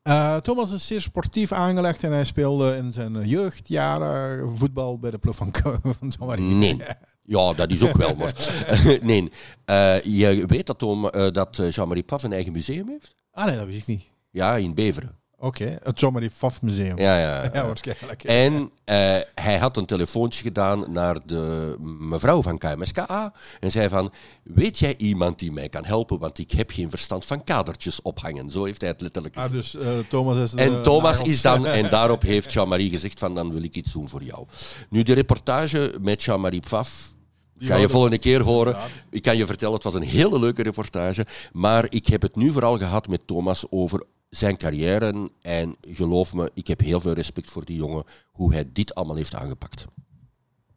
Uh, 0.07 0.37
Thomas 0.37 0.73
is 0.73 0.87
zeer 0.87 1.01
sportief 1.01 1.53
aangelegd 1.53 2.03
en 2.03 2.13
hij 2.13 2.25
speelde 2.25 2.77
in 2.77 2.93
zijn 2.93 3.29
jeugdjaren 3.29 4.57
voetbal 4.57 4.99
bij 4.99 5.11
de 5.11 5.19
ploeg 5.19 5.37
van, 5.37 5.51
van. 6.19 6.59
Nee. 6.59 6.77
Ja, 7.23 7.53
dat 7.53 7.71
is 7.71 7.83
ook 7.83 7.97
wel, 7.97 8.15
maar... 8.15 8.33
nee, 9.03 9.31
uh, 9.67 10.01
je 10.03 10.45
weet 10.47 10.67
dat, 10.67 10.79
Tom, 10.79 11.05
uh, 11.05 11.11
dat 11.31 11.57
Jean-Marie 11.71 12.03
Pfaff 12.03 12.25
een 12.25 12.33
eigen 12.33 12.53
museum 12.53 12.89
heeft? 12.89 13.15
Ah 13.31 13.47
nee, 13.47 13.57
dat 13.57 13.67
wist 13.67 13.79
ik 13.81 13.87
niet. 13.87 14.03
Ja, 14.31 14.57
in 14.57 14.75
Beveren. 14.75 15.19
Oké, 15.39 15.79
het 15.83 16.01
Jean-Marie 16.01 16.31
Pfaff 16.31 16.63
Museum. 16.63 16.99
Ja, 16.99 17.19
ja. 17.19 17.43
ja 17.55 17.67
waarschijnlijk. 17.67 18.25
En 18.25 18.71
eh, 18.85 19.17
hij 19.35 19.59
had 19.59 19.77
een 19.77 19.87
telefoontje 19.87 20.43
gedaan 20.43 20.93
naar 20.93 21.17
de 21.27 21.75
mevrouw 21.81 22.43
van 22.43 22.59
KMSKA 22.59 23.33
en 23.61 23.71
zei 23.71 23.89
van, 23.89 24.13
weet 24.43 24.79
jij 24.79 24.95
iemand 24.97 25.39
die 25.39 25.53
mij 25.53 25.69
kan 25.69 25.85
helpen, 25.85 26.19
want 26.19 26.39
ik 26.39 26.51
heb 26.51 26.71
geen 26.71 26.91
verstand 26.91 27.27
van 27.27 27.45
kadertjes 27.45 28.03
ophangen. 28.03 28.51
Zo 28.51 28.65
heeft 28.65 28.81
hij 28.81 28.91
het 28.91 29.01
letterlijk 29.01 29.37
Ah, 29.37 29.45
gezegd. 29.45 29.73
dus 29.73 29.83
eh, 29.83 29.89
Thomas 30.09 30.37
is... 30.37 30.55
En 30.55 30.83
Thomas 30.83 31.13
nagels. 31.13 31.29
is 31.29 31.43
dan, 31.43 31.67
en 31.81 31.91
daarop 31.91 32.23
heeft 32.23 32.53
Jean-Marie 32.53 32.91
gezegd 32.91 33.19
van, 33.19 33.35
dan 33.35 33.53
wil 33.53 33.63
ik 33.63 33.75
iets 33.75 33.93
doen 33.93 34.09
voor 34.09 34.23
jou. 34.23 34.47
Nu, 34.91 35.03
de 35.03 35.13
reportage 35.13 35.95
met 36.01 36.23
Jean-Marie 36.23 36.61
Pfaff, 36.61 37.15
Die 37.59 37.69
ga 37.69 37.77
je 37.77 37.89
volgende 37.89 38.19
keer 38.19 38.41
horen. 38.43 38.77
Ik 39.11 39.23
kan 39.23 39.37
je 39.37 39.47
vertellen, 39.47 39.75
het 39.75 39.85
was 39.85 39.95
een 39.95 40.03
hele 40.03 40.39
leuke 40.39 40.63
reportage. 40.63 41.27
Maar 41.53 41.87
ik 41.89 42.07
heb 42.07 42.23
het 42.23 42.37
nu 42.37 42.53
vooral 42.53 42.79
gehad 42.79 43.09
met 43.09 43.27
Thomas 43.27 43.65
over 43.71 44.05
zijn 44.29 44.57
carrière. 44.57 45.31
En 45.43 45.77
geloof 45.81 46.35
me, 46.35 46.51
ik 46.55 46.67
heb 46.67 46.81
heel 46.81 47.01
veel 47.01 47.13
respect 47.13 47.51
voor 47.51 47.65
die 47.65 47.77
jongen, 47.77 48.05
hoe 48.33 48.53
hij 48.53 48.69
dit 48.73 48.95
allemaal 48.95 49.17
heeft 49.17 49.35
aangepakt. 49.35 49.85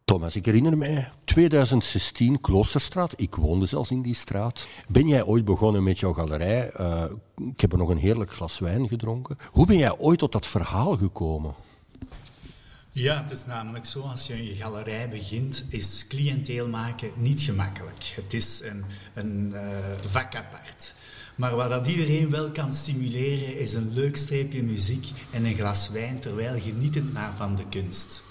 Thomas, 0.09 0.35
ik 0.35 0.45
herinner 0.45 0.77
mij 0.77 1.11
2016, 1.25 2.41
Kloosterstraat. 2.41 3.13
Ik 3.15 3.35
woonde 3.35 3.65
zelfs 3.65 3.91
in 3.91 4.01
die 4.01 4.15
straat. 4.15 4.67
Ben 4.87 5.07
jij 5.07 5.23
ooit 5.23 5.45
begonnen 5.45 5.83
met 5.83 5.99
jouw 5.99 6.13
galerij? 6.13 6.69
Eh, 6.69 7.03
ik 7.35 7.61
heb 7.61 7.71
er 7.71 7.77
nog 7.77 7.89
een 7.89 7.97
heerlijk 7.97 8.31
glas 8.31 8.59
wijn 8.59 8.87
gedronken. 8.87 9.37
Hoe 9.51 9.65
ben 9.65 9.77
jij 9.77 9.97
ooit 9.97 10.19
tot 10.19 10.31
dat 10.31 10.47
verhaal 10.47 10.97
gekomen? 10.97 11.55
Ja, 12.91 13.21
het 13.21 13.31
is 13.31 13.45
namelijk 13.45 13.85
zo, 13.85 14.01
als 14.01 14.27
je 14.27 14.33
een 14.33 14.55
galerij 14.55 15.09
begint, 15.09 15.65
is 15.69 16.07
cliënteel 16.07 16.67
maken 16.67 17.11
niet 17.15 17.41
gemakkelijk. 17.41 18.13
Het 18.15 18.33
is 18.33 18.61
een, 18.63 18.85
een 19.13 19.51
eh, 19.53 19.61
vak 20.09 20.35
apart. 20.35 20.93
Maar 21.39 21.55
wat 21.55 21.69
dat 21.69 21.87
iedereen 21.87 22.29
wel 22.29 22.51
kan 22.51 22.71
stimuleren, 22.71 23.57
is 23.57 23.73
een 23.73 23.93
leuk 23.93 24.17
streepje 24.17 24.63
muziek 24.63 25.07
en 25.31 25.45
een 25.45 25.55
glas 25.55 25.89
wijn, 25.89 26.19
terwijl 26.19 26.61
genietend 26.61 27.13
naar 27.13 27.33
van 27.37 27.55
de 27.55 27.63
kunst. 27.69 28.23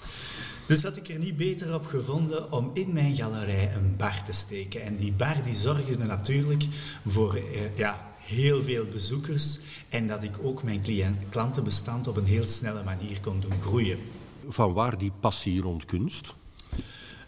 Dus 0.65 0.83
had 0.83 0.97
ik 0.97 1.09
er 1.09 1.19
niet 1.19 1.37
beter 1.37 1.73
op 1.73 1.85
gevonden 1.85 2.51
om 2.51 2.71
in 2.73 2.93
mijn 2.93 3.15
galerij 3.15 3.73
een 3.73 3.95
bar 3.97 4.23
te 4.23 4.31
steken. 4.31 4.83
En 4.83 4.95
die 4.97 5.11
bar 5.11 5.43
die 5.43 5.53
zorgde 5.55 5.97
natuurlijk 5.97 6.65
voor 7.07 7.35
eh, 7.35 7.77
ja, 7.77 8.13
heel 8.17 8.63
veel 8.63 8.85
bezoekers 8.85 9.59
en 9.89 10.07
dat 10.07 10.23
ik 10.23 10.35
ook 10.41 10.63
mijn 10.63 10.81
cliënt, 10.81 11.17
klantenbestand 11.29 12.07
op 12.07 12.17
een 12.17 12.25
heel 12.25 12.47
snelle 12.47 12.83
manier 12.83 13.19
kon 13.21 13.39
doen 13.39 13.61
groeien. 13.61 13.97
Van 14.47 14.73
waar 14.73 14.97
die 14.97 15.11
passie 15.19 15.61
rond 15.61 15.85
kunst? 15.85 16.35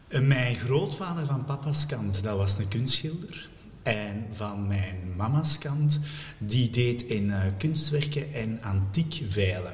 Eh, 0.07 0.21
Mijn 0.21 0.55
grootvader 0.55 1.25
van 1.25 1.45
papa's 1.45 1.85
kant, 1.85 2.23
dat 2.23 2.37
was 2.37 2.57
een 2.57 2.67
kunstschilder. 2.67 3.49
En 3.83 4.25
van 4.31 4.67
mijn 4.67 5.13
mama's 5.15 5.57
kant, 5.57 5.99
die 6.37 6.69
deed 6.69 7.01
in 7.01 7.31
eh, 7.31 7.39
kunstwerken 7.57 8.33
en 8.33 8.59
antiek 8.61 9.21
veilen. 9.27 9.73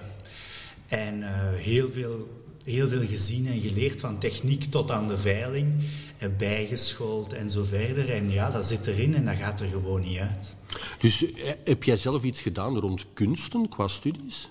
En 0.88 1.24
eh, 1.24 1.54
heel, 1.56 1.92
veel, 1.92 2.44
heel 2.64 2.88
veel 2.88 3.08
gezien 3.08 3.48
en 3.48 3.60
geleerd, 3.60 4.00
van 4.00 4.20
techniek 4.20 4.64
tot 4.64 4.92
aan 4.92 5.08
de 5.08 5.18
veiling. 5.18 5.74
En 6.18 6.38
bijgeschoold 6.38 7.34
en 7.34 7.50
zo 7.50 7.64
verder. 7.64 8.12
En 8.12 8.32
ja, 8.32 8.50
dat 8.50 8.66
zit 8.66 8.88
erin 8.88 9.16
en 9.16 9.26
dat 9.26 9.36
gaat 9.36 9.60
er 9.60 9.68
gewoon 9.68 10.02
niet 10.02 10.18
uit. 10.18 10.56
Dus 11.00 11.34
eh, 11.34 11.52
heb 11.64 11.84
jij 11.84 11.98
zelf 11.98 12.24
iets 12.24 12.42
gedaan 12.42 12.78
rond 12.78 13.06
kunsten 13.14 13.70
qua 13.70 13.88
studies? 13.88 14.50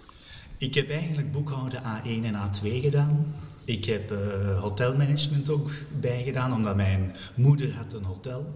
Ik 0.59 0.75
heb 0.75 0.91
eigenlijk 0.91 1.33
boekhouden 1.33 1.83
A1 1.83 2.25
en 2.25 2.35
A2 2.35 2.81
gedaan. 2.81 3.35
Ik 3.67 3.85
heb 3.85 4.11
eh, 4.11 4.61
hotelmanagement 4.61 5.51
ook 5.51 5.71
bijgedaan, 6.01 6.53
omdat 6.53 6.77
mijn 6.77 7.17
moeder 7.35 7.73
had 7.75 7.93
een 7.93 8.05
hotel 8.05 8.55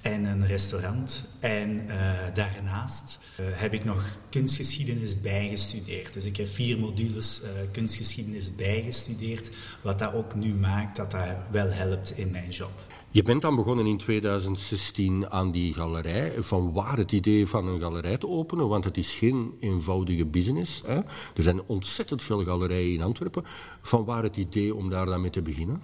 en 0.00 0.24
een 0.24 0.46
restaurant. 0.46 1.24
En 1.40 1.88
eh, 1.88 1.96
daarnaast 2.34 3.18
eh, 3.36 3.44
heb 3.48 3.72
ik 3.72 3.84
nog 3.84 4.18
kunstgeschiedenis 4.30 5.20
bijgestudeerd. 5.20 6.12
Dus 6.12 6.24
ik 6.24 6.36
heb 6.36 6.48
vier 6.48 6.78
modules 6.78 7.42
kunstgeschiedenis 7.72 8.54
bijgestudeerd, 8.54 9.50
wat 9.82 9.98
dat 9.98 10.12
ook 10.12 10.34
nu 10.34 10.54
maakt 10.54 10.96
dat 10.96 11.10
dat 11.10 11.26
wel 11.50 11.70
helpt 11.70 12.18
in 12.18 12.30
mijn 12.30 12.50
job. 12.50 12.93
Je 13.14 13.22
bent 13.22 13.42
dan 13.42 13.56
begonnen 13.56 13.86
in 13.86 13.96
2016 13.96 15.30
aan 15.30 15.50
die 15.50 15.74
galerij. 15.74 16.32
Van 16.42 16.72
waar 16.72 16.96
het 16.96 17.12
idee 17.12 17.46
van 17.46 17.66
een 17.66 17.80
galerij 17.80 18.18
te 18.18 18.28
openen? 18.28 18.68
Want 18.68 18.84
het 18.84 18.96
is 18.96 19.12
geen 19.12 19.54
eenvoudige 19.60 20.26
business. 20.26 20.82
Hè? 20.86 20.94
Er 21.34 21.42
zijn 21.42 21.62
ontzettend 21.66 22.22
veel 22.22 22.44
galerijen 22.44 22.92
in 22.92 23.02
Antwerpen. 23.02 23.44
Van 23.82 24.04
waar 24.04 24.22
het 24.22 24.36
idee 24.36 24.74
om 24.74 24.90
daar 24.90 25.06
dan 25.06 25.20
mee 25.20 25.30
te 25.30 25.42
beginnen? 25.42 25.82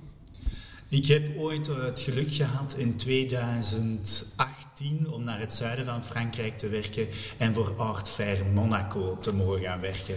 Ik 0.90 1.06
heb 1.06 1.36
ooit 1.36 1.68
eh, 1.68 1.82
het 1.82 2.00
geluk 2.00 2.32
gehad 2.32 2.74
in 2.78 2.96
2018 2.96 5.10
om 5.10 5.24
naar 5.24 5.40
het 5.40 5.52
zuiden 5.52 5.84
van 5.84 6.04
Frankrijk 6.04 6.58
te 6.58 6.68
werken 6.68 7.08
en 7.38 7.54
voor 7.54 7.74
Art 7.76 8.08
Fair 8.08 8.46
Monaco 8.54 9.18
te 9.20 9.34
mogen 9.34 9.60
gaan 9.60 9.80
werken. 9.80 10.14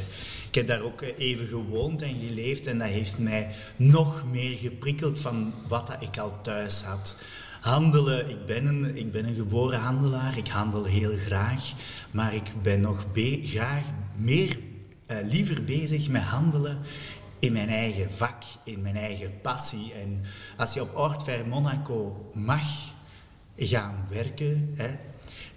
Ik 0.47 0.55
heb 0.55 0.67
daar 0.67 0.82
ook 0.82 1.01
eh, 1.01 1.09
even 1.17 1.47
gewoond 1.47 2.01
en 2.01 2.15
geleefd 2.28 2.67
en 2.67 2.78
dat 2.78 2.88
heeft 2.88 3.17
mij 3.17 3.49
nog 3.76 4.24
meer 4.32 4.57
geprikkeld 4.57 5.19
van 5.19 5.53
wat 5.67 5.95
ik 5.99 6.17
al 6.17 6.41
thuis 6.41 6.84
had. 6.84 7.15
Handelen, 7.61 8.30
ik 8.30 8.45
ben 8.45 8.65
een, 8.65 8.97
ik 8.97 9.11
ben 9.11 9.36
geboren 9.36 9.80
handelaar, 9.80 10.38
ik 10.38 10.47
handel 10.47 10.84
heel 10.84 11.13
graag, 11.26 11.74
maar 12.11 12.34
ik 12.36 12.51
ben 12.61 12.82
nog 12.82 13.11
be- 13.11 13.39
graag 13.43 13.84
meer, 14.15 14.57
eh, 15.05 15.17
liever 15.32 15.63
bezig 15.63 16.09
met 16.09 16.21
handelen 16.21 16.78
in 17.44 17.54
mijn 17.54 17.70
eigen 17.70 18.12
vak, 18.12 18.44
in 18.64 18.82
mijn 18.82 18.96
eigen 18.96 19.41
passie. 19.41 19.94
En 19.94 20.22
als 20.58 20.74
je 20.74 20.82
op 20.82 21.22
Fair 21.24 21.48
Monaco 21.48 22.30
mag 22.34 22.91
gaan 23.58 24.08
werken, 24.10 24.74
hè, 24.76 24.89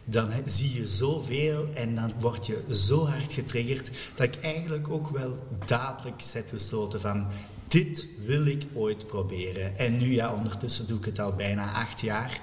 dan 0.05 0.31
zie 0.45 0.75
je 0.75 0.87
zoveel 0.87 1.69
en 1.75 1.95
dan 1.95 2.13
word 2.19 2.47
je 2.47 2.65
zo 2.71 3.07
hard 3.07 3.33
getriggerd 3.33 3.91
dat 4.15 4.27
ik 4.27 4.41
eigenlijk 4.43 4.89
ook 4.89 5.09
wel 5.09 5.47
dadelijk 5.67 6.23
heb 6.33 6.47
besloten 6.51 7.01
van 7.01 7.27
dit 7.69 8.07
wil 8.25 8.47
ik 8.47 8.67
ooit 8.75 9.07
proberen. 9.07 9.79
En 9.79 9.99
nu 9.99 10.13
ja, 10.13 10.33
ondertussen 10.33 10.87
doe 10.87 10.99
ik 10.99 11.05
het 11.05 11.19
al 11.19 11.33
bijna 11.33 11.73
acht 11.73 12.01
jaar. 12.01 12.41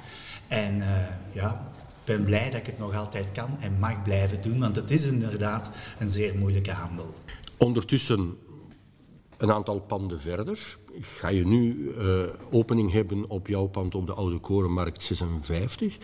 En 0.47 0.81
eh, 0.81 0.87
ja, 1.31 1.71
ik 1.75 2.05
ben 2.05 2.23
blij 2.23 2.49
dat 2.49 2.59
ik 2.59 2.65
het 2.65 2.79
nog 2.79 2.95
altijd 2.95 3.31
kan 3.31 3.57
en 3.59 3.79
mag 3.79 4.03
blijven 4.03 4.41
doen, 4.41 4.59
want 4.59 4.75
het 4.75 4.91
is 4.91 5.05
inderdaad 5.05 5.71
een 5.99 6.09
zeer 6.09 6.37
moeilijke 6.37 6.71
handel. 6.71 7.13
Ondertussen 7.57 8.37
een 9.43 9.51
aantal 9.51 9.79
panden 9.79 10.19
verder. 10.19 10.77
Ga 11.01 11.27
je 11.27 11.45
nu 11.45 11.93
eh, 11.97 12.23
opening 12.51 12.91
hebben 12.91 13.29
op 13.29 13.47
jouw 13.47 13.65
pand 13.65 13.95
op 13.95 14.07
de 14.07 14.13
Oude 14.13 14.39
Korenmarkt 14.39 15.03
56? 15.03 15.97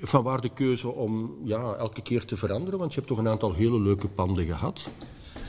Van 0.00 0.22
waar 0.22 0.40
de 0.40 0.48
keuze 0.48 0.88
om 0.88 1.38
ja, 1.44 1.74
elke 1.74 2.02
keer 2.02 2.24
te 2.24 2.36
veranderen? 2.36 2.78
Want 2.78 2.90
je 2.90 2.96
hebt 2.96 3.10
toch 3.10 3.18
een 3.18 3.28
aantal 3.28 3.54
hele 3.54 3.80
leuke 3.80 4.08
panden 4.08 4.46
gehad. 4.46 4.90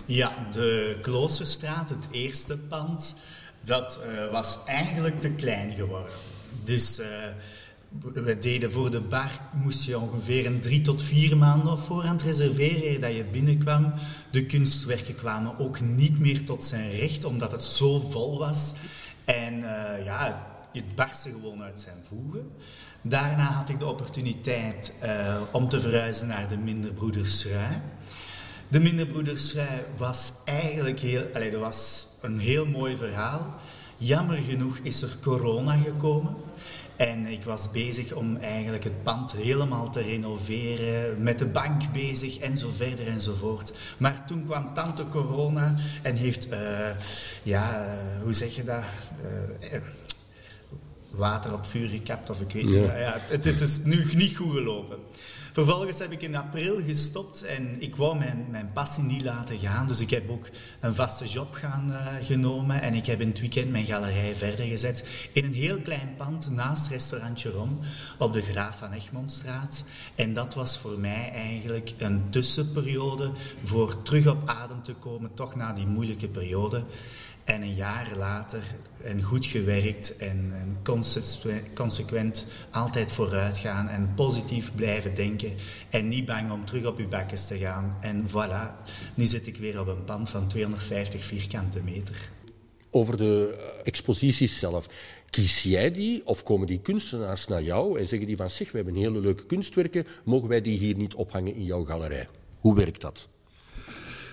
Ja, 0.06 0.48
de 0.52 0.98
Kloosterstraat, 1.02 1.90
het 1.90 2.08
eerste 2.12 2.58
pand, 2.58 3.16
dat 3.62 4.00
eh, 4.00 4.32
was 4.32 4.60
eigenlijk 4.66 5.20
te 5.20 5.32
klein 5.32 5.74
geworden. 5.74 6.14
Dus 6.64 7.00
eh, 7.00 7.08
we 8.14 8.40
deden 8.40 8.72
voor 8.72 8.92
de 8.92 9.02
bar, 9.02 9.32
moest 9.56 9.86
je 9.86 10.00
ongeveer 10.00 10.46
een 10.46 10.62
drie 10.62 10.82
tot 10.82 11.02
vier 11.02 11.38
maanden 11.38 11.72
op 11.72 11.80
voorhand 11.80 12.22
reserveren 12.22 13.02
dat 13.02 13.16
je 13.16 13.24
binnenkwam. 13.24 13.94
De 14.32 14.46
kunstwerken 14.46 15.16
kwamen 15.16 15.60
ook 15.60 15.82
niet 15.82 16.20
meer 16.20 16.46
tot 16.46 16.64
zijn 16.64 16.92
recht, 16.92 17.24
omdat 17.24 17.52
het 17.52 17.64
zo 17.64 18.00
vol 18.00 18.38
was. 18.38 18.74
En 19.26 19.54
eh, 19.54 20.06
ja, 20.06 20.48
het 20.74 20.96
barstte 20.96 21.30
gewoon 21.30 21.64
uit 21.64 21.80
zijn 21.80 21.98
voegen. 22.08 22.52
Daarna 23.02 23.44
had 23.44 23.70
ik 23.70 23.80
de 23.80 23.86
opportuniteit 23.86 24.94
eh, 25.00 25.36
om 25.52 25.70
te 25.70 25.80
verhuizen 25.80 26.28
naar 26.28 26.48
de 26.48 26.58
Minderbroeders 26.58 27.40
Schrui. 27.40 27.82
De 28.68 28.80
Minderbroedersvrij 28.80 29.86
was 29.98 30.34
eigenlijk 30.46 31.00
heel, 31.00 31.24
allee, 31.34 31.52
dat 31.52 31.60
was 31.60 32.08
een 32.22 32.40
heel 32.40 32.66
mooi 32.66 32.96
verhaal. 32.96 33.56
Jammer 33.98 34.38
genoeg 34.38 34.78
is 34.78 35.02
er 35.02 35.18
corona 35.22 35.76
gekomen. 35.76 36.36
En 37.00 37.26
ik 37.26 37.44
was 37.44 37.72
bezig 37.72 38.14
om 38.14 38.38
eigenlijk 38.38 38.84
het 38.84 39.04
pand 39.04 39.32
helemaal 39.32 39.90
te 39.90 40.02
renoveren, 40.02 41.24
met 41.24 41.40
de 41.40 41.46
bank 41.46 41.92
bezig 41.92 42.38
en 42.38 42.58
zo 42.58 42.70
verder 42.76 43.08
enzovoort. 43.08 43.74
Maar 43.98 44.26
toen 44.26 44.46
kwam 44.46 44.74
tante 44.74 45.08
corona 45.08 45.76
en 46.02 46.16
heeft, 46.16 46.50
eh, 46.50 46.90
ja, 47.44 47.86
eh, 47.86 48.22
hoe 48.24 48.34
zeg 48.34 48.56
je 48.56 48.64
dat? 48.64 48.84
Eh, 49.72 49.80
water 51.10 51.54
op 51.54 51.66
vuur 51.66 51.88
gekapt 51.88 52.30
of 52.30 52.42
ik 52.42 52.52
weet 52.52 52.64
niet. 52.64 52.74
Ja. 52.74 52.98
Ja, 52.98 53.22
het, 53.28 53.46
het 53.46 53.62
is 53.62 53.84
nu 53.84 54.06
niet 54.14 54.36
goed 54.36 54.52
gelopen. 54.52 54.98
Vervolgens 55.60 56.00
heb 56.00 56.12
ik 56.12 56.22
in 56.22 56.36
april 56.36 56.84
gestopt 56.86 57.44
en 57.44 57.82
ik 57.82 57.96
wou 57.96 58.18
mijn, 58.18 58.48
mijn 58.50 58.72
passie 58.74 59.04
niet 59.04 59.24
laten 59.24 59.58
gaan. 59.58 59.88
Dus 59.88 60.00
ik 60.00 60.10
heb 60.10 60.30
ook 60.30 60.50
een 60.80 60.96
vaste 60.96 61.26
job 61.26 61.54
gaan, 61.54 61.94
eh, 61.94 62.26
genomen 62.26 62.82
en 62.82 62.94
ik 62.94 63.06
heb 63.06 63.22
in 63.22 63.28
het 63.28 63.40
weekend 63.40 63.72
mijn 63.72 63.86
galerij 63.86 64.36
verder 64.36 64.66
gezet 64.66 65.30
in 65.34 65.46
een 65.46 65.54
heel 65.54 65.82
klein 65.82 66.14
pand 66.18 66.50
naast 66.52 66.88
restaurant 66.88 67.42
Jeroen 67.42 67.80
op 68.18 68.34
de 68.34 68.42
Graaf 68.42 68.78
van 68.78 68.92
Egmondstraat. 68.92 69.84
En 70.16 70.34
dat 70.34 70.54
was 70.54 70.78
voor 70.78 71.00
mij 71.00 71.32
eigenlijk 71.34 71.94
een 71.98 72.30
tussenperiode 72.30 73.32
voor 73.64 74.02
terug 74.02 74.28
op 74.28 74.50
adem 74.50 74.84
te 74.84 74.94
komen, 74.94 75.34
toch 75.34 75.56
na 75.56 75.74
die 75.74 75.88
moeilijke 75.88 76.28
periode. 76.28 76.84
En 77.50 77.62
een 77.62 77.76
jaar 77.76 78.12
later, 78.18 78.64
en 79.02 79.24
goed 79.24 79.46
gewerkt 79.46 80.18
en, 80.18 80.54
en 80.54 80.78
consequent 81.74 82.46
altijd 82.72 83.12
vooruit 83.12 83.58
gaan 83.58 83.88
en 83.88 84.12
positief 84.16 84.76
blijven 84.76 85.16
denken 85.16 85.54
en 85.90 86.08
niet 86.08 86.26
bang 86.26 86.52
om 86.52 86.66
terug 86.66 86.86
op 86.86 86.98
uw 86.98 87.08
bakjes 87.08 87.48
te 87.48 87.58
gaan. 87.58 87.98
En 88.02 88.28
voilà, 88.30 88.86
nu 89.14 89.26
zit 89.26 89.48
ik 89.48 89.58
weer 89.58 89.80
op 89.80 89.88
een 89.88 90.04
pand 90.04 90.30
van 90.30 90.48
250 90.48 91.24
vierkante 91.24 91.80
meter. 91.80 92.30
Over 92.92 93.18
de 93.18 93.64
exposities 93.84 94.60
zelf. 94.60 94.88
Kies 95.30 95.64
jij 95.64 95.92
die 95.92 96.26
of 96.26 96.44
komen 96.44 96.68
die 96.68 96.82
kunstenaars 96.82 97.48
naar 97.48 97.64
jou 97.64 98.00
en 98.00 98.08
zeggen 98.08 98.28
die 98.28 98.38
van 98.38 98.50
zich, 98.50 98.72
we 98.72 98.78
hebben 98.78 98.96
hele 98.96 99.20
leuke 99.20 99.46
kunstwerken, 99.46 100.06
mogen 100.24 100.50
wij 100.50 100.62
die 100.62 100.78
hier 100.78 100.96
niet 100.96 101.14
ophangen 101.14 101.56
in 101.56 101.64
jouw 101.64 101.86
galerij? 101.86 102.28
Hoe 102.60 102.76
werkt 102.76 103.02
dat? 103.02 103.28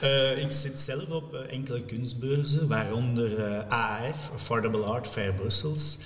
Uh, 0.03 0.39
ik 0.39 0.53
zit 0.53 0.81
zelf 0.81 1.09
op 1.09 1.35
uh, 1.35 1.53
enkele 1.53 1.83
kunstbeurzen, 1.83 2.69
waaronder 2.69 3.39
uh, 3.39 3.59
eh, 3.59 3.69
AAF, 3.69 4.31
Affordable 4.33 4.83
Art 4.83 5.09
Fair 5.09 5.33
Brussels. 5.33 5.99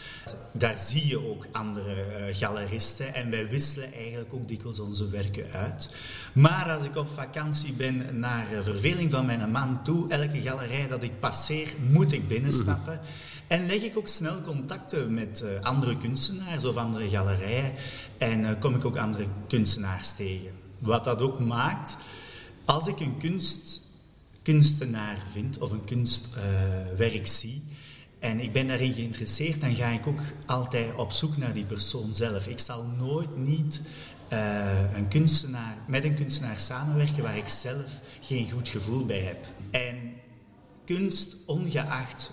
Daar 0.52 0.78
zie 0.78 1.06
je 1.06 1.28
ook 1.28 1.46
andere 1.52 1.94
galeristen 2.32 3.14
en 3.14 3.30
wij 3.30 3.48
wisselen 3.48 3.92
eigenlijk 3.92 4.34
ook 4.34 4.48
dikwijls 4.48 4.80
onze 4.80 5.08
werken 5.08 5.46
uit. 5.52 5.96
Maar 6.32 6.70
als 6.70 6.84
ik 6.84 6.96
op 6.96 7.08
vakantie 7.08 7.72
ben 7.72 8.18
naar 8.18 8.46
verveling 8.60 9.10
van 9.10 9.26
mijn 9.26 9.50
man 9.50 9.82
toe, 9.82 10.08
elke 10.08 10.40
galerij 10.40 10.88
dat 10.88 11.02
ik 11.02 11.20
passeer, 11.20 11.68
moet 11.90 12.12
ik 12.12 12.28
binnenstappen. 12.28 13.00
En 13.46 13.66
leg 13.66 13.82
ik 13.82 13.98
ook 13.98 14.08
snel 14.08 14.40
contacten 14.40 15.14
met 15.14 15.44
andere 15.62 15.98
kunstenaars 15.98 16.64
of 16.64 16.76
andere 16.76 17.08
galerijen 17.08 17.72
en 18.18 18.58
kom 18.58 18.74
ik 18.74 18.84
ook 18.84 18.96
andere 18.96 19.26
kunstenaars 19.48 20.12
tegen. 20.12 20.50
Wat 20.78 21.04
dat 21.04 21.22
ook 21.22 21.40
maakt 21.40 21.96
als 22.70 22.86
ik 22.86 23.00
een 23.00 23.18
kunst, 23.18 23.79
kunstenaar 24.50 25.18
vind 25.32 25.58
of 25.58 25.70
een 25.70 25.84
kunstwerk 25.84 27.26
zie 27.26 27.62
en 28.18 28.40
ik 28.40 28.52
ben 28.52 28.68
daarin 28.68 28.92
geïnteresseerd, 28.92 29.60
dan 29.60 29.74
ga 29.74 29.88
ik 29.88 30.06
ook 30.06 30.20
altijd 30.46 30.94
op 30.94 31.12
zoek 31.12 31.36
naar 31.36 31.52
die 31.52 31.64
persoon 31.64 32.14
zelf. 32.14 32.46
Ik 32.46 32.58
zal 32.58 32.84
nooit 32.84 33.36
niet 33.36 33.82
uh, 34.32 34.96
een 34.96 35.08
kunstenaar, 35.08 35.76
met 35.86 36.04
een 36.04 36.14
kunstenaar 36.14 36.60
samenwerken 36.60 37.22
waar 37.22 37.36
ik 37.36 37.48
zelf 37.48 38.00
geen 38.20 38.50
goed 38.50 38.68
gevoel 38.68 39.06
bij 39.06 39.20
heb. 39.20 39.46
En 39.70 39.96
kunst, 40.84 41.36
ongeacht 41.46 42.32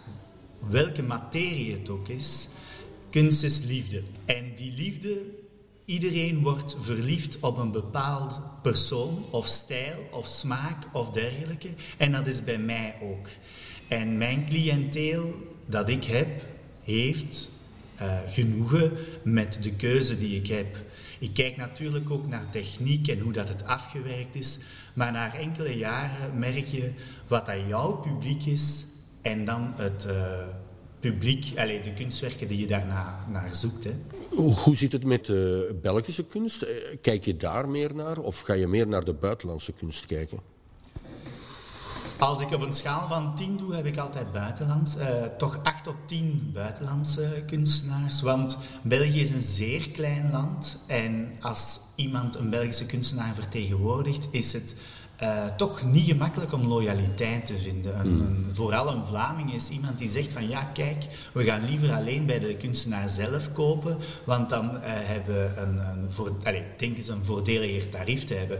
welke 0.70 1.03
materie 1.03 1.72
het 1.72 1.89
ook 1.89 2.07
is, 2.07 2.47
kunst 3.09 3.43
is 3.43 3.61
liefde. 3.61 4.03
En 4.26 4.55
die 4.55 4.72
liefde 4.72 5.26
Iedereen 5.88 6.42
wordt 6.42 6.76
verliefd 6.80 7.40
op 7.40 7.58
een 7.58 7.72
bepaald 7.72 8.42
persoon 8.62 9.26
of 9.32 9.48
stijl 9.48 10.08
of 10.12 10.28
smaak 10.28 10.88
of 10.94 11.12
dergelijke. 11.12 11.70
En 11.98 12.12
dat 12.12 12.28
is 12.28 12.44
bij 12.44 12.58
mij 12.58 12.96
ook. 13.02 13.28
En 13.88 14.18
mijn 14.18 14.46
cliënteel 14.46 15.34
dat 15.66 15.90
ik 15.90 16.04
heb, 16.04 16.28
heeft 16.84 17.50
uh, 18.02 18.18
genoegen 18.28 18.92
met 19.24 19.64
de 19.64 19.74
keuze 19.74 20.18
die 20.18 20.36
ik 20.36 20.48
heb. 20.48 20.78
Ik 21.20 21.34
kijk 21.34 21.58
natuurlijk 21.58 22.10
ook 22.10 22.28
naar 22.28 22.50
techniek 22.50 23.08
en 23.08 23.20
hoe 23.20 23.34
dat 23.34 23.48
het 23.48 23.66
afgewerkt 23.66 24.36
is. 24.36 24.60
Maar 24.94 25.12
na 25.12 25.36
enkele 25.36 25.78
jaren 25.78 26.40
merk 26.40 26.66
je 26.66 26.92
wat 27.28 27.46
dat 27.46 27.68
jouw 27.68 27.96
publiek 27.96 28.46
is 28.46 28.86
en 29.22 29.46
dan 29.46 29.74
het 29.76 30.06
uh, 30.10 30.14
publiek, 31.00 31.54
allez, 31.58 31.84
de 31.84 31.93
kunstwerken 31.93 32.48
die 32.48 32.58
je 32.58 32.68
daarna 32.68 33.26
naar 33.32 33.56
zoekt. 33.56 33.84
Hè. 33.84 33.95
Hoe 34.64 34.76
zit 34.76 34.91
het 34.91 35.04
met 35.04 35.26
de 35.26 35.76
Belgische 35.82 36.26
kunst? 36.26 36.62
Eh, 36.62 36.76
kijk 37.02 37.26
je 37.26 37.38
daar 37.38 37.70
meer 37.70 37.95
naar 37.95 38.18
of 38.18 38.39
ga 38.39 38.54
je 38.54 38.68
meer 38.68 38.88
naar 38.88 39.04
de 39.04 39.14
buitenlandse 39.14 39.72
kunst 39.72 40.06
kijken? 40.06 40.39
Als 42.20 42.41
ik 42.41 42.52
op 42.52 42.62
een 42.62 42.74
schaal 42.74 43.08
van 43.08 43.36
10 43.36 43.58
doe, 43.58 43.76
heb 43.76 43.86
ik 43.86 43.98
altijd 43.98 44.32
buitenlands. 44.32 44.98
Uh, 44.98 45.24
toch 45.38 45.60
8 45.64 45.88
op 45.88 45.95
10 46.06 46.50
buitenlandse 46.54 47.43
kunstenaars. 47.48 48.22
Want 48.22 48.58
België 48.84 49.22
is 49.22 49.30
een 49.30 49.39
zeer 49.39 49.89
klein 49.89 50.32
land. 50.32 50.78
En 50.86 51.32
als 51.41 51.80
iemand 51.95 52.36
een 52.36 52.50
Belgische 52.50 52.86
kunstenaar 52.86 53.34
vertegenwoordigt, 53.34 54.28
is 54.32 54.54
het 54.54 54.76
uh, 55.24 55.45
toch 55.55 55.84
niet 55.84 56.05
gemakkelijk 56.05 56.53
om 56.53 56.68
loyaliteit 56.68 57.45
te 57.45 57.57
vinden. 57.57 57.99
Een, 57.99 58.07
hmm. 58.07 58.45
vooral 58.53 58.88
een 58.88 59.05
Vlaming 59.05 59.53
is 59.53 59.70
iemand 59.70 59.97
die 59.97 60.09
zegt 60.09 60.32
van 60.32 60.47
ja, 60.47 60.63
kijk, 60.63 61.05
we 61.34 61.43
gaan 61.43 61.65
liever 61.70 61.91
alleen 61.91 62.26
bij 62.26 62.39
de 62.39 62.55
kunstenaar 62.55 63.09
zelf 63.09 63.53
kopen, 63.53 63.97
want 64.24 64.49
dan 64.49 64.65
uh, 64.65 64.80
hebben 64.84 65.36
we 65.36 65.61
een, 65.61 65.78
een, 65.78 66.05
voor, 66.09 66.32
allez, 66.43 66.61
denk 66.78 66.97
eens 66.97 67.07
een 67.07 67.26
voordeliger 67.26 67.89
tarief 67.89 68.24
te 68.24 68.34
hebben. 68.34 68.59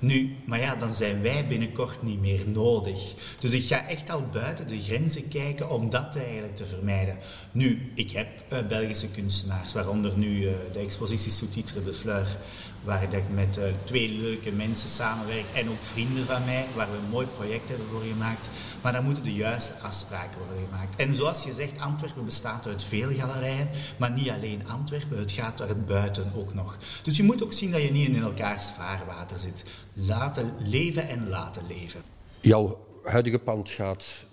Nu, 0.00 0.36
maar 0.44 0.60
ja, 0.60 0.74
dan 0.74 0.94
zijn 0.94 1.22
wij 1.22 1.46
binnenkort 1.46 2.02
niet 2.02 2.20
meer 2.20 2.48
nodig. 2.48 3.14
Dus 3.38 3.52
ik 3.52 3.64
ga 3.64 3.88
echt 3.88 4.10
al 4.10 4.24
buiten 4.32 4.66
de 4.66 4.78
grenzen 4.78 5.28
kijken 5.28 5.70
om 5.70 5.90
dat 5.90 6.16
eigenlijk 6.16 6.56
te 6.56 6.66
vermijden. 6.66 7.18
Nu, 7.52 7.92
ik 7.94 8.10
heb 8.10 8.28
uh, 8.52 8.58
Belgische 8.68 9.08
kunstenaars, 9.08 9.72
waaronder 9.72 10.18
nu 10.18 10.40
uh, 10.40 10.52
de 10.72 10.78
expositie 10.78 11.30
Sous-titre 11.30 11.84
de 11.84 11.92
Fleur, 11.92 12.36
waar 12.84 13.02
ik 13.02 13.22
met 13.34 13.58
uh, 13.58 13.64
twee 13.84 14.08
leuke 14.08 14.52
mensen 14.52 14.88
samenwerk 14.88 15.44
en 15.54 15.68
ook 15.68 15.82
vrienden 15.82 16.26
van 16.26 16.44
mij, 16.44 16.66
waar 16.74 16.90
we 16.90 16.96
een 16.96 17.10
mooi 17.10 17.26
project 17.26 17.68
hebben 17.68 17.86
voor 17.86 18.00
gemaakt. 18.00 18.48
Maar 18.82 18.92
dan 18.92 19.04
moeten 19.04 19.24
de 19.24 19.34
juiste 19.34 19.72
afspraken 19.72 20.38
worden 20.38 20.64
gemaakt. 20.70 20.96
En 20.96 21.14
zoals 21.14 21.44
je 21.44 21.52
zegt, 21.52 21.80
Antwerpen 21.80 22.24
bestaat 22.24 22.66
uit 22.66 22.82
veel 22.82 23.10
galerijen, 23.10 23.68
maar 23.96 24.10
niet 24.10 24.30
alleen 24.30 24.68
Antwerpen, 24.68 25.18
het 25.18 25.32
gaat 25.32 25.58
daar 25.58 25.76
buiten 25.76 26.32
ook 26.36 26.54
nog. 26.54 26.78
Dus 27.02 27.16
je 27.16 27.22
moet 27.22 27.42
ook 27.42 27.52
zien 27.52 27.70
dat 27.70 27.82
je 27.82 27.92
niet 27.92 28.08
in 28.08 28.22
elkaars 28.22 28.70
vaarwater 28.70 29.38
zit. 29.38 29.64
Laten 29.92 30.52
leven 30.58 31.08
en 31.08 31.28
laten 31.28 31.62
leven. 31.66 32.00
Jouw 32.40 32.86
huidige 33.02 33.38
pand 33.38 33.68
gaat 33.68 34.26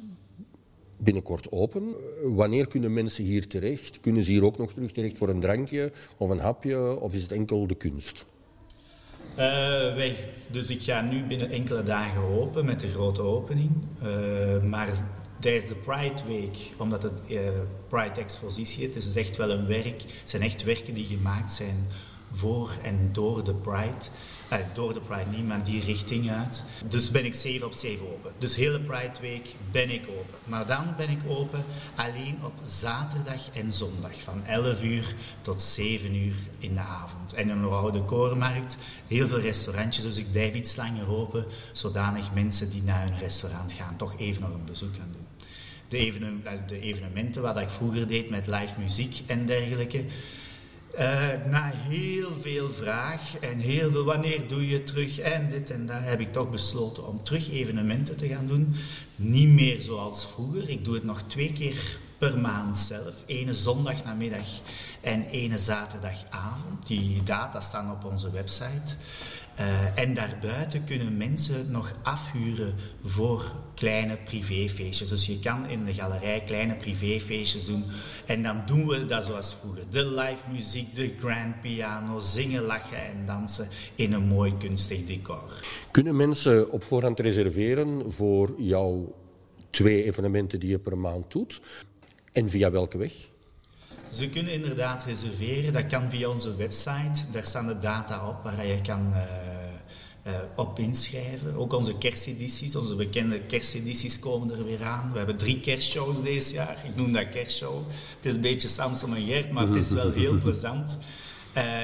binnenkort 0.97 1.51
open. 1.51 1.95
Wanneer 2.23 2.67
kunnen 2.67 2.93
mensen 2.93 3.23
hier 3.23 3.47
terecht? 3.47 3.99
Kunnen 3.99 4.23
ze 4.23 4.31
hier 4.31 4.43
ook 4.43 4.57
nog 4.57 4.73
terug 4.73 4.91
terecht 4.91 5.17
voor 5.17 5.29
een 5.29 5.39
drankje 5.39 5.91
of 6.17 6.29
een 6.29 6.39
hapje? 6.39 6.99
Of 6.99 7.13
is 7.13 7.21
het 7.21 7.31
enkel 7.31 7.67
de 7.67 7.75
kunst? 7.75 8.25
Uh, 9.37 9.95
weg. 9.95 10.27
Dus 10.47 10.69
ik 10.69 10.83
ga 10.83 11.01
nu 11.01 11.23
binnen 11.23 11.49
enkele 11.49 11.83
dagen 11.83 12.21
open 12.21 12.65
met 12.65 12.79
de 12.79 12.87
grote 12.87 13.21
opening. 13.21 13.71
Uh, 14.03 14.63
maar 14.63 14.87
tijdens 15.39 15.67
de 15.67 15.75
Pride 15.75 16.23
Week, 16.27 16.57
omdat 16.77 17.03
het 17.03 17.21
uh, 17.27 17.39
Pride 17.87 18.21
Expositie 18.21 18.89
is, 18.89 18.95
het 18.95 19.05
is 19.05 19.15
echt 19.15 19.37
wel 19.37 19.49
een 19.49 19.67
werk. 19.67 20.01
Het 20.01 20.29
zijn 20.29 20.41
echt 20.41 20.63
werken 20.63 20.93
die 20.93 21.05
gemaakt 21.05 21.51
zijn 21.51 21.87
voor 22.31 22.69
en 22.83 23.09
door 23.11 23.43
de 23.43 23.53
Pride. 23.53 24.05
Uh, 24.53 24.57
door 24.73 24.93
de 24.93 24.99
Pride 24.99 25.29
niet, 25.29 25.47
maar 25.47 25.63
die 25.63 25.81
richting 25.81 26.31
uit. 26.31 26.63
Dus 26.85 27.11
ben 27.11 27.25
ik 27.25 27.35
7 27.35 27.65
op 27.65 27.73
7 27.73 28.13
open. 28.13 28.31
Dus 28.37 28.55
hele 28.55 28.79
Pride 28.79 29.19
Week 29.21 29.55
ben 29.71 29.89
ik 29.89 30.07
open. 30.09 30.39
Maar 30.43 30.67
dan 30.67 30.93
ben 30.97 31.09
ik 31.09 31.19
open 31.27 31.63
alleen 31.95 32.39
op 32.43 32.53
zaterdag 32.65 33.49
en 33.53 33.71
zondag. 33.71 34.21
Van 34.21 34.45
11 34.45 34.83
uur 34.83 35.15
tot 35.41 35.61
7 35.61 36.15
uur 36.15 36.35
in 36.57 36.73
de 36.73 36.79
avond. 36.79 37.33
En 37.33 37.49
een 37.49 37.63
oude 37.63 38.01
korenmarkt, 38.01 38.77
heel 39.07 39.27
veel 39.27 39.39
restaurantjes. 39.39 40.03
Dus 40.03 40.17
ik 40.17 40.31
blijf 40.31 40.53
iets 40.53 40.75
langer 40.75 41.09
open. 41.09 41.45
Zodanig 41.71 42.33
mensen 42.33 42.69
die 42.69 42.83
naar 42.83 43.03
hun 43.03 43.19
restaurant 43.19 43.71
gaan 43.73 43.95
toch 43.95 44.19
even 44.19 44.41
nog 44.41 44.53
een 44.53 44.65
bezoek 44.65 44.95
gaan 44.95 45.11
doen. 45.11 45.25
De, 45.87 46.59
de 46.67 46.79
evenementen 46.79 47.41
wat 47.41 47.57
ik 47.57 47.69
vroeger 47.69 48.07
deed 48.07 48.29
met 48.29 48.47
live 48.47 48.79
muziek 48.79 49.21
en 49.25 49.45
dergelijke 49.45 50.05
uh, 50.99 51.05
na 51.49 51.71
heel 51.73 52.29
veel 52.41 52.71
vraag 52.71 53.39
en 53.39 53.59
heel 53.59 53.91
veel 53.91 54.03
wanneer 54.03 54.47
doe 54.47 54.67
je 54.67 54.83
terug 54.83 55.19
en 55.19 55.49
dit 55.49 55.69
en 55.69 55.85
dat, 55.85 55.99
heb 55.99 56.19
ik 56.19 56.33
toch 56.33 56.49
besloten 56.49 57.07
om 57.07 57.23
terug 57.23 57.51
evenementen 57.51 58.17
te 58.17 58.27
gaan 58.27 58.47
doen. 58.47 58.75
Niet 59.15 59.49
meer 59.49 59.81
zoals 59.81 60.27
vroeger. 60.27 60.69
Ik 60.69 60.85
doe 60.85 60.93
het 60.93 61.03
nog 61.03 61.21
twee 61.21 61.53
keer 61.53 61.99
per 62.17 62.37
maand 62.37 62.77
zelf. 62.77 63.23
Ene 63.25 63.53
zondagnamiddag 63.53 64.47
en 65.01 65.25
ene 65.25 65.57
zaterdagavond. 65.57 66.87
Die 66.87 67.23
data 67.23 67.59
staan 67.59 67.91
op 67.91 68.03
onze 68.03 68.31
website. 68.31 68.95
Uh, 69.59 69.99
en 69.99 70.13
daarbuiten 70.13 70.83
kunnen 70.83 71.17
mensen 71.17 71.71
nog 71.71 71.93
afhuren 72.03 72.75
voor 73.03 73.55
kleine 73.75 74.17
privéfeestjes. 74.17 75.09
Dus 75.09 75.25
je 75.25 75.39
kan 75.39 75.69
in 75.69 75.85
de 75.85 75.93
galerij 75.93 76.43
kleine 76.45 76.75
privéfeestjes 76.75 77.65
doen. 77.65 77.83
En 78.25 78.43
dan 78.43 78.61
doen 78.65 78.87
we 78.87 79.05
dat 79.05 79.25
zoals 79.25 79.55
vroeger. 79.55 79.83
De 79.89 80.05
live 80.05 80.51
muziek, 80.51 80.95
de 80.95 81.13
grand 81.19 81.61
piano, 81.61 82.19
zingen, 82.19 82.61
lachen 82.61 83.05
en 83.05 83.25
dansen 83.25 83.67
in 83.95 84.13
een 84.13 84.27
mooi 84.27 84.57
kunstig 84.57 85.05
decor. 85.05 85.61
Kunnen 85.91 86.15
mensen 86.15 86.71
op 86.71 86.83
voorhand 86.83 87.19
reserveren 87.19 88.11
voor 88.11 88.53
jouw 88.57 89.15
twee 89.69 90.03
evenementen 90.03 90.59
die 90.59 90.69
je 90.69 90.79
per 90.79 90.97
maand 90.97 91.31
doet? 91.31 91.61
En 92.31 92.49
via 92.49 92.71
welke 92.71 92.97
weg? 92.97 93.13
Ze 94.09 94.29
kunnen 94.29 94.53
inderdaad 94.53 95.03
reserveren. 95.03 95.73
Dat 95.73 95.87
kan 95.87 96.09
via 96.09 96.29
onze 96.29 96.55
website. 96.55 97.21
Daar 97.31 97.45
staan 97.45 97.67
de 97.67 97.79
data 97.79 98.27
op 98.27 98.43
waar 98.43 98.65
je 98.65 98.81
kan 98.81 99.13
uh, 99.13 99.21
uh, 100.27 100.33
op 100.55 100.79
inschrijven. 100.79 101.55
Ook 101.55 101.73
onze 101.73 101.97
kerstedities, 101.97 102.75
onze 102.75 102.95
bekende 102.95 103.39
kerstedities 103.39 104.19
komen 104.19 104.57
er 104.57 104.65
weer 104.65 104.83
aan. 104.83 105.11
We 105.11 105.17
hebben 105.17 105.37
drie 105.37 105.59
kerstshows 105.59 106.21
deze 106.21 106.53
jaar. 106.53 106.77
Ik 106.83 106.95
noem 106.95 107.13
dat 107.13 107.29
kerstshow. 107.29 107.77
Het 108.15 108.25
is 108.25 108.33
een 108.33 108.41
beetje 108.41 108.67
Samson 108.67 109.15
en 109.15 109.25
Gert, 109.25 109.51
maar 109.51 109.67
het 109.67 109.75
is 109.75 109.89
wel 109.89 110.11
heel 110.11 110.37
plezant. 110.43 110.97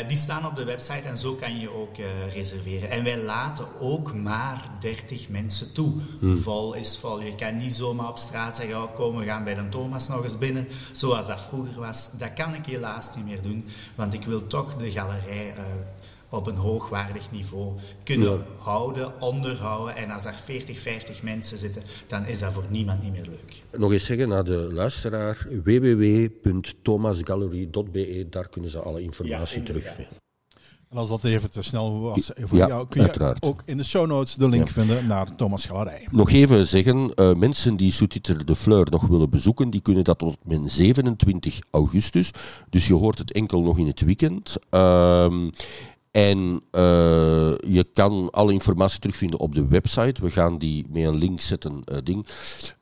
Die 0.07 0.17
staan 0.17 0.45
op 0.45 0.55
de 0.55 0.63
website 0.63 1.07
en 1.07 1.17
zo 1.17 1.33
kan 1.33 1.59
je 1.59 1.69
ook 1.69 1.95
reserveren. 2.33 2.89
En 2.89 3.03
wij 3.03 3.17
laten 3.17 3.65
ook 3.79 4.13
maar 4.13 4.69
30 4.79 5.29
mensen 5.29 5.73
toe. 5.73 5.93
Hmm. 6.19 6.37
Vol 6.37 6.73
is 6.73 6.97
vol. 6.97 7.21
Je 7.21 7.35
kan 7.35 7.57
niet 7.57 7.73
zomaar 7.73 8.09
op 8.09 8.17
straat 8.17 8.57
zeggen, 8.57 8.83
oh, 8.83 8.95
kom, 8.95 9.17
we 9.17 9.25
gaan 9.25 9.43
bij 9.43 9.53
de 9.53 9.69
Thomas 9.69 10.07
nog 10.07 10.23
eens 10.23 10.37
binnen. 10.37 10.67
Zoals 10.91 11.27
dat 11.27 11.41
vroeger 11.41 11.79
was. 11.79 12.09
Dat 12.17 12.33
kan 12.33 12.53
ik 12.53 12.65
helaas 12.65 13.15
niet 13.15 13.25
meer 13.25 13.41
doen, 13.41 13.65
want 13.95 14.13
ik 14.13 14.25
wil 14.25 14.47
toch 14.47 14.75
de 14.75 14.91
galerij 14.91 15.53
op 16.33 16.47
een 16.47 16.55
hoogwaardig 16.55 17.31
niveau 17.31 17.73
kunnen 18.03 18.43
houden, 18.57 19.21
onderhouden. 19.21 19.95
En 19.95 20.11
als 20.11 20.25
er 20.25 20.33
40, 20.33 20.79
50 20.79 21.21
mensen 21.21 21.57
zitten, 21.57 21.81
dan 22.07 22.25
is 22.25 22.39
dat 22.39 22.53
voor 22.53 22.65
niemand 22.69 23.03
niet 23.03 23.11
meer 23.11 23.25
leuk. 23.25 23.63
Nog 23.77 23.91
eens 23.91 24.05
zeggen 24.05 24.29
naar 24.29 24.43
de 24.43 24.69
luisteraar, 24.73 25.47
www.thomasgallery.be, 25.63 28.27
daar 28.29 28.49
kunnen 28.49 28.69
ze 28.69 28.79
alle 28.79 29.01
informatie 29.01 29.59
ja, 29.59 29.65
terugvinden. 29.65 30.17
En 30.89 30.97
als 30.99 31.09
dat 31.09 31.23
even 31.23 31.51
te 31.51 31.61
snel 31.61 32.01
was 32.01 32.31
voor 32.35 32.57
jou, 32.57 32.87
kun 32.87 33.01
je 33.01 33.35
ook 33.39 33.61
in 33.65 33.77
de 33.77 33.83
show 33.83 34.07
notes 34.07 34.35
de 34.35 34.49
link 34.49 34.69
vinden 34.69 35.07
naar 35.07 35.35
Thomas 35.35 35.65
Galerij. 35.65 36.07
Nog 36.11 36.31
even 36.31 36.67
zeggen, 36.67 37.11
uh, 37.15 37.33
mensen 37.33 37.75
die 37.75 37.91
Soutiter 37.91 38.45
de 38.45 38.55
Fleur 38.55 38.87
nog 38.89 39.07
willen 39.07 39.29
bezoeken, 39.29 39.69
die 39.69 39.81
kunnen 39.81 40.03
dat 40.03 40.17
tot 40.17 40.37
mijn 40.45 40.69
27 40.69 41.59
augustus. 41.71 42.31
Dus 42.69 42.87
je 42.87 42.93
hoort 42.93 43.17
het 43.17 43.31
enkel 43.31 43.61
nog 43.61 43.77
in 43.77 43.87
het 43.87 44.01
weekend. 44.01 44.57
Uh, 44.71 45.33
en 46.13 46.61
uh, 46.71 46.81
je 47.67 47.87
kan 47.93 48.29
alle 48.31 48.53
informatie 48.53 48.99
terugvinden 48.99 49.39
op 49.39 49.55
de 49.55 49.67
website. 49.67 50.21
We 50.21 50.29
gaan 50.29 50.57
die 50.57 50.85
met 50.89 51.03
een 51.03 51.15
link 51.15 51.39
zetten. 51.39 51.81
Uh, 51.91 51.97
ding. 52.03 52.27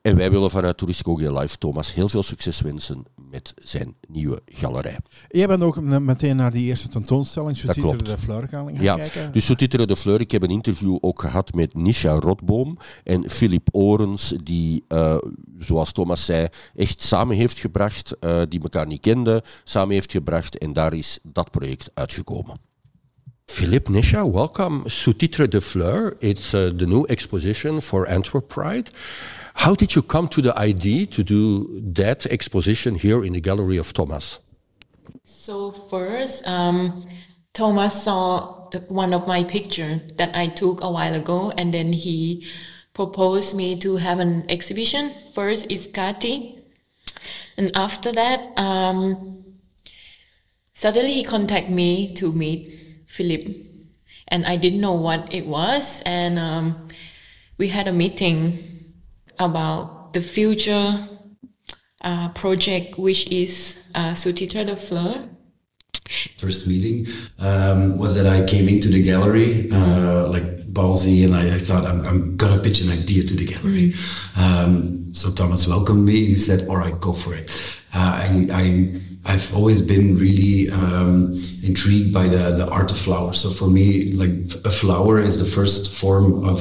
En 0.02 0.16
wij 0.16 0.32
willen 0.32 0.50
vanuit 0.50 0.78
Toeristico 0.78 1.40
Live 1.40 1.58
Thomas 1.58 1.94
heel 1.94 2.10
veel 2.10 2.24
succes 2.24 2.62
wensen 2.62 3.04
met 3.30 3.54
zijn 3.56 3.96
nieuwe 4.08 4.42
galerij. 4.46 4.98
Jij 5.30 5.48
bent 5.48 5.64
ook 5.64 5.82
meteen 5.82 6.36
naar 6.36 6.52
die 6.52 6.66
eerste 6.66 6.88
tentoonstelling, 6.88 7.58
Soutitere 7.58 8.04
de 8.04 8.18
Fleur, 8.18 8.48
gaan 8.48 8.76
ja, 8.82 8.96
kijken? 8.96 9.32
Dus 9.32 9.46
Soutitere 9.46 9.86
de 9.86 9.96
Fleur, 9.96 10.20
ik 10.20 10.32
heb 10.32 10.44
een 10.44 10.50
interview 10.50 10.98
ook 11.02 11.22
gehad 11.22 11.54
met 11.54 11.74
Nisha 11.74 12.14
Rotboom 12.14 12.78
en 13.04 13.30
Philip 13.30 13.68
Orens, 13.72 14.34
die, 14.44 14.84
uh, 14.88 15.18
zoals 15.60 15.92
Thomas 15.92 16.26
zei, 16.26 16.48
echt 16.76 17.02
samen 17.02 17.36
heeft 17.36 17.58
gebracht, 17.58 18.16
die 18.50 18.62
elkaar 18.62 18.88
niet 18.88 19.02
kenden, 19.02 19.42
samen 19.64 19.94
heeft 19.94 20.12
gebracht 20.12 20.58
en 20.58 20.74
daar 20.74 20.94
is 20.94 21.20
dat 21.24 21.52
project 21.52 21.92
uitgekomen. 21.94 22.70
Philippe 23.52 23.91
Nisha, 23.91 24.26
welcome. 24.26 24.88
Sous-titre 24.88 25.45
de 25.45 25.60
Fleur, 25.60 26.16
it's 26.22 26.54
uh, 26.54 26.72
the 26.74 26.86
new 26.86 27.06
exposition 27.10 27.82
for 27.82 28.08
Antwerp 28.08 28.47
Pride. 28.47 28.91
How 29.56 29.76
did 29.76 29.93
you 29.93 30.02
come 30.02 30.30
to 30.30 30.41
the 30.41 30.58
idea 30.58 31.06
to 31.08 31.22
do 31.22 31.82
that 31.82 32.26
exposition 32.28 32.95
here 32.95 33.26
in 33.26 33.34
the 33.34 33.41
Gallery 33.41 33.76
of 33.76 33.91
Thomas? 33.91 34.39
So 35.26 35.74
first, 35.74 36.47
um, 36.47 37.06
Thomas 37.54 38.04
saw 38.04 38.70
the, 38.70 38.80
one 38.88 39.14
of 39.14 39.28
my 39.28 39.43
pictures 39.43 39.99
that 40.16 40.34
I 40.34 40.47
took 40.47 40.82
a 40.82 40.89
while 40.89 41.14
ago, 41.14 41.52
and 41.58 41.74
then 41.74 41.91
he 41.91 42.47
proposed 42.93 43.54
me 43.54 43.78
to 43.80 43.97
have 43.97 44.20
an 44.20 44.49
exhibition. 44.49 45.12
First 45.36 45.70
is 45.70 45.89
Kati, 45.89 46.58
and 47.58 47.70
after 47.76 48.14
that, 48.14 48.58
um, 48.58 49.43
suddenly 50.74 51.12
he 51.12 51.24
contacted 51.26 51.76
me 51.76 52.14
to 52.16 52.32
meet 52.32 52.78
Philip, 53.12 53.43
and 54.30 54.45
I 54.45 54.55
didn't 54.55 54.80
know 54.80 54.93
what 54.93 55.34
it 55.34 55.45
was. 55.45 56.01
And 56.05 56.39
um, 56.39 56.88
we 57.57 57.68
had 57.68 57.88
a 57.88 57.91
meeting 57.91 58.93
about 59.38 60.14
the 60.14 60.22
future 60.22 61.07
uh, 62.03 62.30
project, 62.30 62.97
which 62.97 63.28
is 63.28 63.84
uh, 63.95 64.14
Sous-titre 64.14 64.64
de 64.66 64.76
Fleur. 64.78 65.28
First 66.38 66.68
meeting 66.68 67.07
um, 67.39 67.97
was 67.97 68.16
that 68.16 68.26
I 68.26 68.45
came 68.45 68.68
into 68.68 68.89
the 68.89 69.03
gallery 69.03 69.70
uh, 69.72 70.28
like 70.28 70.74
ballsy, 70.74 71.24
and 71.26 71.36
I, 71.36 71.55
I 71.55 71.57
thought 71.57 71.86
I'm, 71.86 72.05
I'm, 72.05 72.36
gonna 72.36 72.62
pitch 72.62 72.82
an 72.82 72.91
idea 72.91 73.24
to 73.24 73.34
the 73.36 73.45
gallery. 73.45 73.91
Mm-hmm. 73.91 74.41
Um, 74.41 75.14
so 75.14 75.32
Thomas 75.32 75.68
welcomed 75.68 76.05
me 76.05 76.20
and 76.20 76.30
he 76.30 76.38
said, 76.38 76.68
"All 76.68 76.78
right, 76.78 76.99
go 76.99 77.14
for 77.14 77.34
it." 77.34 77.51
Uh, 77.93 78.12
I, 78.24 78.47
I 78.51 79.01
I've 79.26 79.54
always 79.56 79.82
been 79.82 80.18
really 80.18 80.72
um, 80.72 81.34
intrigued 81.64 82.14
by 82.14 82.28
the 82.28 82.52
the 82.52 82.68
art 82.70 82.92
of 82.92 82.98
flowers. 82.98 83.40
So 83.42 83.50
for 83.52 83.68
me, 83.68 84.14
like 84.14 84.32
a 84.66 84.72
flower 84.72 85.20
is 85.22 85.40
the 85.40 85.46
first 85.46 85.94
form 85.94 86.44
of 86.48 86.60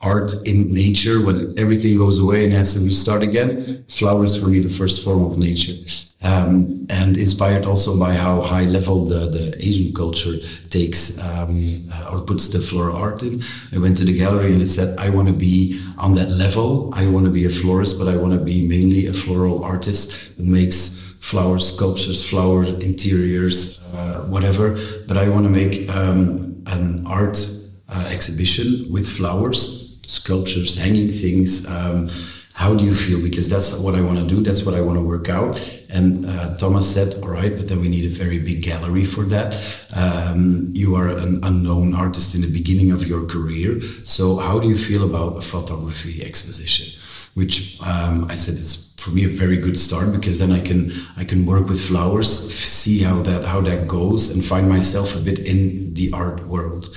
art 0.00 0.32
in 0.44 0.72
nature. 0.72 1.24
When 1.24 1.58
everything 1.58 1.96
goes 1.96 2.18
away 2.18 2.44
and 2.44 2.52
has 2.52 2.74
to 2.74 2.80
restart 2.80 3.22
again, 3.22 3.84
flowers 3.88 4.36
for 4.36 4.46
me 4.48 4.60
the 4.60 4.68
first 4.68 5.02
form 5.02 5.24
of 5.24 5.38
nature. 5.38 5.74
Um, 6.22 6.86
and 6.88 7.18
inspired 7.18 7.66
also 7.66 7.98
by 7.98 8.14
how 8.14 8.40
high 8.40 8.64
level 8.64 9.04
the, 9.04 9.28
the 9.28 9.54
Asian 9.62 9.92
culture 9.92 10.38
takes 10.70 11.18
um, 11.22 11.86
uh, 11.92 12.12
or 12.12 12.22
puts 12.22 12.48
the 12.48 12.60
floral 12.60 12.96
art 12.96 13.22
in. 13.22 13.42
I 13.74 13.78
went 13.78 13.98
to 13.98 14.06
the 14.06 14.16
gallery 14.16 14.54
and 14.54 14.62
it 14.62 14.68
said, 14.68 14.98
I 14.98 15.10
want 15.10 15.28
to 15.28 15.34
be 15.34 15.82
on 15.98 16.14
that 16.14 16.30
level. 16.30 16.90
I 16.94 17.06
want 17.06 17.26
to 17.26 17.30
be 17.30 17.44
a 17.44 17.50
florist, 17.50 17.98
but 17.98 18.08
I 18.08 18.16
want 18.16 18.32
to 18.32 18.40
be 18.40 18.66
mainly 18.66 19.06
a 19.06 19.12
floral 19.12 19.62
artist 19.62 20.14
who 20.38 20.44
makes 20.44 21.03
flowers, 21.24 21.74
sculptures, 21.74 22.28
flower 22.28 22.64
interiors, 22.64 23.82
uh, 23.94 24.26
whatever. 24.28 24.78
But 25.08 25.16
I 25.16 25.30
want 25.30 25.44
to 25.44 25.50
make 25.50 25.88
um, 25.88 26.62
an 26.66 27.02
art 27.08 27.38
uh, 27.88 28.10
exhibition 28.12 28.92
with 28.92 29.06
flowers, 29.08 29.98
sculptures, 30.06 30.76
hanging 30.76 31.08
things. 31.08 31.66
Um, 31.66 32.10
how 32.52 32.74
do 32.74 32.84
you 32.84 32.94
feel? 32.94 33.20
Because 33.22 33.48
that's 33.48 33.76
what 33.80 33.94
I 33.94 34.02
want 34.02 34.18
to 34.18 34.26
do. 34.26 34.42
That's 34.42 34.64
what 34.66 34.74
I 34.74 34.82
want 34.82 34.98
to 34.98 35.04
work 35.04 35.30
out. 35.30 35.54
And 35.88 36.26
uh, 36.26 36.56
Thomas 36.56 36.92
said, 36.92 37.14
all 37.22 37.30
right, 37.30 37.56
but 37.56 37.68
then 37.68 37.80
we 37.80 37.88
need 37.88 38.04
a 38.04 38.14
very 38.24 38.38
big 38.38 38.62
gallery 38.62 39.04
for 39.04 39.24
that. 39.24 39.56
Um, 39.96 40.70
you 40.74 40.94
are 40.94 41.08
an 41.08 41.42
unknown 41.42 41.94
artist 41.94 42.34
in 42.34 42.42
the 42.42 42.52
beginning 42.52 42.90
of 42.92 43.08
your 43.08 43.24
career. 43.24 43.80
So 44.04 44.36
how 44.36 44.60
do 44.60 44.68
you 44.68 44.76
feel 44.76 45.04
about 45.04 45.38
a 45.38 45.42
photography 45.42 46.22
exposition? 46.22 47.00
Which 47.34 47.80
um, 47.82 48.26
I 48.30 48.36
said 48.36 48.54
is 48.54 48.94
for 48.96 49.10
me 49.10 49.24
a 49.24 49.28
very 49.28 49.58
good 49.58 49.76
start 49.76 50.12
because 50.12 50.38
then 50.38 50.52
I 50.52 50.60
can 50.60 50.92
I 51.16 51.24
can 51.24 51.44
work 51.44 51.68
with 51.68 51.80
flowers, 51.80 52.30
see 52.54 53.00
how 53.00 53.22
that 53.22 53.44
how 53.44 53.60
that 53.62 53.86
goes, 53.86 54.30
and 54.34 54.44
find 54.44 54.68
myself 54.68 55.14
a 55.16 55.20
bit 55.20 55.38
in 55.40 55.94
the 55.94 56.12
art 56.12 56.46
world. 56.46 56.88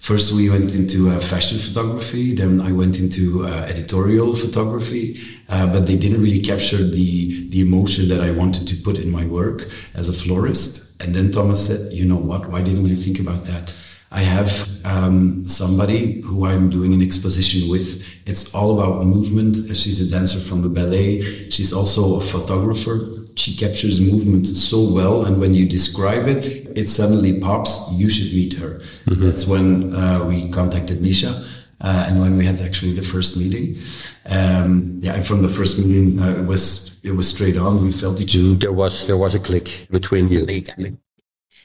First, 0.00 0.32
we 0.32 0.48
went 0.48 0.74
into 0.74 1.10
uh, 1.10 1.20
fashion 1.20 1.58
photography. 1.58 2.34
Then 2.34 2.60
I 2.60 2.72
went 2.72 2.98
into 2.98 3.46
uh, 3.46 3.66
editorial 3.68 4.34
photography, 4.34 5.20
uh, 5.48 5.66
but 5.66 5.86
they 5.86 5.96
didn't 5.96 6.22
really 6.22 6.40
capture 6.40 6.82
the 6.82 7.48
the 7.50 7.60
emotion 7.60 8.08
that 8.08 8.20
I 8.20 8.30
wanted 8.30 8.66
to 8.68 8.76
put 8.76 8.98
in 8.98 9.10
my 9.10 9.26
work 9.26 9.68
as 9.94 10.08
a 10.08 10.12
florist. 10.12 11.02
And 11.02 11.14
then 11.14 11.30
Thomas 11.30 11.66
said, 11.66 11.92
"You 11.92 12.06
know 12.06 12.22
what? 12.30 12.48
Why 12.50 12.60
didn't 12.62 12.82
we 12.82 12.94
think 12.94 13.18
about 13.18 13.44
that?" 13.44 13.74
I 14.12 14.22
have 14.22 14.68
um, 14.84 15.44
somebody 15.44 16.20
who 16.22 16.44
I'm 16.44 16.68
doing 16.68 16.92
an 16.92 17.00
exposition 17.00 17.70
with. 17.70 18.04
It's 18.26 18.52
all 18.54 18.78
about 18.78 19.04
movement. 19.04 19.76
She's 19.76 20.00
a 20.00 20.10
dancer 20.10 20.40
from 20.40 20.62
the 20.62 20.68
ballet. 20.68 21.48
She's 21.50 21.72
also 21.72 22.16
a 22.16 22.20
photographer. 22.20 23.08
She 23.36 23.54
captures 23.56 24.00
movement 24.00 24.48
so 24.48 24.92
well, 24.92 25.24
and 25.24 25.40
when 25.40 25.54
you 25.54 25.68
describe 25.68 26.26
it, 26.26 26.46
it 26.76 26.88
suddenly 26.88 27.38
pops. 27.38 27.88
You 27.92 28.10
should 28.10 28.34
meet 28.34 28.54
her. 28.54 28.80
Mm-hmm. 29.06 29.24
That's 29.24 29.46
when 29.46 29.94
uh, 29.94 30.24
we 30.24 30.50
contacted 30.50 30.98
Nisha. 30.98 31.46
Uh, 31.80 32.04
and 32.08 32.20
when 32.20 32.36
we 32.36 32.44
had 32.44 32.60
actually 32.60 32.92
the 32.92 33.02
first 33.02 33.38
meeting, 33.38 33.80
um, 34.26 35.00
yeah, 35.02 35.14
and 35.14 35.24
from 35.24 35.40
the 35.40 35.48
first 35.48 35.78
meeting, 35.78 36.18
uh, 36.20 36.32
it 36.32 36.44
was 36.44 37.00
it 37.02 37.12
was 37.12 37.28
straight 37.28 37.56
on. 37.56 37.82
We 37.82 37.92
felt 37.92 38.20
each 38.20 38.36
other. 38.36 38.54
There 38.54 38.72
was 38.72 39.06
there 39.06 39.16
was 39.16 39.34
a 39.34 39.38
click 39.38 39.86
between 39.90 40.28
you. 40.28 40.44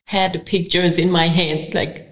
Had 0.05 0.33
the 0.33 0.39
pictures 0.39 0.97
in 0.97 1.11
my 1.11 1.27
head, 1.27 1.73
like 1.73 2.04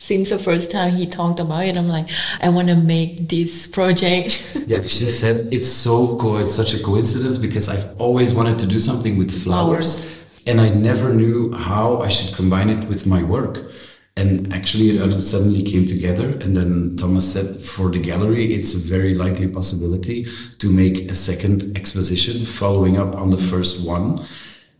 since 0.00 0.30
the 0.30 0.38
first 0.38 0.70
time 0.70 0.96
he 0.96 1.06
talked 1.06 1.38
about 1.38 1.62
it, 1.66 1.76
I'm 1.76 1.86
like, 1.86 2.08
I 2.40 2.48
want 2.48 2.68
to 2.68 2.74
make 2.74 3.28
this 3.28 3.66
project. 3.66 4.56
yeah, 4.66 4.80
she 4.82 5.04
said 5.04 5.52
it's 5.52 5.68
so 5.68 6.16
cool. 6.16 6.38
It's 6.38 6.54
such 6.54 6.72
a 6.72 6.82
coincidence 6.82 7.36
because 7.36 7.68
I've 7.68 8.00
always 8.00 8.32
wanted 8.32 8.58
to 8.60 8.66
do 8.66 8.78
something 8.78 9.18
with 9.18 9.30
flowers, 9.30 10.18
and 10.46 10.58
I 10.58 10.70
never 10.70 11.12
knew 11.12 11.52
how 11.52 11.98
I 11.98 12.08
should 12.08 12.34
combine 12.34 12.70
it 12.70 12.88
with 12.88 13.06
my 13.06 13.22
work. 13.22 13.70
And 14.16 14.52
actually, 14.54 14.88
it 14.90 15.20
suddenly 15.20 15.62
came 15.62 15.84
together. 15.84 16.30
And 16.40 16.56
then 16.56 16.96
Thomas 16.96 17.30
said, 17.30 17.56
for 17.56 17.90
the 17.90 18.00
gallery, 18.00 18.54
it's 18.54 18.74
a 18.74 18.78
very 18.78 19.14
likely 19.14 19.48
possibility 19.48 20.26
to 20.58 20.72
make 20.72 21.10
a 21.10 21.14
second 21.14 21.76
exposition 21.76 22.44
following 22.44 22.96
up 22.96 23.14
on 23.14 23.30
the 23.30 23.38
first 23.38 23.86
one. 23.86 24.18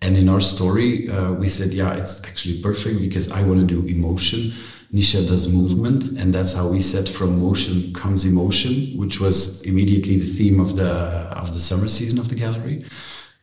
And 0.02 0.16
in 0.16 0.28
our 0.30 0.40
story, 0.40 1.08
uh, 1.10 1.32
we 1.32 1.48
said, 1.48 1.72
yeah, 1.72 1.94
it's 1.94 2.24
actually 2.24 2.60
perfect 2.60 3.00
because 3.00 3.30
I 3.30 3.42
want 3.42 3.60
to 3.60 3.66
do 3.66 3.86
emotion 3.86 4.52
Nisha 4.92 5.26
does 5.28 5.52
movement, 5.52 6.08
and 6.18 6.34
that's 6.34 6.52
how 6.52 6.68
we 6.68 6.80
said 6.80 7.08
from 7.08 7.40
motion 7.40 7.92
comes 7.92 8.24
emotion, 8.24 8.98
which 8.98 9.20
was 9.20 9.62
immediately 9.62 10.18
the 10.18 10.26
theme 10.26 10.58
of 10.58 10.74
the 10.74 10.90
of 10.90 11.52
the 11.52 11.60
summer 11.60 11.88
season 11.88 12.18
of 12.18 12.28
the 12.28 12.34
gallery. 12.34 12.84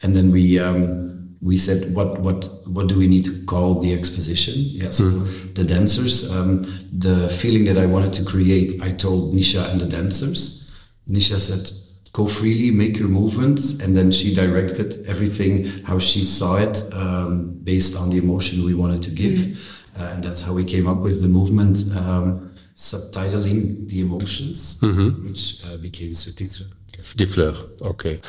And 0.04 0.14
then 0.14 0.30
we 0.32 0.60
um, 0.60 1.38
we 1.42 1.56
said, 1.58 1.96
what 1.96 2.20
what 2.20 2.50
what 2.68 2.88
do 2.88 2.98
we 2.98 3.08
need 3.08 3.24
to 3.26 3.46
call 3.46 3.80
the 3.80 3.94
exposition? 3.94 4.56
Yeah, 4.58 4.90
so 4.90 5.06
mm. 5.06 5.56
the 5.56 5.64
dancers. 5.64 6.30
Um, 6.36 6.64
the 6.92 7.30
feeling 7.30 7.66
that 7.66 7.78
I 7.78 7.86
wanted 7.86 8.14
to 8.14 8.26
create, 8.26 8.82
I 8.82 8.92
told 8.92 9.34
Nisha 9.34 9.70
and 9.70 9.80
the 9.80 9.88
dancers. 9.88 10.70
Nisha 11.10 11.38
said, 11.38 11.72
go 12.12 12.26
freely, 12.26 12.72
make 12.72 12.98
your 12.98 13.08
movements, 13.08 13.80
and 13.80 13.96
then 13.96 14.12
she 14.12 14.34
directed 14.34 15.06
everything 15.08 15.68
how 15.84 16.00
she 16.00 16.24
saw 16.24 16.58
it 16.58 16.84
um, 16.94 17.54
based 17.64 17.96
on 17.96 18.10
the 18.10 18.18
emotion 18.18 18.66
we 18.66 18.74
wanted 18.74 19.02
to 19.04 19.12
give, 19.12 19.40
mm-hmm. 19.40 19.77
Uh, 20.00 20.14
and 20.14 20.24
that's 20.24 20.42
how 20.42 20.54
we 20.54 20.64
came 20.64 20.88
up 20.88 21.00
with 21.00 21.22
the 21.22 21.28
movement, 21.28 21.78
um, 21.96 22.52
subtitling 22.76 23.88
the 23.88 24.02
emotions, 24.02 24.80
mm-hmm. 24.82 25.28
which 25.28 25.64
uh, 25.66 25.78
became 25.78 26.14
sous-titres. 26.14 26.68
De 27.16 27.26
Fleur, 27.26 27.54
okay. 27.82 28.20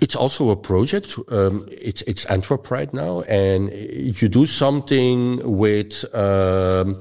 It's 0.00 0.16
also 0.16 0.50
a 0.50 0.56
project. 0.56 1.16
Um, 1.28 1.66
it's 1.70 2.02
it's 2.02 2.24
Antwerp 2.26 2.68
right 2.70 2.92
now, 2.92 3.22
and 3.22 3.72
you 3.72 4.28
do 4.28 4.46
something 4.46 5.40
with. 5.44 6.04
Um, 6.14 7.00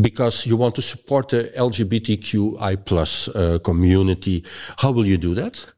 because 0.00 0.46
you 0.46 0.56
want 0.56 0.74
to 0.74 0.82
support 0.82 1.28
the 1.28 1.52
LGBTQI 1.56 2.84
plus 2.84 3.28
uh, 3.28 3.58
community. 3.62 4.44
How 4.78 4.90
will 4.90 5.06
you 5.06 5.16
do 5.16 5.34
that? 5.34 5.73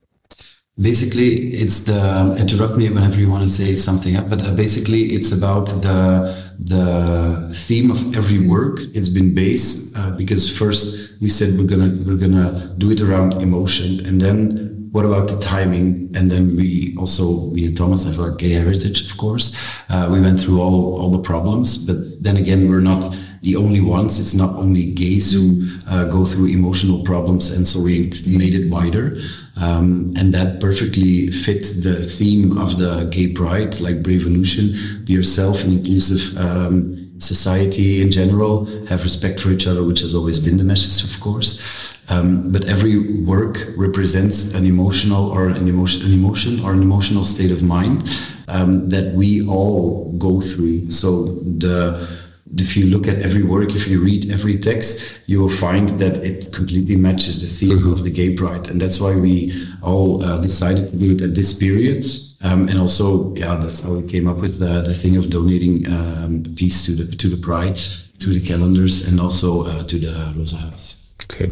Basically, 0.79 1.55
it's 1.55 1.81
the 1.81 2.37
interrupt 2.39 2.77
me 2.77 2.91
whenever 2.91 3.18
you 3.18 3.31
want 3.31 3.43
to 3.43 3.49
say 3.49 3.74
something. 3.77 4.14
But 4.29 4.45
uh, 4.45 4.53
basically, 4.53 5.14
it's 5.14 5.33
about 5.33 5.68
the 5.81 6.37
the 6.59 7.51
theme 7.55 7.91
of 7.91 8.14
every 8.14 8.47
work. 8.47 8.81
It's 8.93 9.09
been 9.09 9.35
based 9.35 9.97
uh, 9.97 10.11
because 10.11 10.55
first 10.55 11.18
we 11.22 11.31
said 11.31 11.59
we're 11.59 11.66
gonna 11.66 11.97
we're 12.05 12.20
gonna 12.20 12.74
do 12.77 12.91
it 12.91 13.01
around 13.01 13.41
emotion, 13.41 14.05
and 14.05 14.20
then 14.20 14.91
what 14.93 15.07
about 15.07 15.29
the 15.29 15.39
timing? 15.39 16.11
And 16.14 16.31
then 16.31 16.57
we 16.57 16.95
also 16.99 17.51
me 17.53 17.64
and 17.64 17.74
Thomas 17.74 18.05
have 18.05 18.20
our 18.20 18.33
gay 18.33 18.51
heritage, 18.51 19.01
of 19.11 19.16
course. 19.16 19.57
Uh, 19.89 20.09
we 20.12 20.20
went 20.20 20.39
through 20.39 20.61
all 20.61 21.01
all 21.01 21.09
the 21.11 21.22
problems, 21.22 21.87
but 21.87 21.97
then 22.22 22.37
again, 22.37 22.68
we're 22.68 22.81
not 22.81 23.03
the 23.47 23.55
only 23.55 23.80
ones. 23.80 24.18
It's 24.18 24.34
not 24.34 24.57
only 24.57 24.84
gays 24.84 25.32
who 25.32 25.68
uh, 25.88 26.05
go 26.07 26.24
through 26.24 26.49
emotional 26.49 27.05
problems, 27.05 27.49
and 27.57 27.66
so 27.66 27.80
we 27.80 28.12
made 28.26 28.55
it 28.55 28.68
wider. 28.68 29.18
Um, 29.57 30.12
and 30.18 30.34
that 30.34 30.61
perfectly 30.61 31.30
fit 31.30 31.62
the 31.86 32.03
theme 32.03 32.59
of 32.59 32.76
the 32.78 33.05
gay 33.05 33.28
pride, 33.28 33.80
like 33.80 34.03
brave 34.03 34.22
Bravevolution, 34.22 35.07
be 35.07 35.12
yourself, 35.12 35.62
an 35.62 35.70
inclusive 35.78 36.36
um, 36.36 36.74
society 37.18 38.03
in 38.03 38.11
general, 38.11 38.66
have 38.86 39.05
respect 39.05 39.38
for 39.38 39.51
each 39.51 39.66
other, 39.68 39.84
which 39.84 40.01
has 40.01 40.12
always 40.12 40.40
been 40.40 40.57
the 40.57 40.64
message, 40.64 41.05
of 41.09 41.20
course. 41.20 41.62
Um, 42.09 42.53
but 42.53 42.64
every 42.64 43.22
work 43.22 43.55
represents 43.76 44.55
an 44.55 44.66
emotional 44.66 45.30
or 45.30 45.49
an 45.49 45.68
emotion, 45.68 46.05
an 46.07 46.12
emotion 46.12 46.61
or 46.64 46.72
an 46.72 46.82
emotional 46.82 47.24
state 47.24 47.53
of 47.53 47.62
mind 47.62 48.03
um, 48.49 48.88
that 48.88 49.14
we 49.14 49.47
all 49.47 50.12
go 50.18 50.40
through. 50.40 50.90
So 50.90 51.26
the 51.64 52.26
if 52.59 52.76
you 52.76 52.86
look 52.86 53.07
at 53.07 53.18
every 53.20 53.42
work, 53.42 53.74
if 53.74 53.86
you 53.86 54.00
read 54.00 54.30
every 54.30 54.59
text, 54.59 55.20
you 55.26 55.40
will 55.40 55.48
find 55.48 55.88
that 56.00 56.18
it 56.18 56.52
completely 56.52 56.96
matches 56.96 57.40
the 57.40 57.48
theme 57.48 57.78
mm-hmm. 57.78 57.92
of 57.92 58.04
the 58.04 58.11
gay 58.11 58.34
pride, 58.34 58.68
and 58.68 58.80
that's 58.80 59.00
why 59.00 59.14
we 59.16 59.52
all 59.82 60.24
uh, 60.24 60.38
decided 60.38 60.90
to 60.90 60.96
do 60.96 61.12
it 61.12 61.22
at 61.22 61.34
this 61.34 61.59
period. 61.59 62.04
Um, 62.42 62.68
and 62.68 62.78
also, 62.78 63.34
yeah, 63.34 63.57
that's 63.57 63.82
how 63.82 63.94
we 63.94 64.09
came 64.09 64.28
up 64.28 64.36
with 64.36 64.59
the, 64.59 64.82
the 64.82 64.94
thing 64.94 65.16
of 65.16 65.30
donating 65.30 65.86
um, 65.86 66.44
a 66.46 66.50
piece 66.50 66.84
to 66.86 66.92
the 66.92 67.16
to 67.16 67.28
the 67.28 67.36
pride, 67.36 67.78
to 68.18 68.30
the 68.30 68.40
calendars, 68.40 69.09
and 69.09 69.20
also 69.20 69.66
uh, 69.66 69.82
to 69.82 69.98
the 69.98 70.34
Rosa 70.36 70.57
House. 70.57 71.14
Okay, 71.24 71.50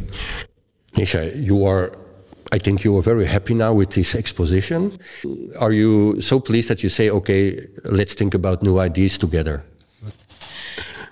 Nisha, 0.95 1.35
you 1.43 1.67
are 1.67 1.93
I 2.53 2.59
think 2.59 2.85
you 2.85 2.97
are 2.97 3.03
very 3.03 3.27
happy 3.27 3.55
now 3.55 3.73
with 3.73 3.91
this 3.91 4.15
exposition. 4.15 4.99
Are 5.59 5.73
you 5.73 6.21
so 6.21 6.39
pleased 6.39 6.69
that 6.69 6.83
you 6.85 6.89
say, 6.89 7.11
okay, 7.11 7.67
let's 7.85 8.15
think 8.15 8.35
about 8.35 8.63
new 8.63 8.79
ideas 8.79 9.19
together? 9.19 9.65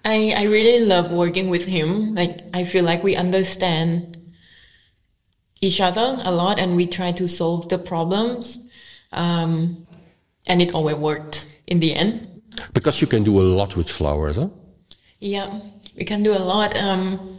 I, 0.05 0.35
I 0.37 0.45
really 0.45 0.85
love 0.85 1.13
working 1.13 1.49
with 1.49 1.65
him. 1.65 2.15
Like 2.15 2.41
I 2.53 2.65
feel 2.65 2.85
like 2.85 3.03
we 3.03 3.17
understand 3.17 4.19
each 5.61 5.81
other 5.81 6.19
a 6.25 6.33
lot 6.33 6.59
and 6.59 6.77
we 6.77 6.87
try 6.87 7.13
to 7.13 7.29
solve 7.29 7.69
the 7.69 7.79
problems. 7.79 8.59
Um, 9.13 9.87
and 10.47 10.61
it 10.61 10.75
always 10.75 10.97
worked 10.97 11.47
in 11.67 11.81
the 11.81 11.95
end. 11.95 12.43
Because 12.75 13.01
you 13.01 13.07
can 13.07 13.23
do 13.23 13.41
a 13.41 13.43
lot 13.43 13.77
with 13.77 13.89
flowers, 13.89 14.37
huh? 14.37 14.49
Yeah, 15.21 15.61
we 15.97 16.05
can 16.05 16.23
do 16.23 16.33
a 16.33 16.39
lot. 16.39 16.77
Um, 16.77 17.39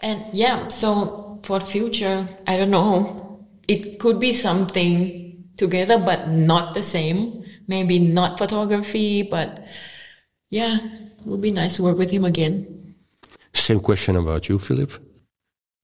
and 0.00 0.24
yeah, 0.32 0.68
so 0.68 1.40
for 1.42 1.60
future, 1.60 2.28
I 2.46 2.56
don't 2.56 2.70
know. 2.70 3.44
It 3.66 3.98
could 3.98 4.20
be 4.20 4.32
something 4.32 5.44
together, 5.56 5.98
but 5.98 6.28
not 6.28 6.74
the 6.74 6.82
same. 6.82 7.44
Maybe 7.66 7.98
not 7.98 8.38
photography, 8.38 9.22
but 9.22 9.64
yeah, 10.50 10.78
it 11.24 11.30
would 11.30 11.40
be 11.40 11.50
nice 11.50 11.76
to 11.76 11.82
work 11.82 11.98
with 11.98 12.10
him 12.10 12.24
again. 12.24 12.96
Same 13.54 13.80
question 13.80 14.16
about 14.16 14.48
you, 14.48 14.58
Philip. 14.58 14.92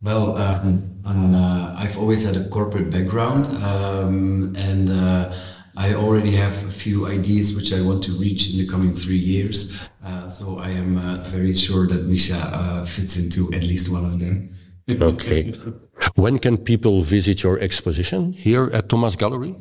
Well, 0.03 0.37
um, 0.39 1.01
uh, 1.05 1.75
I've 1.79 1.99
always 1.99 2.25
had 2.25 2.37
a 2.37 2.49
corporate 2.49 2.91
background, 2.91 3.47
um, 3.63 4.55
and 4.57 4.91
uh, 4.91 5.33
I 5.77 5.95
already 5.95 6.35
have 6.37 6.67
a 6.67 6.71
few 6.71 7.07
ideas 7.07 7.55
which 7.55 7.73
I 7.73 7.81
want 7.83 8.03
to 8.05 8.13
reach 8.13 8.51
in 8.51 8.59
the 8.59 8.67
coming 8.67 8.95
three 8.95 9.19
years. 9.19 9.79
Uh, 10.05 10.29
so 10.29 10.59
I 10.59 10.71
am 10.71 10.97
uh, 10.99 11.23
very 11.25 11.53
sure 11.53 11.87
that 11.87 12.05
Misha 12.05 12.37
uh, 12.37 12.85
fits 12.85 13.17
into 13.17 13.53
at 13.53 13.63
least 13.63 13.91
one 13.91 14.05
of 14.05 14.19
them. 14.19 14.55
okay. 14.91 15.55
When 16.15 16.39
can 16.39 16.57
people 16.57 17.03
visit 17.03 17.43
your 17.43 17.59
exposition 17.61 18.33
here 18.33 18.71
at 18.73 18.89
Thomas 18.89 19.17
Gallery? 19.17 19.55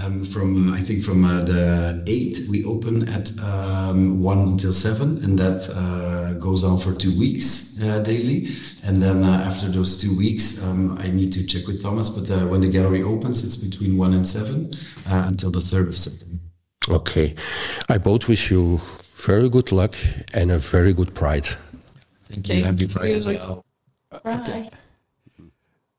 Um, 0.00 0.24
from 0.24 0.72
I 0.72 0.80
think 0.80 1.02
from 1.02 1.24
uh, 1.24 1.42
the 1.42 2.02
eighth 2.06 2.48
we 2.48 2.64
open 2.64 3.08
at 3.08 3.36
um, 3.40 4.22
one 4.22 4.38
until 4.38 4.72
seven, 4.72 5.22
and 5.24 5.38
that 5.38 5.68
uh, 5.70 6.34
goes 6.34 6.62
on 6.62 6.78
for 6.78 6.94
two 6.94 7.18
weeks 7.18 7.80
uh, 7.82 7.98
daily. 7.98 8.50
And 8.84 9.02
then 9.02 9.24
uh, 9.24 9.44
after 9.44 9.68
those 9.68 10.00
two 10.00 10.16
weeks, 10.16 10.62
um, 10.64 10.96
I 10.98 11.08
need 11.08 11.32
to 11.32 11.44
check 11.44 11.66
with 11.66 11.82
Thomas. 11.82 12.08
But 12.08 12.30
uh, 12.30 12.46
when 12.46 12.60
the 12.60 12.68
gallery 12.68 13.02
opens, 13.02 13.42
it's 13.42 13.56
between 13.56 13.98
one 13.98 14.14
and 14.14 14.26
seven 14.26 14.72
uh, 15.10 15.24
until 15.26 15.50
the 15.50 15.60
third 15.60 15.88
of 15.88 15.96
September. 15.96 16.38
Okay, 16.88 17.34
I 17.88 17.98
both 17.98 18.28
wish 18.28 18.50
you 18.50 18.80
very 19.16 19.48
good 19.48 19.72
luck 19.72 19.94
and 20.32 20.50
a 20.50 20.58
very 20.58 20.92
good 20.92 21.14
Pride. 21.14 21.48
Thank 22.30 22.48
you. 22.48 22.64
Happy 22.64 22.86
Pride 22.86 23.14
as 23.14 23.26
well. 23.26 23.64
Bye. 24.22 24.70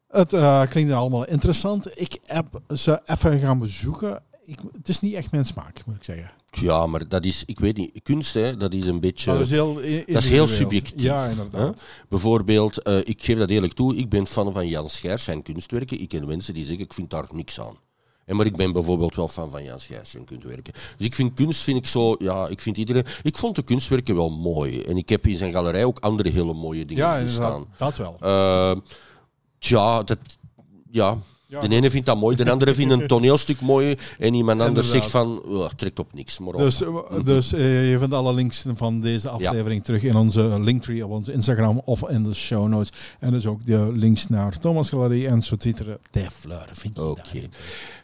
Het 0.10 0.34
uh, 0.34 0.66
klinkt 0.68 0.92
allemaal 0.92 1.26
interessant. 1.26 2.00
Ik 2.00 2.18
heb 2.26 2.62
ze 2.76 3.02
even 3.06 3.40
gaan 3.40 3.60
bezoeken. 3.60 4.24
Ik, 4.42 4.60
het 4.72 4.90
is 4.90 5.00
niet 5.00 5.14
echt 5.14 5.32
mijn 5.32 5.46
smaak, 5.46 5.86
moet 5.86 5.96
ik 5.96 6.04
zeggen. 6.04 6.32
Ja, 6.52 6.86
maar 6.86 7.08
dat 7.08 7.26
is, 7.26 7.44
ik 7.46 7.60
weet 7.60 7.78
niet, 7.78 8.00
kunst, 8.04 8.34
hè, 8.34 8.58
dat 8.58 8.74
is 8.74 8.86
een 8.86 9.00
beetje. 9.00 9.32
Dat 9.32 9.42
is 9.42 9.50
heel, 9.50 9.74
dat 9.74 10.24
is 10.24 10.30
heel 10.30 10.48
subjectief. 10.48 11.02
Ja, 11.02 11.26
inderdaad. 11.26 11.76
Hè? 11.76 11.82
Bijvoorbeeld, 12.10 12.88
uh, 12.88 12.98
ik 12.98 13.24
geef 13.24 13.38
dat 13.38 13.50
eerlijk 13.50 13.74
toe, 13.74 13.96
ik 13.96 14.10
ben 14.10 14.28
fan 14.28 14.54
van 14.54 14.68
Jan 14.68 14.90
Schijrs 14.90 15.24
zijn 15.24 15.42
kunstwerken. 15.42 16.02
Ik 16.02 16.10
ken 16.10 16.28
mensen 16.28 16.54
die 16.54 16.66
zeggen, 16.66 16.84
ik 16.84 16.94
vind 16.94 17.10
daar 17.10 17.28
niks 17.32 17.60
aan. 17.60 17.78
En 18.26 18.36
maar 18.36 18.46
ik 18.46 18.56
ben 18.56 18.74
bijvoorbeeld 18.74 19.16
wel 19.16 19.28
fan 19.28 19.50
van 19.50 19.64
Jan 19.64 19.80
Schijrs 19.80 20.10
zijn 20.10 20.26
kunstwerken. 20.26 20.74
Dus 20.74 21.06
ik 21.06 21.14
vind 21.14 21.34
kunst, 21.34 21.62
vind 21.62 21.78
ik 21.78 21.88
zo, 21.88 22.16
ja, 22.20 22.48
ik 22.48 22.60
vind 22.60 22.78
iedereen. 22.78 23.06
Ik 23.24 23.38
vond 23.38 23.56
de 23.56 23.62
kunstwerken 23.62 24.16
wel 24.16 24.30
mooi. 24.30 24.82
En 24.82 24.98
ik 24.98 25.10
heb 25.10 25.28
in 25.28 25.38
zijn 25.38 25.54
galerij 25.54 25.84
ook 25.84 26.00
andere 26.00 26.30
hele 26.30 26.54
mooie 26.54 26.86
dingen 26.86 27.04
ja, 27.04 27.28
staan. 27.28 27.66
dat 27.78 27.98
wel. 27.98 28.18
Uh, 28.24 28.76
Tja, 29.60 30.04
dat, 30.04 30.18
ja. 30.92 31.18
de 31.48 31.76
ene 31.76 31.90
vindt 31.90 32.06
dat 32.06 32.18
mooi, 32.18 32.36
de 32.36 32.52
andere 32.52 32.74
vindt 32.74 32.94
een 32.94 33.08
toneelstuk 33.08 33.62
mooi 33.62 33.96
en 34.20 34.34
iemand 34.34 34.62
anders 34.62 34.90
zegt 34.90 35.12
van, 35.12 35.42
oh, 35.44 35.70
trekt 35.76 36.00
op 36.00 36.14
niks. 36.14 36.40
Maar 36.40 36.54
dus 36.54 36.82
eh, 36.82 37.24
dus 37.24 37.54
uh, 37.54 37.92
je 37.92 38.00
vindt 38.00 38.14
alle 38.14 38.34
links 38.34 38.64
van 38.74 39.02
deze 39.02 39.30
aflevering 39.30 39.84
terug 39.84 40.04
in 40.04 40.16
onze 40.16 40.60
linktree 40.60 41.06
op 41.06 41.12
onze 41.12 41.34
Instagram 41.34 41.82
of 41.86 42.10
in 42.10 42.24
de 42.24 42.34
show 42.34 42.68
notes. 42.68 42.90
En 43.20 43.32
dus 43.32 43.46
ook 43.46 43.66
de 43.66 43.92
links 43.94 44.28
naar 44.28 44.60
Thomas 44.60 44.90
Galerie 44.90 45.28
en 45.28 45.42
zo 45.42 45.56
titelen 45.56 46.00
De 46.12 46.28
Fleur 46.32 46.70
vind 46.72 46.96
je 46.96 47.06
Oké. 47.06 47.50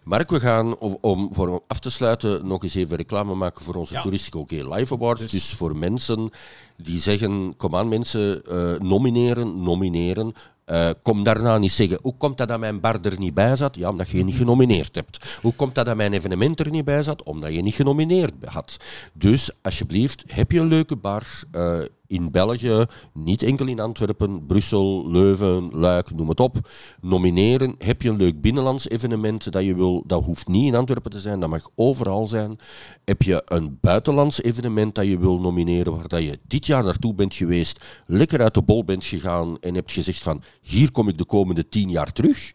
Mark, 0.03 0.29
we 0.29 0.39
gaan 0.39 0.77
om, 0.77 0.97
om, 1.01 1.29
voor 1.33 1.61
af 1.67 1.79
te 1.79 1.89
sluiten 1.89 2.47
nog 2.47 2.63
eens 2.63 2.75
even 2.75 2.97
reclame 2.97 3.35
maken 3.35 3.63
voor 3.63 3.75
onze 3.75 3.93
ja. 3.93 4.01
Toeristico 4.01 4.39
OK 4.39 4.51
Live 4.51 4.93
Awards. 4.93 5.21
Dus, 5.21 5.31
dus, 5.31 5.53
voor 5.53 5.75
mensen 5.75 6.29
die 6.77 6.99
zeggen, 6.99 7.53
kom 7.57 7.75
aan 7.75 7.87
mensen, 7.87 8.41
uh, 8.51 8.79
nomineren, 8.79 9.63
nomineren. 9.63 10.33
Uh, 10.65 10.89
kom 11.01 11.23
daarna 11.23 11.57
niet 11.57 11.71
zeggen, 11.71 11.99
hoe 12.01 12.17
komt 12.17 12.37
dat 12.37 12.47
dat 12.47 12.59
mijn 12.59 12.79
bar 12.79 12.99
er 13.01 13.19
niet 13.19 13.33
bij 13.33 13.55
zat? 13.55 13.75
Ja, 13.75 13.89
omdat 13.89 14.09
je 14.09 14.23
niet 14.23 14.35
genomineerd 14.35 14.95
hebt. 14.95 15.37
Hoe 15.41 15.53
komt 15.53 15.75
dat 15.75 15.85
dat 15.85 15.95
mijn 15.95 16.13
evenement 16.13 16.59
er 16.59 16.69
niet 16.69 16.85
bij 16.85 17.03
zat? 17.03 17.23
Omdat 17.23 17.53
je 17.53 17.61
niet 17.61 17.75
genomineerd 17.75 18.33
had. 18.45 18.77
Dus, 19.13 19.49
alsjeblieft, 19.61 20.23
heb 20.27 20.51
je 20.51 20.59
een 20.59 20.67
leuke 20.67 20.95
bar 20.95 21.23
uh, 21.55 21.79
in 22.07 22.31
België, 22.31 22.85
niet 23.13 23.43
enkel 23.43 23.67
in 23.67 23.79
Antwerpen, 23.79 24.45
Brussel, 24.45 25.11
Leuven, 25.11 25.69
Luik, 25.73 26.15
noem 26.15 26.29
het 26.29 26.39
op. 26.39 26.69
Nomineren. 27.01 27.75
Heb 27.77 28.01
je 28.01 28.09
een 28.09 28.15
leuk 28.15 28.41
binnenlands 28.41 28.89
evenement 28.89 29.51
dat 29.51 29.63
je 29.63 29.75
wil, 29.75 30.03
dat 30.07 30.23
hoeft 30.23 30.47
niet 30.47 30.65
in 30.65 30.75
Antwerpen 30.75 31.11
te 31.11 31.19
zijn, 31.19 31.39
dat 31.39 31.49
mag 31.49 31.69
overal 31.75 32.27
zijn. 32.27 32.59
Heb 33.03 33.21
je 33.21 33.41
een 33.45 33.77
buitenlands 33.81 34.41
evenement 34.41 34.95
dat 34.95 35.05
je 35.05 35.17
wil 35.17 35.39
nomineren, 35.39 35.95
waar 35.95 36.07
dat 36.07 36.23
je 36.23 36.39
dit 36.47 36.65
jaar 36.65 36.83
naartoe 36.83 37.13
bent 37.13 37.33
geweest, 37.33 37.83
lekker 38.07 38.41
uit 38.41 38.53
de 38.53 38.61
bol 38.61 38.83
bent 38.83 39.05
gegaan 39.05 39.59
en 39.59 39.75
hebt 39.75 39.91
gezegd 39.91 40.23
van 40.23 40.43
hier 40.61 40.91
kom 40.91 41.07
ik 41.07 41.17
de 41.17 41.25
komende 41.25 41.69
tien 41.69 41.89
jaar 41.89 42.11
terug. 42.11 42.51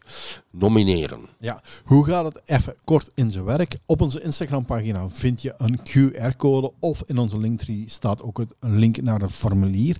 Nomineren. 0.51 1.19
Ja, 1.39 1.61
hoe 1.83 2.05
gaat 2.05 2.25
het 2.25 2.41
even 2.45 2.75
kort 2.83 3.09
in 3.13 3.31
zijn 3.31 3.45
werk? 3.45 3.77
Op 3.85 4.01
onze 4.01 4.21
Instagram-pagina 4.21 5.09
vind 5.09 5.41
je 5.41 5.53
een 5.57 5.79
QR-code 5.79 6.71
of 6.79 7.03
in 7.05 7.17
onze 7.17 7.37
linktree 7.37 7.85
staat 7.87 8.21
ook 8.21 8.39
een 8.59 8.77
link 8.77 9.01
naar 9.01 9.21
een 9.21 9.29
formulier. 9.29 9.97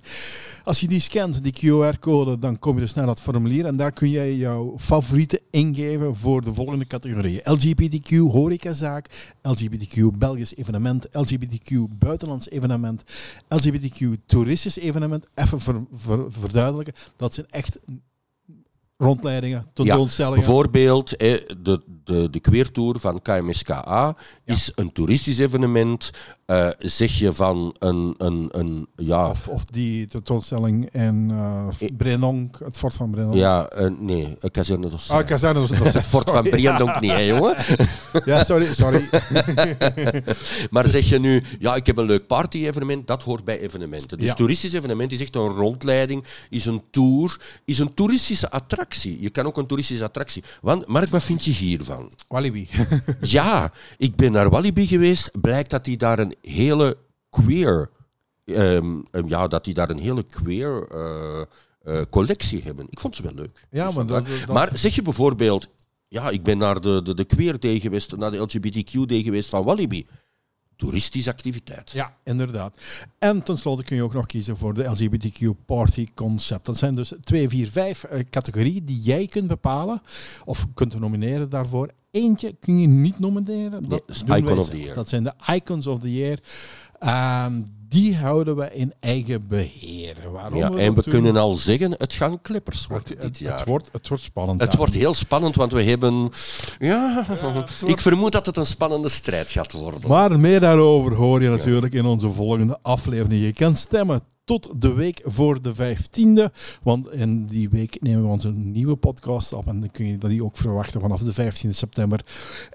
Als 0.64 0.80
je 0.80 0.88
die 0.88 1.00
scant, 1.00 1.42
die 1.42 1.54
QR-code, 1.56 2.38
dan 2.38 2.58
kom 2.58 2.74
je 2.74 2.80
dus 2.80 2.94
naar 2.94 3.06
dat 3.06 3.20
formulier 3.20 3.64
en 3.64 3.76
daar 3.76 3.92
kun 3.92 4.08
jij 4.08 4.36
jouw 4.36 4.74
favorieten 4.78 5.40
ingeven 5.50 6.16
voor 6.16 6.42
de 6.42 6.54
volgende 6.54 6.86
categorieën. 6.86 7.40
LGBTQ 7.44 8.16
horecazaak, 8.16 9.32
LGBTQ 9.42 10.18
Belgisch 10.18 10.56
evenement, 10.56 11.06
LGBTQ 11.10 11.74
buitenlands 11.98 12.50
evenement, 12.50 13.02
LGBTQ 13.48 14.06
toeristisch 14.26 14.76
evenement. 14.76 15.26
Even 15.34 15.88
verduidelijken, 16.30 16.94
dat 17.16 17.34
zijn 17.34 17.46
echt 17.50 17.78
rondleidingen, 19.02 19.66
tentoonstellingen. 19.74 20.38
Ja, 20.38 20.44
bijvoorbeeld 20.46 21.08
de, 21.18 21.82
de, 22.04 22.30
de 22.30 22.40
queertour 22.40 22.98
van 22.98 23.22
KMSKA 23.22 24.16
is 24.44 24.72
een 24.74 24.92
toeristisch 24.92 25.38
evenement. 25.38 26.10
Uh, 26.52 26.68
zeg 26.78 27.18
je 27.18 27.32
van 27.32 27.74
een... 27.78 28.14
een, 28.18 28.48
een 28.50 28.86
ja. 28.96 29.28
of, 29.28 29.48
of 29.48 29.64
die 29.64 30.06
tentoonstelling 30.06 30.90
in 30.90 31.30
uh, 31.30 31.68
Brenonk, 31.96 32.58
het 32.64 32.76
fort 32.76 32.94
van 32.94 33.10
Brenonk. 33.10 33.34
Ja, 33.34 33.72
uh, 33.78 33.90
nee, 33.98 34.36
Kazerne 34.50 34.90
Ah, 35.08 35.26
Kazerne 35.26 35.60
Het 35.92 36.06
fort 36.06 36.30
van 36.30 36.42
Brenonk 36.42 37.00
niet, 37.00 37.10
hè, 37.10 37.18
jongen? 37.18 37.56
ja, 38.24 38.44
sorry, 38.44 38.74
sorry. 38.74 39.08
maar 40.70 40.86
zeg 40.86 41.08
je 41.08 41.18
nu, 41.18 41.42
ja, 41.58 41.74
ik 41.74 41.86
heb 41.86 41.96
een 41.96 42.06
leuk 42.06 42.26
party-evenement, 42.26 43.06
dat 43.06 43.22
hoort 43.22 43.44
bij 43.44 43.60
evenementen. 43.60 44.18
Dus 44.18 44.34
toeristisch 44.34 44.72
evenement 44.72 45.12
is 45.12 45.20
echt 45.20 45.36
een 45.36 45.48
rondleiding, 45.48 46.24
is 46.50 46.66
een 46.66 46.82
tour, 46.90 47.40
is 47.64 47.78
een 47.78 47.94
toeristische 47.94 48.50
attractie. 48.50 49.22
Je 49.22 49.30
kan 49.30 49.46
ook 49.46 49.56
een 49.56 49.66
toeristische 49.66 50.04
attractie. 50.04 50.44
Want, 50.60 50.86
Mark, 50.86 51.08
wat 51.08 51.22
vind 51.22 51.44
je 51.44 51.50
hiervan? 51.50 52.10
Walibi. 52.28 52.68
ja, 53.20 53.72
ik 53.98 54.16
ben 54.16 54.32
naar 54.32 54.50
Walibi 54.50 54.86
geweest. 54.86 55.40
Blijkt 55.40 55.70
dat 55.70 55.84
die 55.84 55.96
daar 55.96 56.18
een 56.18 56.34
hele 56.50 56.96
queer... 57.30 57.90
Um, 58.44 59.06
ja, 59.26 59.48
dat 59.48 59.64
die 59.64 59.74
daar 59.74 59.90
een 59.90 59.98
hele 59.98 60.22
queer... 60.22 60.88
Uh, 60.92 61.42
uh, 61.84 62.00
collectie 62.10 62.62
hebben. 62.62 62.86
Ik 62.90 63.00
vond 63.00 63.16
ze 63.16 63.22
wel 63.22 63.34
leuk. 63.34 63.66
Ja, 63.70 63.90
maar, 63.90 64.06
dat, 64.06 64.26
maar 64.48 64.70
zeg 64.74 64.94
je 64.94 65.02
bijvoorbeeld, 65.02 65.68
ja, 66.08 66.30
ik 66.30 66.42
ben 66.42 66.58
naar 66.58 66.80
de, 66.80 67.00
de, 67.02 67.14
de 67.14 67.24
Queer 67.24 67.60
Day 67.60 67.80
geweest, 67.80 68.16
naar 68.16 68.30
de 68.30 68.36
LGBTQ 68.36 69.06
Day 69.06 69.22
geweest 69.22 69.48
van 69.48 69.64
Walibi 69.64 70.06
toeristische 70.82 71.30
activiteit. 71.30 71.90
Ja, 71.90 72.16
inderdaad. 72.24 72.76
En 73.18 73.42
tenslotte 73.42 73.84
kun 73.84 73.96
je 73.96 74.02
ook 74.02 74.12
nog 74.12 74.26
kiezen 74.26 74.56
voor 74.56 74.74
de 74.74 74.84
LGBTQ 74.84 75.64
Party 75.66 76.08
Concept. 76.14 76.66
Dat 76.66 76.76
zijn 76.76 76.94
dus 76.94 77.12
twee, 77.24 77.48
vier, 77.48 77.70
vijf 77.70 78.04
uh, 78.12 78.20
categorieën 78.30 78.84
die 78.84 79.00
jij 79.00 79.26
kunt 79.26 79.48
bepalen 79.48 80.00
of 80.44 80.66
kunt 80.74 80.98
nomineren 80.98 81.50
daarvoor. 81.50 81.90
Eentje 82.12 82.56
kun 82.60 82.80
je 82.80 82.86
niet 82.86 83.18
nomineren. 83.18 83.88
Dat, 83.88 84.02
Icon 84.26 84.58
of 84.58 84.68
the 84.68 84.80
Year. 84.80 84.94
dat 84.94 85.08
zijn 85.08 85.22
de 85.22 85.32
Icons 85.54 85.86
of 85.86 85.98
the 85.98 86.14
Year. 86.14 86.38
Um, 87.46 87.64
die 87.88 88.16
houden 88.16 88.56
we 88.56 88.70
in 88.72 88.92
eigen 89.00 89.46
beheer. 89.46 90.16
Waarom 90.32 90.58
ja, 90.58 90.70
en 90.70 90.94
we 90.94 91.02
kunnen 91.02 91.36
al 91.36 91.54
zeggen, 91.56 91.94
het 91.98 92.14
gaan 92.14 92.40
Clippers 92.42 92.86
worden 92.86 93.18
dit 93.18 93.38
jaar. 93.38 93.58
Het 93.58 93.68
wordt, 93.68 93.88
het 93.92 94.08
wordt 94.08 94.22
spannend. 94.22 94.60
Het 94.60 94.76
wordt 94.76 94.94
heel 94.94 95.14
spannend, 95.14 95.54
want 95.54 95.72
we 95.72 95.82
hebben... 95.82 96.30
Ja, 96.78 97.26
ik 97.86 98.00
vermoed 98.00 98.32
dat 98.32 98.46
het 98.46 98.56
een 98.56 98.66
spannende 98.66 99.08
strijd 99.08 99.50
gaat 99.50 99.72
worden. 99.72 100.08
Maar 100.08 100.40
meer 100.40 100.60
daarover 100.60 101.14
hoor 101.14 101.42
je 101.42 101.48
natuurlijk 101.48 101.92
in 101.92 102.04
onze 102.04 102.30
volgende 102.30 102.78
aflevering. 102.82 103.44
Je 103.44 103.52
kan 103.52 103.76
stemmen 103.76 104.22
tot 104.44 104.68
de 104.76 104.92
week 104.92 105.20
voor 105.24 105.62
de 105.62 105.74
15e. 105.74 106.52
Want 106.82 107.12
in 107.12 107.46
die 107.46 107.68
week 107.68 107.96
nemen 108.00 108.22
we 108.22 108.28
onze 108.28 108.50
nieuwe 108.50 108.96
podcast 108.96 109.52
op. 109.52 109.66
En 109.66 109.80
dan 109.80 109.90
kun 109.90 110.06
je 110.06 110.18
die 110.18 110.44
ook 110.44 110.56
verwachten 110.56 111.00
vanaf 111.00 111.20
de 111.20 111.32
15 111.32 111.74
september. 111.74 112.20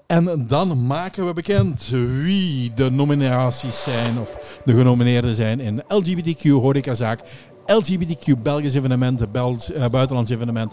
En 0.06 0.46
dan 0.46 0.86
maken 0.86 1.26
we 1.26 1.32
bekend 1.32 1.88
wie 2.22 2.72
de 2.74 2.90
nominaties 2.90 3.82
zijn 3.82 4.18
of 4.18 4.60
de 4.64 4.76
genomineerden 4.76 5.34
zijn 5.34 5.60
in 5.60 5.82
LGBTQ 5.88 6.48
horecazaak, 6.48 7.20
LGBTQ 7.66 8.42
Belgisch 8.42 8.74
evenement, 8.74 9.32
Belgisch, 9.32 9.70
uh, 9.70 9.86
buitenlands 9.86 10.30
evenement, 10.30 10.72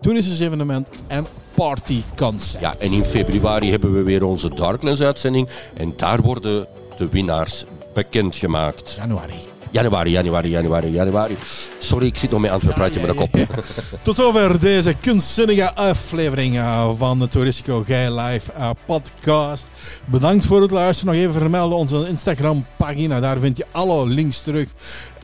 toeristisch 0.00 0.40
evenement 0.40 0.88
en 1.06 1.26
partyconcept. 1.54 2.64
Ja, 2.64 2.74
en 2.78 2.92
in 2.92 3.04
februari 3.04 3.70
hebben 3.70 3.92
we 3.92 4.02
weer 4.02 4.24
onze 4.24 4.48
Darkness 4.48 5.00
uitzending. 5.00 5.48
En 5.74 5.92
daar 5.96 6.22
worden 6.22 6.66
de 6.96 7.08
winnaars 7.08 7.64
bekendgemaakt. 7.94 8.94
Januari. 8.98 9.53
Januari, 9.74 10.10
januari, 10.10 10.50
januari, 10.50 10.92
januari. 10.92 11.36
Sorry, 11.78 12.06
ik 12.06 12.16
zit 12.16 12.30
nog 12.30 12.40
met 12.40 12.50
Antwerpen 12.50 12.80
praatje 12.80 13.00
met 13.00 13.10
de 13.10 13.16
kop. 13.16 13.46
Tot 14.02 14.22
over 14.22 14.60
deze 14.60 14.94
kunstzinnige 15.00 15.74
aflevering 15.74 16.56
eh, 16.56 16.90
van 16.96 17.18
de 17.18 17.28
Touristico 17.28 17.82
Guy 17.86 18.18
Live 18.18 18.52
uh, 18.52 18.70
podcast. 18.86 19.66
Bedankt 20.04 20.44
voor 20.44 20.62
het 20.62 20.70
luisteren. 20.70 21.14
Nog 21.14 21.22
even 21.22 21.40
vermelden 21.40 21.78
onze 21.78 22.08
Instagram 22.08 22.66
pagina. 22.76 23.20
Daar 23.20 23.38
vind 23.38 23.56
je 23.56 23.66
alle 23.70 24.06
links 24.06 24.42
terug. 24.42 24.68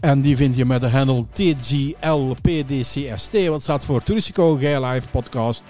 En 0.00 0.20
die 0.20 0.36
vind 0.36 0.56
je 0.56 0.64
met 0.64 0.80
de 0.80 0.88
handle 0.88 1.24
TGLPDCST. 1.32 2.66
Wat 3.46 3.62
staat 3.62 3.84
voor 3.84 4.02
Touristico 4.02 4.56
Guy 4.56 4.84
Live 4.84 5.08
podcast 5.10 5.62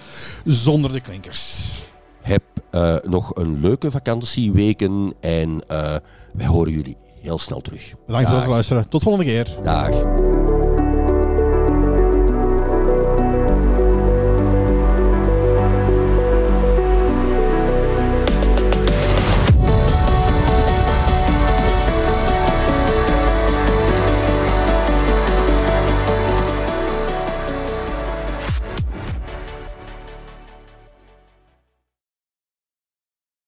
zonder 0.45 0.93
de 0.93 1.01
klinkers. 1.01 1.69
Heb 2.23 2.43
uh, 2.73 2.97
nog 3.03 3.37
een 3.37 3.61
leuke 3.61 3.91
vakantieweken 3.91 5.15
en 5.21 5.63
wij 6.33 6.47
horen 6.47 6.73
jullie 6.73 6.97
heel 7.21 7.39
snel 7.39 7.61
terug. 7.61 7.95
Bedankt 8.07 8.29
voor 8.29 8.39
het 8.39 8.47
luisteren. 8.47 8.89
Tot 8.89 9.03
volgende 9.03 9.27
keer. 9.27 9.47
Dag. 9.63 9.89